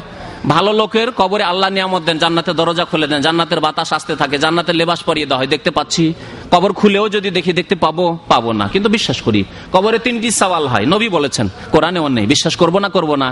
ভালো 0.51 0.73
লোকের 0.73 1.09
কবরে 1.21 1.45
আল্লাহ 1.53 1.71
নিয়ামত 1.71 2.03
দেন, 2.07 2.17
জান্নাতের 2.19 2.55
দরজা 2.61 2.85
খুলে 2.91 3.07
দেন, 3.07 3.21
জান্নাতের 3.27 3.61
বাতাস 3.61 3.91
আসতে 3.93 4.15
থাকে, 4.17 4.37
জান্নাতের 4.39 4.77
লেবাস 4.81 5.01
পরিয়ে 5.09 5.27
দেওয়া 5.27 5.41
হয়, 5.41 5.51
দেখতে 5.55 5.71
পাচ্ছি। 5.71 6.05
কবর 6.53 6.71
খুলেও 6.73 7.07
যদি 7.09 7.29
দেখি, 7.31 7.53
দেখতে 7.53 7.75
পাবো 7.85 8.05
পাবো 8.33 8.51
না, 8.53 8.65
কিন্তু 8.69 8.89
বিশ্বাস 8.89 9.19
করি, 9.23 9.45
কবরে 9.73 9.99
তিনটি 9.99 10.31
সওয়াল 10.41 10.65
হয়, 10.73 10.85
নবী 10.95 11.09
বলেছেন 11.17 11.47
কোরআনে 11.73 12.01
নেই, 12.17 12.27
বিশ্বাস 12.27 12.55
করব 12.57 12.75
না 12.79 12.89
করব 12.89 13.11
না। 13.15 13.29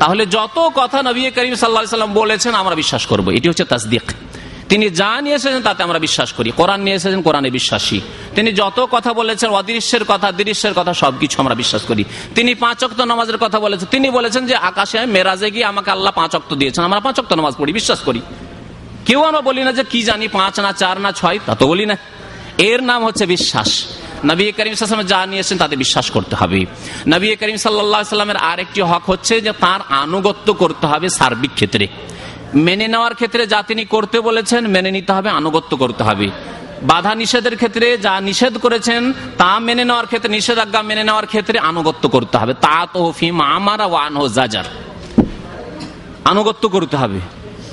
তাহলে 0.00 0.26
যত 0.36 0.56
কথা 0.74 0.98
নবী 1.08 1.20
করিম 1.36 1.54
সাল্লা 1.54 1.98
সাল্লাম 1.98 2.14
বলেছেন, 2.14 2.52
আমরা 2.54 2.74
বিশ্বাস 2.74 3.06
করব, 3.06 3.26
এটি 3.30 3.46
হচ্ছে 3.48 3.64
তাসদিক। 3.72 4.04
তিনি 4.68 4.90
যা 4.90 5.20
নিয়ে 5.20 5.36
এসেছেন 5.36 5.62
তাতে 5.62 5.82
আমরা 5.82 5.98
বিশ্বাস 5.98 6.32
করি। 6.32 6.50
কোরআন 6.50 6.80
নিয়ে 6.80 6.96
এসেছেন, 6.96 7.22
কোরআনে 7.22 7.50
বিশ্বাসী। 7.50 8.00
তিনি 8.34 8.52
যত 8.52 8.88
কথা 8.90 9.12
বলেছেন, 9.12 9.50
অদৃশ্যের 9.50 10.04
কথা, 10.04 10.32
দৃশ্যের 10.32 10.72
কথা, 10.74 10.94
সবকিছু 10.94 11.42
আমরা 11.42 11.54
বিশ্বাস 11.54 11.82
করি। 11.82 12.04
তিনি 12.34 12.54
পাঁচ 12.54 12.84
অক্ত 12.84 13.00
নামাজের 13.00 13.36
কথা 13.36 13.60
বলেছেন। 13.60 13.88
তিনি 13.90 14.10
বলেছেন 14.10 14.46
যে, 14.46 14.56
আকাশে 14.56 15.06
মেরাজে 15.06 15.50
গিয়ে 15.50 15.64
আমাকে 15.64 15.90
আল্লাহ 15.90 16.12
পাঁচ 16.12 16.36
অক্ত 16.36 16.54
দিয়েছেন। 16.54 16.84
আমরা 16.84 17.00
পাঁচ 17.00 17.20
অক্ত 17.20 17.32
নামাজ 17.32 17.54
পড়ি, 17.58 17.72
বিশ্বাস 17.72 18.00
করি। 18.00 18.20
কেউ 19.06 19.22
আমরা 19.22 19.40
বলি 19.40 19.64
না 19.64 19.72
যে, 19.72 19.84
কি 19.84 20.02
জানি 20.02 20.28
পাঁচ 20.28 20.60
না 20.60 20.72
চার 20.72 21.00
না 21.00 21.12
ছয়, 21.12 21.38
তা 21.46 21.54
তো 21.54 21.66
বলি 21.66 21.86
না। 21.86 21.96
এর 22.58 22.82
নাম 22.82 23.04
হচ্ছে 23.04 23.26
বিশ্বাস। 23.26 23.84
নবী 24.24 24.52
করিম 24.52 24.74
সাল্লাম 24.74 25.06
যা 25.06 25.26
নিয়েছেন 25.26 25.58
তাতে 25.58 25.76
বিশ্বাস 25.76 26.10
করতে 26.10 26.36
হবে। 26.36 26.64
নবী 27.08 27.36
করিম 27.36 27.56
সাল্লাহ 27.56 28.02
সাল্লামের 28.02 28.36
আরেকটি 28.36 28.80
হক 28.80 29.02
হচ্ছে 29.06 29.40
যে, 29.40 29.52
তার 29.60 29.80
আনুগত্য 29.88 30.52
করতে 30.52 30.86
হবে 30.86 31.08
সার্বিক 31.08 31.50
ক্ষেত্রে। 31.54 31.88
মেনে 32.56 32.88
নেওয়ার 32.88 33.14
ক্ষেত্রে 33.14 33.46
যা 33.46 33.62
তিনি 33.62 33.84
করতে 33.84 34.20
বলেছেন, 34.20 34.66
মেনে 34.66 34.90
নিতে 34.90 35.12
হবে, 35.12 35.30
আনুগত্য 35.30 35.76
করতে 35.76 36.04
হবে। 36.04 36.30
বাধা 36.82 37.14
নিষেধের 37.14 37.56
ক্ষেত্রে 37.56 37.98
যা 37.98 38.20
নিষেধ 38.20 38.58
করেছেন, 38.58 39.12
তা 39.12 39.58
মেনে 39.58 39.84
নেওয়ার 39.84 40.06
ক্ষেত্রে, 40.06 40.30
নিষেধাজ্ঞা 40.30 40.82
মেনে 40.82 41.04
নেওয়ার 41.04 41.26
ক্ষেত্রে 41.26 41.58
আনুগত্য 41.58 42.08
করতে 42.08 42.38
হবে। 42.38 42.54
তা 42.54 42.86
তো 42.92 43.12
ফিম 43.16 43.40
আমার 43.40 43.80
ওয়ান 43.80 44.16
হো 44.16 44.28
জাজার। 44.28 44.64
আনুগত্য 46.24 46.68
করতে 46.68 46.96
হবে। 46.96 47.20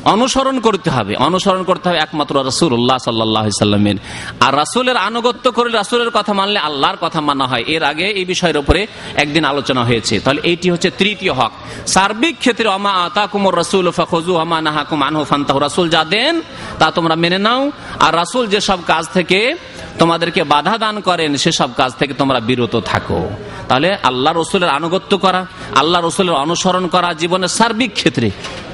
অনুসরণ 0.06 0.60
করতে 0.60 0.90
হবে। 0.90 1.16
অনুসরণ 1.16 1.64
করতে 1.64 1.90
হবে 1.90 1.98
একমাত্র 1.98 2.46
রাসুল্লাহ 2.46 2.98
সাল্লাহ 2.98 3.50
সাল্লামের। 3.50 3.96
আর 4.40 4.56
রাসুলের 4.56 4.98
আনুগত্য 4.98 5.52
করে 5.52 5.72
রাসুলের 5.72 6.10
কথা 6.10 6.34
মানলে 6.34 6.60
আল্লাহর 6.60 6.98
কথা 7.02 7.22
মানা 7.22 7.48
হয়। 7.48 7.64
এর 7.68 7.84
আগে 7.84 8.06
এই 8.06 8.26
বিষয়ের 8.26 8.58
উপরে 8.58 8.88
একদিন 9.16 9.46
আলোচনা 9.46 9.84
হয়েছে। 9.84 10.20
তাহলে 10.20 10.42
এইটি 10.44 10.72
হচ্ছে 10.72 10.90
তৃতীয় 10.90 11.34
হক। 11.34 11.52
সার্বিক 11.88 12.40
ক্ষেত্রে 12.40 12.68
অমা 12.68 12.92
আতা 12.92 13.28
কুমর 13.28 13.56
রসুল 13.56 13.92
ফখজু 13.92 14.38
আমা 14.38 14.62
নাহাকুম 14.62 15.02
আনহু 15.02 15.24
ফান্তাহ। 15.24 15.58
রাসুল 15.58 15.90
যা 15.90 16.04
দেন, 16.04 16.42
তা 16.80 16.92
তোমরা 16.92 17.16
মেনে 17.16 17.38
নাও। 17.38 17.72
আর 18.00 18.16
রাসুল 18.16 18.48
যেসব 18.48 18.78
কাজ 18.88 19.06
থেকে 19.14 19.56
তোমাদেরকে 20.00 20.44
বাধা 20.44 20.78
দান 20.78 21.00
করেন, 21.00 21.36
সেসব 21.36 21.70
কাজ 21.78 21.94
থেকে 22.00 22.14
তোমরা 22.14 22.40
বিরত 22.40 22.80
থাকো। 22.86 23.30
তাহলে 23.68 23.98
আল্লাহ 24.04 24.34
রসুলের 24.34 24.70
আনুগত্য 24.70 25.18
করা, 25.18 25.46
আল্লাহ 25.76 26.06
রসুলের 26.06 26.34
অনুসরণ 26.34 26.88
করা 26.88 27.14
জীবনের 27.14 27.48
সার্বিক 27.48 27.94
ক্ষেত্রে 27.94 28.32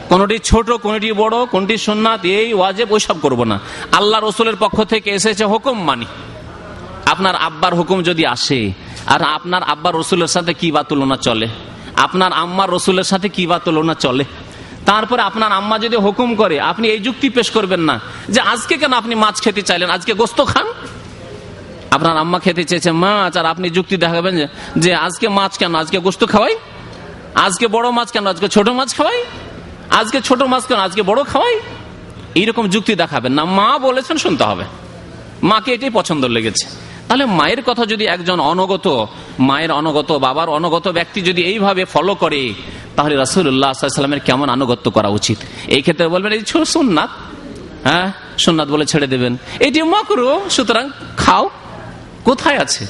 কোনটি 0.09 0.37
ছোট, 0.49 0.67
কোনটি 0.85 1.09
বড়, 1.21 1.35
কোনটি 1.53 1.75
সোননাথ 1.85 2.21
এই 2.39 2.49
ওয়াজেব 2.59 2.89
ওইসব 2.95 3.17
করব 3.25 3.39
না। 3.51 3.57
আল্লাহ 3.97 4.19
রসুলের 4.19 4.57
পক্ষ 4.63 4.77
থেকে 4.93 5.09
এসেছে 5.19 5.43
হুকুম 5.53 5.77
মানি। 5.89 6.07
আপনার 7.13 7.35
আব্বার 7.47 7.73
হুকুম 7.79 7.97
যদি 8.09 8.23
আসে, 8.35 8.59
আর 9.13 9.21
আপনার 9.37 9.63
আব্বার 9.73 9.93
রসুলের 10.01 10.31
সাথে 10.35 10.53
কি 10.61 10.67
বা 10.75 10.81
তুলনা 10.89 11.17
চলে? 11.27 11.47
আপনার 12.05 12.31
আম্মার 12.43 12.69
রসুলের 12.75 13.07
সাথে 13.11 13.27
কি 13.35 13.43
বা 13.51 13.57
তুলনা 13.65 13.95
চলে? 14.05 14.25
তারপরে 14.89 15.21
আপনার 15.29 15.51
আম্মা 15.59 15.75
যদি 15.85 15.97
হুকুম 16.05 16.29
করে, 16.41 16.55
আপনি 16.71 16.85
এই 16.93 16.99
যুক্তি 17.07 17.27
পেশ 17.35 17.47
করবেন 17.55 17.81
না, 17.89 17.95
যে 18.33 18.39
আজকে 18.53 18.73
কেন 18.81 18.93
আপনি 19.01 19.13
মাছ 19.23 19.35
খেতে 19.43 19.61
চাইলেন? 19.61 19.89
আজকে 19.97 20.13
গোস্ত 20.21 20.39
খান? 20.51 20.67
আপনার 21.95 22.15
আম্মা 22.23 22.39
খেতে 22.45 22.63
চেয়েছে, 22.69 22.91
মাছ, 23.03 23.33
আর 23.39 23.45
আপনি 23.53 23.67
যুক্তি 23.77 23.95
দেখাবেন 24.03 24.33
যে 24.83 24.91
আজকে 25.07 25.27
মাছ 25.37 25.53
কেন? 25.61 25.73
আজকে 25.83 25.97
গোস্ত 26.05 26.21
খাওয়াই? 26.33 26.55
আজকে 27.45 27.65
বড় 27.75 27.87
মাছ 27.97 28.09
কেন? 28.13 28.25
আজকে 28.33 28.47
ছোট 28.55 28.67
মাছ 28.79 28.89
খাওয়াই? 28.97 29.21
আজকে 29.91 30.21
ছোট 30.21 30.41
মাছ 30.41 30.65
কেন? 30.65 30.77
আজকে 30.77 31.01
বড় 31.01 31.23
খাওয়াই? 31.23 31.59
এইরকম 32.35 32.69
যুক্তি 32.69 32.95
দেখাবেন 32.95 33.33
না। 33.33 33.45
মা 33.45 33.77
বলেছেন 33.77 34.17
শুনতে 34.17 34.43
হবে। 34.43 34.63
মাকে 35.43 35.73
এটাই 35.73 35.89
পছন্দ 35.89 36.25
লেগেছে। 36.25 36.67
তাহলে 37.07 37.25
মায়ের 37.25 37.63
কথা 37.63 37.85
যদি 37.85 38.05
একজন 38.05 38.39
অনগত, 38.39 39.07
মায়ের 39.39 39.71
অনগত, 39.71 40.11
বাবার 40.11 40.49
অনগত 40.49 40.87
ব্যক্তি 40.87 41.21
যদি 41.21 41.43
এইভাবে 41.43 41.85
ফলো 41.85 42.15
করে, 42.15 42.53
তাহলে 42.95 43.15
রাসুল্লাহামের 43.15 44.19
কেমন 44.19 44.49
আনুগত্য 44.49 44.91
করা 44.91 45.07
উচিত? 45.07 45.37
এই 45.67 45.81
ক্ষেত্রে 45.81 46.07
বলবেন, 46.07 46.33
এই 46.33 46.65
সুন্নাত। 46.65 47.09
হ্যাঁ? 47.83 48.11
সুন্নাত 48.37 48.69
বলে 48.69 48.85
ছেড়ে 48.85 49.07
দেবেন। 49.07 49.37
এটি 49.59 49.83
মকরু, 49.83 50.41
সুতরাং 50.49 50.89
খাও। 51.17 51.49
কোথায় 52.23 52.57
আছে? 52.57 52.87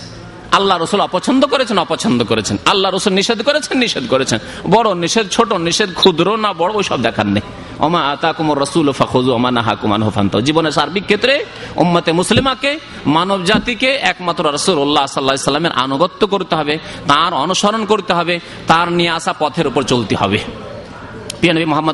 আল্লাহ 0.51 0.77
রসুল 0.77 0.99
অপছন্দ 0.99 1.45
করেছেন 1.45 1.77
অপছন্দ 1.77 2.23
করেছেন। 2.23 2.57
আল্লাহ 2.65 2.95
রসুল 2.95 3.13
নিষেধ 3.13 3.41
করেছেন 3.41 3.77
নিষেধ 3.77 4.03
করেছেন। 4.09 4.39
বড় 4.69 4.95
নিষেধ, 4.95 5.29
ছোট 5.29 5.53
নিষেধ, 5.53 5.93
ক্ষুদ্র 5.93 6.35
না 6.35 6.53
বড় 6.53 6.73
ওইসব 6.73 7.01
দেখার 7.01 7.25
নেই। 7.25 7.41
ওমা 7.79 8.01
আতা 8.01 8.33
কুমর 8.33 8.59
রসুল 8.59 8.91
ফাখুজু 8.91 9.33
ওমা 9.33 9.51
নাহা 9.51 9.75
কুমান 9.75 10.29
জীবনের 10.41 10.71
সার্বিক 10.71 11.03
ক্ষেত্রে 11.03 11.45
উম্মতে 11.75 12.11
মুসলিমাকে, 12.11 12.79
মানব 13.05 13.43
জাতিকে 13.43 13.95
একমাত্র 13.95 14.53
রসুল 14.53 14.77
উল্লাহ 14.77 15.05
সাল্লাহ 15.05 15.35
সাল্লামের 15.35 15.71
আনুগত্য 15.71 16.27
করতে 16.27 16.55
হবে, 16.55 16.77
তার 17.07 17.33
অনুসরণ 17.33 17.85
করতে 17.85 18.13
হবে, 18.13 18.39
তার 18.67 18.91
নিয়ে 18.91 19.09
আসা 19.09 19.33
পথের 19.39 19.67
উপর 19.67 19.83
চলতে 19.83 20.15
হবে। 20.15 20.39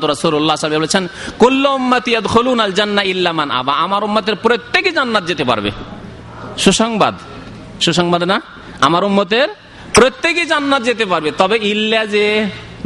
রসুল্লাহ 0.03 0.69
বলেছেন 0.69 1.07
আল 2.59 3.27
আবা। 3.51 3.73
আমার 3.73 4.03
উম্মতের 4.03 4.35
প্রত্যেকে 4.35 4.91
জান্নাত 4.91 5.25
যেতে 5.25 5.43
পারবে। 5.43 5.71
সুসংবাদ। 6.57 7.15
সুসংবাদ 7.81 8.23
না? 8.23 8.41
আমার 8.81 9.03
উম্মতের 9.03 9.47
প্রত্যেকেই 9.93 10.45
জান্নাত 10.45 10.81
যেতে 10.83 11.05
পারবে, 11.05 11.31
তবে 11.31 11.55
ইল্লা 11.61 12.05
যে 12.05 12.25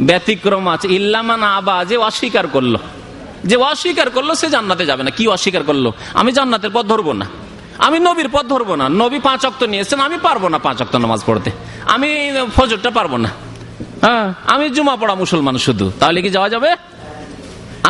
ব্যতিক্রম 0.00 0.68
আছে 0.68 0.86
ইল্লামান 0.88 1.42
আবা, 1.42 1.84
যে 1.84 1.96
অস্বীকার 1.96 2.46
করল, 2.46 2.74
যে 3.44 3.56
অস্বীকার 3.56 4.10
করল 4.10 4.30
সে 4.34 4.48
জান্নাতে 4.50 4.84
যাবে 4.86 5.02
না। 5.02 5.10
কি 5.10 5.24
অস্বীকার 5.28 5.62
করল? 5.62 5.86
আমি 6.14 6.32
জান্নাতের 6.32 6.70
পথ 6.74 6.84
ধরবো 6.86 7.12
না। 7.12 7.26
আমি 7.78 7.98
নবীর 7.98 8.28
পথ 8.32 8.44
ধরবো 8.46 8.74
না। 8.76 8.88
নবী 8.88 9.18
পাঁচ 9.18 9.46
অক্ত 9.46 9.62
নিয়েছেন, 9.62 10.00
আমি 10.00 10.16
পারব 10.22 10.48
না 10.48 10.58
পাঁচ 10.58 10.82
অক্ত 10.82 10.96
নামাজ 10.96 11.20
পড়তে। 11.26 11.50
আমি 11.86 12.08
ফজরটা 12.56 12.90
পারব 12.90 13.16
না। 13.16 13.30
হ্যাঁ 14.00 14.34
আমি 14.46 14.70
জুমা 14.70 14.96
পড়া 14.96 15.14
মুসলমান 15.14 15.56
শুধু। 15.56 15.92
তাহলে 16.00 16.22
কি 16.22 16.30
যাওয়া 16.30 16.48
যাবে? 16.48 16.70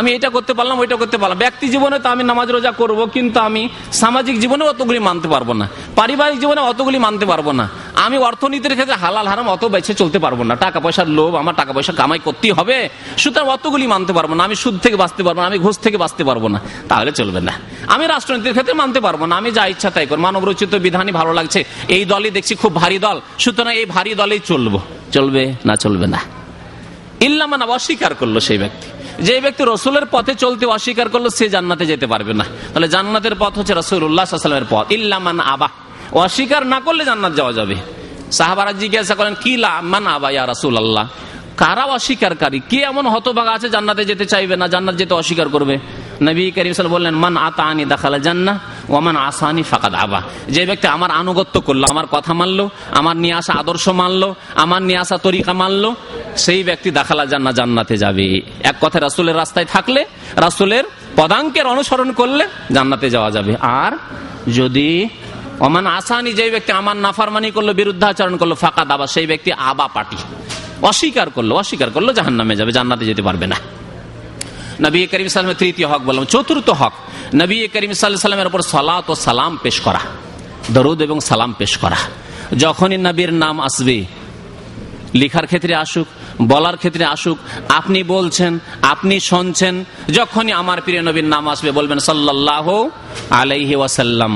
আমি 0.00 0.12
এটা 0.12 0.28
করতে 0.28 0.52
পারলাম, 0.54 0.78
ওইটা 0.78 0.96
করতে 0.96 1.18
পারলাম। 1.18 1.38
ব্যক্তি 1.38 1.68
জীবনে 1.68 1.98
তো 1.98 2.08
আমি 2.08 2.24
নামাজ 2.24 2.50
রোজা 2.50 2.72
করব, 2.72 3.06
কিন্তু 3.06 3.40
আমি 3.40 3.68
সামাজিক 3.92 4.40
জীবনে 4.40 4.64
অতগুলি 4.64 4.98
মানতে 4.98 5.28
পারব 5.28 5.52
না। 5.52 5.68
পারিবারিক 5.96 6.40
জীবনে 6.40 6.60
অতগুলি 6.60 6.98
মানতে 6.98 7.26
পারব 7.26 7.50
না। 7.50 7.68
আমি 7.94 8.18
অর্থনীতির 8.18 8.72
ক্ষেত্রে 8.72 8.94
হালাল 8.94 9.26
হারাম 9.26 9.48
অত 9.48 9.64
বেছে 9.64 9.94
চলতে 9.94 10.18
পারব 10.18 10.42
না। 10.42 10.54
টাকা 10.54 10.80
পয়সার 10.80 11.08
লোভ, 11.08 11.34
আমার 11.34 11.54
টাকা 11.54 11.72
পয়সা 11.72 11.92
কামাই 11.92 12.18
করতেই 12.18 12.50
হবে। 12.50 12.88
সুতরাং 13.18 13.48
অতগুলি 13.48 13.86
মানতে 13.86 14.12
পারব 14.12 14.34
না। 14.34 14.44
আমি 14.44 14.54
সুদ 14.54 14.78
থেকে 14.78 14.96
বাঁচতে 14.96 15.22
পারব 15.22 15.38
না, 15.40 15.46
আমি 15.46 15.58
ঘুষ 15.58 15.78
থেকে 15.78 15.96
বাঁচতে 15.96 16.24
পারব 16.24 16.46
না। 16.46 16.60
তাহলে 16.88 17.12
চলবে 17.12 17.40
না। 17.40 17.52
আমি 17.86 18.06
রাষ্ট্রনীতির 18.06 18.52
ক্ষেত্রে 18.52 18.74
মানতে 18.74 19.00
পারব 19.00 19.24
না। 19.24 19.36
আমি 19.36 19.50
যা 19.50 19.66
ইচ্ছা 19.66 19.90
তাই 19.90 20.06
করব। 20.06 20.20
মানব 20.20 20.48
রচিত 20.48 20.74
বিধানই 20.74 21.12
ভালো 21.12 21.32
লাগছে। 21.32 21.64
এই 21.88 22.04
দলই 22.04 22.30
দেখছি 22.30 22.54
খুব 22.54 22.74
ভারী 22.74 22.98
দল। 22.98 23.20
সুতরাং 23.38 23.74
এই 23.74 23.84
ভারী 23.84 24.14
দলেই 24.14 24.40
চলবো। 24.44 24.78
চলবে 25.12 25.54
না 25.64 25.76
চলবে 25.76 26.06
না। 26.06 26.20
ইল্লামানা 27.20 27.64
অস্বীকার 27.64 28.14
করল 28.14 28.38
সেই 28.38 28.58
ব্যক্তি। 28.58 28.99
যে 29.20 29.40
ব্যক্তি 29.40 29.64
রসুলের 29.66 30.06
পথে 30.10 30.34
চলতে 30.34 30.66
অস্বীকার 30.66 31.08
করল, 31.08 31.28
সে 31.28 31.48
জান্নাতে 31.48 31.86
যেতে 31.86 32.06
পারবে 32.06 32.34
না। 32.34 32.44
তাহলে 32.44 32.88
জান্নাতের 32.88 33.32
পথ 33.38 33.58
হচ্ছে 33.58 33.74
রসুল 33.76 34.02
উল্লাহামের 34.02 34.62
পথ। 34.70 34.92
ইল্লামান 34.92 35.40
আবা। 35.40 35.68
অস্বীকার 36.12 36.66
না 36.66 36.80
করলে 36.80 37.04
জান্নাত 37.04 37.34
যাওয়া 37.34 37.52
যাবে। 37.52 37.74
সাহাবারা 38.32 38.72
জিজ্ঞাসা 38.72 39.14
করেন, 39.14 39.34
কি 39.40 39.56
লামান 39.56 40.06
আবা 40.06 40.30
ইয়া 40.30 40.46
রসুল 40.46 40.76
আল্লাহ 40.76 41.08
কারা 41.56 41.84
অস্বীকারী 41.84 42.60
কে 42.68 42.76
এমন 42.76 43.06
হতভাগা 43.06 43.50
আছে 43.50 43.70
জান্নাতে 43.70 44.04
যেতে 44.04 44.26
চাইবে 44.26 44.56
না? 44.56 44.68
জান্নাত 44.68 44.96
যেতে 44.96 45.14
অস্বীকার 45.14 45.48
করবে। 45.48 45.78
নবী 46.22 46.50
করিম 46.50 46.74
বললেন, 46.88 47.14
মান 47.14 47.36
আতা 47.36 47.62
আনি 47.62 47.84
দেখালা 47.84 48.18
জান্না 48.18 48.58
ওমান 48.88 49.16
আসানি 49.16 49.62
ফাঁকা 49.62 49.88
আবা। 49.98 50.22
যে 50.48 50.66
ব্যক্তি 50.66 50.86
আমার 50.86 51.10
আনুগত্য 51.10 51.60
করল, 51.60 51.84
আমার 51.90 52.06
কথা 52.06 52.32
মানলো, 52.34 52.70
আমার 52.90 53.16
নিয়ে 53.16 53.34
আসা 53.34 53.52
আদর্শ 53.52 53.88
মানলো, 53.88 54.34
আমার 54.54 54.82
নিয়ে 54.82 54.98
আসা 54.98 55.18
তরিকা 55.18 55.52
মানলো, 55.52 55.94
সেই 56.36 56.62
ব্যক্তি 56.64 56.90
দেখালা 56.90 57.26
জান্না 57.26 57.52
জান্নাতে 57.52 57.96
যাবে। 57.96 58.42
এক 58.70 58.76
কথায় 58.80 59.02
রাসুলের 59.02 59.36
রাস্তায় 59.36 59.64
থাকলে, 59.64 60.04
রাসুলের 60.36 60.84
পদাঙ্কের 61.16 61.66
অনুসরণ 61.66 62.12
করলে 62.12 62.44
জান্নাতে 62.72 63.10
যাওয়া 63.10 63.30
যাবে। 63.30 63.56
আর 63.60 63.92
যদি 64.52 65.08
অমান 65.60 65.86
আসানি, 65.86 66.32
যে 66.32 66.50
ব্যক্তি 66.50 66.72
আমার 66.72 66.96
নাফারমানি 66.96 67.50
করল, 67.50 67.72
বিরুদ্ধাচরণ 67.72 68.36
করল 68.36 68.54
ফাঁকা 68.54 68.84
দাবা 68.84 69.06
সেই 69.06 69.26
ব্যক্তি 69.26 69.52
আবা 69.52 69.88
পাটি 69.88 70.16
অস্বীকার 70.82 71.30
করল 71.30 71.52
অস্বীকার 71.52 71.90
করল 71.90 72.12
জাহান 72.12 72.34
নামে 72.34 72.56
যাবে, 72.56 72.72
জান্নাতে 72.72 73.04
যেতে 73.04 73.22
পারবে 73.22 73.46
না। 73.46 73.56
নবী 74.80 75.06
করিম 75.06 75.28
সালামের 75.28 75.56
তৃতীয় 75.56 75.88
হক 75.88 76.02
বললাম। 76.02 76.24
চতুর্থ 76.24 76.70
হক, 76.70 76.92
নবী 77.34 77.68
করিম 77.68 77.92
সাল্লামের 77.92 78.46
উপর 78.46 78.60
সালাত 78.62 79.10
ও 79.10 79.14
সালাম 79.14 79.58
পেশ 79.62 79.80
করা। 79.80 80.00
দরুদ 80.70 81.02
এবং 81.02 81.20
সালাম 81.20 81.52
পেশ 81.58 81.76
করা। 81.78 81.96
যখনই 82.58 82.96
নবীর 82.96 83.32
নাম 83.32 83.60
আসবে, 83.60 84.04
লিখার 85.14 85.46
ক্ষেত্রে 85.46 85.74
আসুক, 85.74 86.06
বলার 86.42 86.76
ক্ষেত্রে 86.76 87.04
আসুক, 87.04 87.38
আপনি 87.68 88.02
বলছেন, 88.02 88.58
আপনি 88.82 89.20
শুনছেন, 89.20 89.84
যখনই 90.14 90.52
আমার 90.52 90.80
প্রিয় 90.80 91.02
নবীর 91.02 91.24
নাম 91.24 91.48
আসবে, 91.48 91.70
বলবেন 91.70 91.98
সাল্লাহ 91.98 92.88
আলাইহি 93.30 93.74
ওয়াসাল্লাম। 93.74 94.34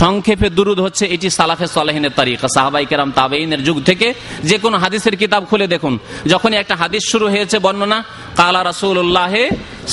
সংক্ষেপে 0.00 0.48
দুরুদ 0.58 0.78
হচ্ছে, 0.86 1.04
এটি 1.14 1.28
সালাফে 1.38 1.66
সালাহিনের 1.76 2.14
তারিকা 2.18 2.46
সাহাবাই 2.56 2.86
কেরাম 2.90 3.10
তাবেইনের 3.18 3.60
যুগ 3.66 3.76
থেকে 3.88 4.08
যে 4.50 4.56
কোনো 4.64 4.76
হাদিসের 4.82 5.14
কিতাব 5.20 5.42
খুলে 5.50 5.66
দেখুন। 5.74 5.94
যখনই 6.32 6.56
একটা 6.62 6.74
হাদিস 6.82 7.02
শুরু 7.12 7.26
হয়েছে 7.34 7.56
বর্ণনা, 7.66 7.98
কালা 8.40 8.60
রাসুল্লাহ 8.70 9.34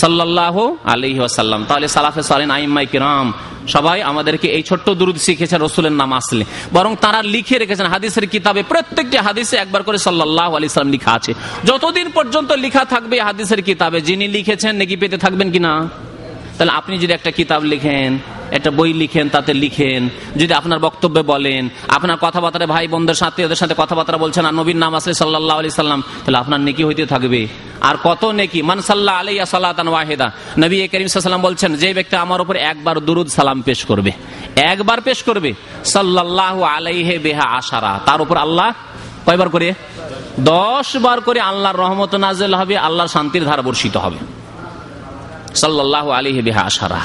সাল্লাহ 0.01 0.55
আলহি 0.93 1.19
আসাল্লাম 1.29 1.61
তাহলে 1.69 1.87
সালাফে 1.95 2.21
সালিন 2.29 2.51
আইম্মাই 2.51 2.87
কিরাম 2.93 3.27
সবাই 3.75 3.99
আমাদেরকে 4.11 4.47
এই 4.57 4.63
ছোট্ট 4.69 4.87
দুরুদ 4.99 5.17
শিখেছেন, 5.25 5.59
রসুলের 5.65 5.95
নাম 6.01 6.11
আসলে। 6.19 6.43
বরং 6.75 6.91
তারা 7.03 7.19
লিখে 7.35 7.55
রেখেছেন, 7.59 7.87
হাদিসের 7.93 8.25
কিতাবে 8.33 8.61
প্রত্যেকটি 8.71 9.17
হাদিসে 9.27 9.55
একবার 9.63 9.81
করে 9.87 9.97
সাল্লাহ 9.97 10.49
আলি 10.57 10.67
সাল্লাম 10.67 10.93
লিখা 10.97 11.11
আছে। 11.17 11.31
যতদিন 11.69 12.07
পর্যন্ত 12.17 12.49
লিখা 12.65 12.83
থাকবে 12.93 13.15
হাদিসের 13.27 13.61
কিতাবে, 13.67 13.97
যিনি 14.01 14.25
লিখেছেন, 14.35 14.73
নাকি 14.81 14.95
পেতে 15.01 15.17
থাকবেন 15.17 15.51
কিনা? 15.55 15.73
তাহলে 16.57 16.71
আপনি 16.71 16.97
যদি 16.97 17.13
একটা 17.13 17.31
কিতাব 17.31 17.63
লিখেন, 17.63 18.19
একটা 18.51 18.71
বই 18.71 18.93
লিখেন, 18.93 19.29
তাতে 19.29 19.53
লিখেন, 19.53 20.09
যদি 20.35 20.53
আপনার 20.53 20.79
বক্তব্যে 20.79 21.21
বলেন, 21.21 21.69
আপনার 21.87 22.17
কথাবার্তা 22.21 22.65
ভাই 22.65 22.87
বোনদের 22.87 23.15
সাথে, 23.15 23.45
ওদের 23.45 23.55
সাথে 23.55 23.75
কথাবার্তা 23.77 24.17
বলছেন, 24.17 24.45
আর 24.45 24.53
নবীর 24.53 24.75
নাম 24.75 24.95
আসলে 24.95 25.13
সাল্লাহ 25.13 25.57
আলি 25.59 25.69
সাল্লাম, 25.69 26.01
তাহলে 26.23 26.37
আপনার 26.37 26.59
নেকি 26.59 26.83
হইতে 26.83 27.05
থাকবে। 27.05 27.47
আর 27.81 27.95
কত 28.03 28.25
নেকি? 28.25 28.61
মানসাল্লাহ 28.61 29.15
আলাইয়া 29.15 29.45
সাল্লাহ 29.45 29.71
ওয়াহেদা। 29.93 30.31
নবী 30.57 30.75
এ 30.81 30.87
করিম 30.87 31.07
সাল্লাম 31.07 31.41
বলছেন, 31.41 31.75
যে 31.75 31.93
ব্যক্তি 31.93 32.15
আমার 32.15 32.41
উপর 32.41 32.55
একবার 32.55 32.95
দুরুদ 32.99 33.27
সালাম 33.27 33.61
পেশ 33.61 33.85
করবে, 33.85 34.11
একবার 34.55 35.01
পেশ 35.01 35.23
করবে 35.23 35.53
সাল্লাহ 35.85 36.61
আলাইহে 36.61 37.15
বেহা 37.19 37.45
আশারা। 37.59 37.99
তার 38.05 38.21
উপর 38.21 38.37
আল্লাহ 38.37 38.69
কয়বার 39.25 39.49
করে? 39.49 39.73
দশ 40.39 40.97
বার 40.97 41.21
করে 41.21 41.39
আল্লাহর 41.39 41.81
রহমত 41.83 42.15
নাজেল 42.15 42.53
হবে, 42.53 42.77
আল্লাহর 42.77 43.07
শান্তির 43.07 43.45
ধারা 43.45 43.61
বর্ষিত 43.61 43.97
হবে। 43.97 44.34
সাল্লাহ 45.55 46.09
আলী 46.09 46.41
বিহা 46.41 46.61
আশারা। 46.61 46.99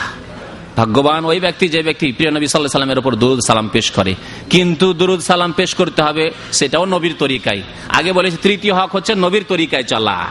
ভাগ্যবান 0.77 1.25
ওই 1.25 1.41
ব্যক্তি, 1.41 1.69
যে 1.69 1.83
ব্যক্তি 1.83 2.13
প্রিয় 2.13 2.31
নবী 2.31 2.47
সাল্লাহ 2.47 2.71
সাল্লামের 2.71 2.99
উপর 2.99 3.15
দুরুদ 3.15 3.41
সালাম 3.47 3.69
পেশ 3.69 3.91
করে। 3.91 4.15
কিন্তু 4.51 4.93
দুরুদ 4.93 5.21
সালাম 5.21 5.53
পেশ 5.53 5.75
করতে 5.75 6.03
হবে, 6.03 6.31
সেটাও 6.53 6.85
নবীর 6.85 7.15
তরিকায়। 7.19 7.63
আগে 7.89 8.13
বলেছে, 8.13 8.37
তৃতীয় 8.37 8.75
হক 8.75 8.95
হচ্ছে 8.97 9.15
নবীর 9.15 9.45
তরিকায় 9.49 9.83
চলা। 9.83 10.27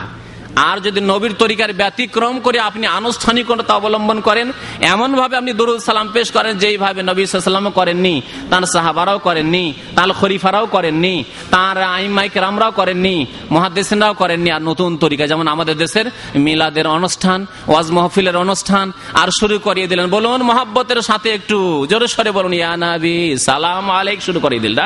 আর 0.67 0.77
যদি 0.85 0.99
নবীর 1.11 1.33
তরিকার 1.41 1.71
ব্যতিক্রম 1.81 2.35
করে 2.45 2.57
আপনি 2.69 2.85
আনুষ্ঠানিকতা 2.99 3.73
অবলম্বন 3.79 4.17
করেন 4.27 4.47
এমন 4.93 5.09
ভাবে 5.19 5.35
আপনি 5.39 5.51
দরুদ 5.59 5.79
সালাম 5.89 6.07
পেশ 6.15 6.27
করেন 6.37 6.53
যেইভাবে 6.63 7.01
নবী 7.09 7.21
সাল্লাম 7.25 7.67
করেননি, 7.79 8.15
তার 8.51 8.63
সাহাবারাও 8.73 9.19
করেননি, 9.27 9.65
তার 9.97 10.09
খরিফারাও 10.19 10.65
করেননি, 10.75 11.15
তার 11.53 11.77
আইমাইক 11.95 12.33
রামরাও 12.43 12.71
করেননি 12.79 13.15
মহাদেসিনরাও 13.55 14.13
করেননি। 14.21 14.49
আর 14.55 14.61
নতুন 14.69 14.89
তরিকা, 15.03 15.23
যেমন 15.31 15.45
আমাদের 15.55 15.75
দেশের 15.83 16.07
মিলাদের 16.45 16.87
অনুষ্ঠান, 16.97 17.39
ওয়াজ 17.71 17.87
মহফিলের 17.95 18.37
অনুষ্ঠান, 18.43 18.85
আর 19.21 19.29
শুরু 19.39 19.55
করিয়ে 19.67 19.87
দিলেন। 19.91 20.07
বলুন, 20.15 20.39
মহাব্বতের 20.49 20.99
সাথে 21.09 21.29
একটু 21.37 21.57
জোরে 21.91 22.07
সরে 22.15 22.31
বলুন, 22.37 22.53
ইয়া 22.59 22.71
নাবি, 22.83 23.19
সালাম 23.47 23.85
আলাইক, 23.99 24.19
শুরু 24.27 24.39
করিয়ে 24.45 24.63
দিল 24.65 24.79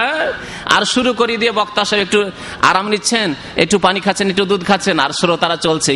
আর 0.76 0.84
শুরু 0.94 1.12
করিয়ে 1.20 1.40
দিয়ে 1.42 1.54
বক্তা 1.60 1.82
সাহেব 1.90 2.02
একটু 2.06 2.20
আরাম 2.70 2.86
নিচ্ছেন, 2.94 3.28
একটু 3.64 3.76
পানি 3.86 4.00
খাচ্ছেন, 4.06 4.28
একটু 4.34 4.44
দুধ 4.52 4.62
খাচ্ছেন, 4.70 4.96
আর 5.06 5.12
শ্রোতারা 5.20 5.58
চলছে 5.64 5.92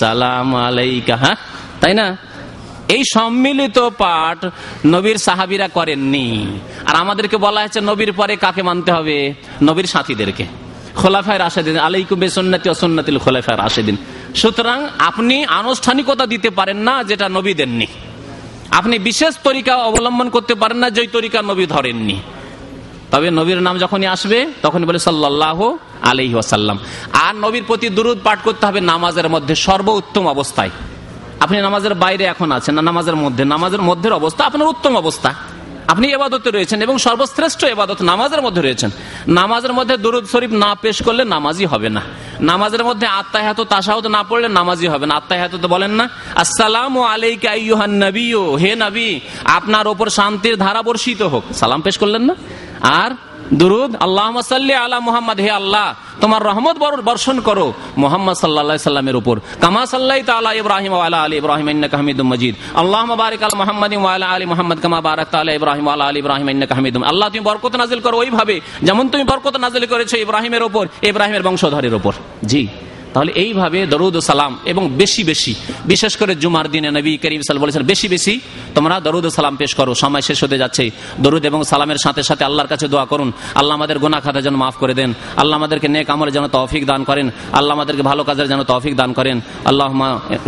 সালাম 0.00 0.56
আলাইকা 0.56 1.16
হ্যাঁ? 1.16 1.36
তাই 1.80 1.94
না? 1.94 2.16
এই 2.88 3.02
সম্মিলিত 3.14 3.78
পাঠ 3.78 4.46
নবীর 4.86 5.16
সাহাবিরা 5.16 5.68
করেননি। 5.68 6.58
আর 6.86 6.96
আমাদেরকে 6.96 7.36
বলা 7.36 7.60
হয়েছে, 7.60 7.80
নবীর 7.80 8.12
পরে 8.12 8.36
কাকে 8.36 8.62
মানতে 8.62 8.92
হবে? 8.92 9.34
নবীর 9.62 9.84
সাথীদেরকে। 9.84 10.44
খোলাফায় 10.94 11.38
রাশেদিন, 11.38 11.78
আলাইকুম 11.78 12.18
বেসন্নাতি 12.18 12.68
অসন্নাতিল 12.70 13.18
খোলাফায় 13.18 13.58
রাশেদিন। 13.58 13.96
সুতরাং 14.34 14.78
আপনি 14.98 15.44
আনুষ্ঠানিকতা 15.44 16.26
দিতে 16.26 16.50
পারেন 16.50 16.76
না 16.76 17.04
যেটা 17.04 17.28
নবী 17.28 17.54
দেননি। 17.54 17.86
আপনি 18.70 18.98
বিশেষ 18.98 19.34
তরিকা 19.44 19.76
অবলম্বন 19.76 20.28
করতে 20.28 20.54
পারেন 20.54 20.78
না 20.78 20.90
যে 20.90 21.06
তরিকা 21.06 21.42
নবী 21.42 21.66
ধরেননি। 21.66 22.16
তবে 23.10 23.30
নবীর 23.30 23.60
নাম 23.66 23.78
যখনই 23.78 24.06
আসবে 24.06 24.38
তখন 24.62 24.80
বলে 24.88 24.98
সাল্লাহ 24.98 25.58
আলহি 26.10 26.34
ওয়াসাল্লাম। 26.34 26.76
আর 27.26 27.34
নবীর 27.44 27.64
প্রতি 27.64 27.88
দুরুদ 27.88 28.18
পাঠ 28.24 28.38
করতে 28.44 28.66
হবে 28.66 28.80
নামাজের 28.80 29.28
মধ্যে 29.28 29.54
সর্বোত্তম 29.66 30.24
অবস্থায়। 30.26 30.70
আপনি 31.40 31.56
নামাজের 31.60 31.94
বাইরে 31.94 32.24
এখন 32.24 32.52
আছেন 32.52 32.74
না 32.74 32.82
নামাজের 32.82 33.16
মধ্যে? 33.16 33.42
নামাজের 33.44 33.82
মধ্যের 33.82 34.12
অবস্থা 34.12 34.42
আপনার 34.44 34.68
উত্তম 34.68 34.96
অবস্থা। 34.96 35.34
আপনি 35.92 36.06
এবাদতে 36.12 36.50
রয়েছেন 36.50 36.82
এবং 36.82 36.98
সর্বশ্রেষ্ঠ 36.98 37.64
এবাদত 37.64 38.00
নামাজের 38.02 38.42
মধ্যে 38.42 38.62
রয়েছেন। 38.62 38.90
নামাজের 39.28 39.72
মধ্যে 39.72 39.96
দুরুদ 39.96 40.24
শরীফ 40.24 40.52
না 40.64 40.74
পেশ 40.74 41.02
করলে 41.02 41.24
নামাজই 41.24 41.66
হবে 41.66 41.88
না। 41.88 42.02
নামাজের 42.40 42.84
মধ্যে 42.84 43.06
আত্মাহাত 43.06 43.60
তাসাহত 43.60 44.06
না 44.06 44.22
পড়লে 44.22 44.48
নামাজই 44.48 44.88
হবে 44.88 45.06
না। 45.06 45.14
আত্মাহাত 45.14 45.56
তো 45.62 45.68
বলেন 45.68 45.90
না, 45.90 46.08
আসসালাম 46.34 46.94
আলাইকা 47.02 47.48
আইয়ুহান 47.50 47.94
নবী 48.04 48.34
হে 48.62 48.70
নবী, 48.74 49.20
আপনার 49.44 49.86
ওপর 49.86 50.06
শান্তির 50.08 50.56
ধারা 50.56 50.82
বর্ষিত 50.82 51.22
হোক। 51.22 51.44
সালাম 51.54 51.80
পেশ 51.80 51.98
করলেন 51.98 52.22
না? 52.22 52.34
আর 52.80 53.10
দুরুদ 53.52 53.92
আল্লাহ 54.04 54.26
আলা 54.84 55.00
মোহাম্মদ, 55.00 55.38
হে 55.40 55.50
আল্লাহ, 55.50 55.94
তোমার 56.20 56.42
রহমত 56.42 56.76
বর্ষণ 57.08 57.40
করো 57.40 57.72
মোহাম্মদ 57.96 58.34
সাল্লা 58.34 58.90
সাল্লামের 58.90 59.16
উপর। 59.16 59.36
কামা 59.60 59.86
সাল্লাহ 59.86 60.18
তালা 60.30 60.52
ইব্রাহিম 60.52 60.94
আলা 60.94 61.18
আলী 61.22 61.36
ইব্রাহিম 61.36 61.66
হামিদ 61.98 62.20
মজিদ। 62.20 62.54
আল্লাহ 62.74 63.02
বারিক 63.22 63.42
আল 63.42 63.56
মোহাম্মদ 63.62 63.92
আলী 64.34 64.46
মোহাম্মদ, 64.52 64.78
কামা 64.84 65.00
বারাক 65.00 65.28
তালা 65.30 65.52
ইব্রাহিম 65.58 65.88
আলা 65.88 66.04
আলী 66.10 66.18
ইব্রাহিম 66.18 66.48
হামিদ 66.78 66.94
আল্লাহ, 67.02 67.26
তুমি 67.28 67.44
বরকত 67.48 67.74
নাজিল 67.76 68.00
করো 68.00 68.16
ওইভাবে 68.18 68.60
যেমন 68.82 69.08
তুমি 69.08 69.24
বরকত 69.30 69.56
নাজিল 69.56 69.84
করেছ 69.86 70.12
ইব্রাহিমের 70.14 70.62
ওপর 70.62 70.84
ইব্রাহিমের 71.02 71.42
বংশধরের 71.42 71.94
ওপর 71.94 72.12
জি। 72.44 72.62
তাহলে 73.14 73.30
এইভাবে 73.42 73.78
দরুদ 73.92 74.16
সালাম 74.30 74.52
এবং 74.72 74.82
বেশি 75.00 75.22
বেশি, 75.30 75.52
বিশেষ 75.92 76.12
করে 76.20 76.32
জুমার 76.42 76.66
দিনে 76.74 76.88
নবী 76.98 77.12
করিম 77.22 77.42
সাল 77.48 77.58
বলেছেন 77.58 77.82
বেশি 77.82 78.06
বেশি 78.14 78.34
তোমরা 78.76 78.94
দরুদ 79.06 79.26
সালাম 79.28 79.54
পেশ 79.60 79.72
করো, 79.78 79.92
সময় 80.02 80.22
শেষ 80.28 80.38
হতে 80.44 80.56
যাচ্ছে। 80.62 80.84
দরুদ 81.24 81.44
এবং 81.50 81.60
সালামের 81.70 82.00
সাথে 82.04 82.22
সাথে 82.28 82.42
আল্লাহর 82.48 82.68
কাছে 82.72 82.86
দোয়া 82.92 83.06
করুন। 83.12 83.28
আল্লাহ 83.54 83.74
আমাদের 83.78 83.98
গোনা 83.98 84.18
খাতা 84.24 84.40
যেন 84.46 84.54
মাফ 84.62 84.74
করে 84.82 84.94
দেন। 85.00 85.10
আল্লাহ 85.40 85.54
আমাদেরকে 85.60 85.88
নেক 85.94 86.10
আমলের 86.14 86.34
যেন 86.36 86.46
তৌফিক 86.56 86.82
দান 86.90 87.00
করেন। 87.08 87.26
আল্লাহ 87.58 87.72
আমাদেরকে 87.78 88.02
ভালো 88.10 88.22
কাজের 88.28 88.46
যেন 88.52 88.60
তৌফিক 88.72 88.94
দান 89.00 89.10
করেন। 89.18 89.36
আল্লাহ 89.70 89.88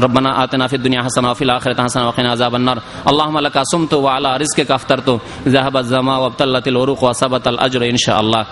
রব্বানা 0.04 0.30
আতেনা 0.42 0.66
ফিদ 0.70 0.80
দুনিয়া 0.86 1.02
হাসান 1.06 1.24
আফিল 1.32 1.50
আখিরাত 1.56 1.80
হাসান 1.86 2.02
ওয়া 2.06 2.14
কিনা 2.16 2.30
আযাবান্নার 2.36 2.78
আল্লাহুম্মা 3.10 3.40
লাকা 3.46 3.62
সুমতু 3.72 3.96
ওয়া 4.04 4.12
আলা 4.16 4.30
রিজকিকা 4.42 4.74
আফতারতু। 4.78 5.14
যাহাবাজ 5.54 5.86
জামা 5.92 6.14
ওয়া 6.20 6.28
আবতাল্লাতিল 6.30 6.76
উরুক 6.82 7.02
ওয়া 7.04 7.14
সাবাতাল 7.20 7.58
আজর 7.66 7.82
ইনশাআল্লাহ। 7.94 8.42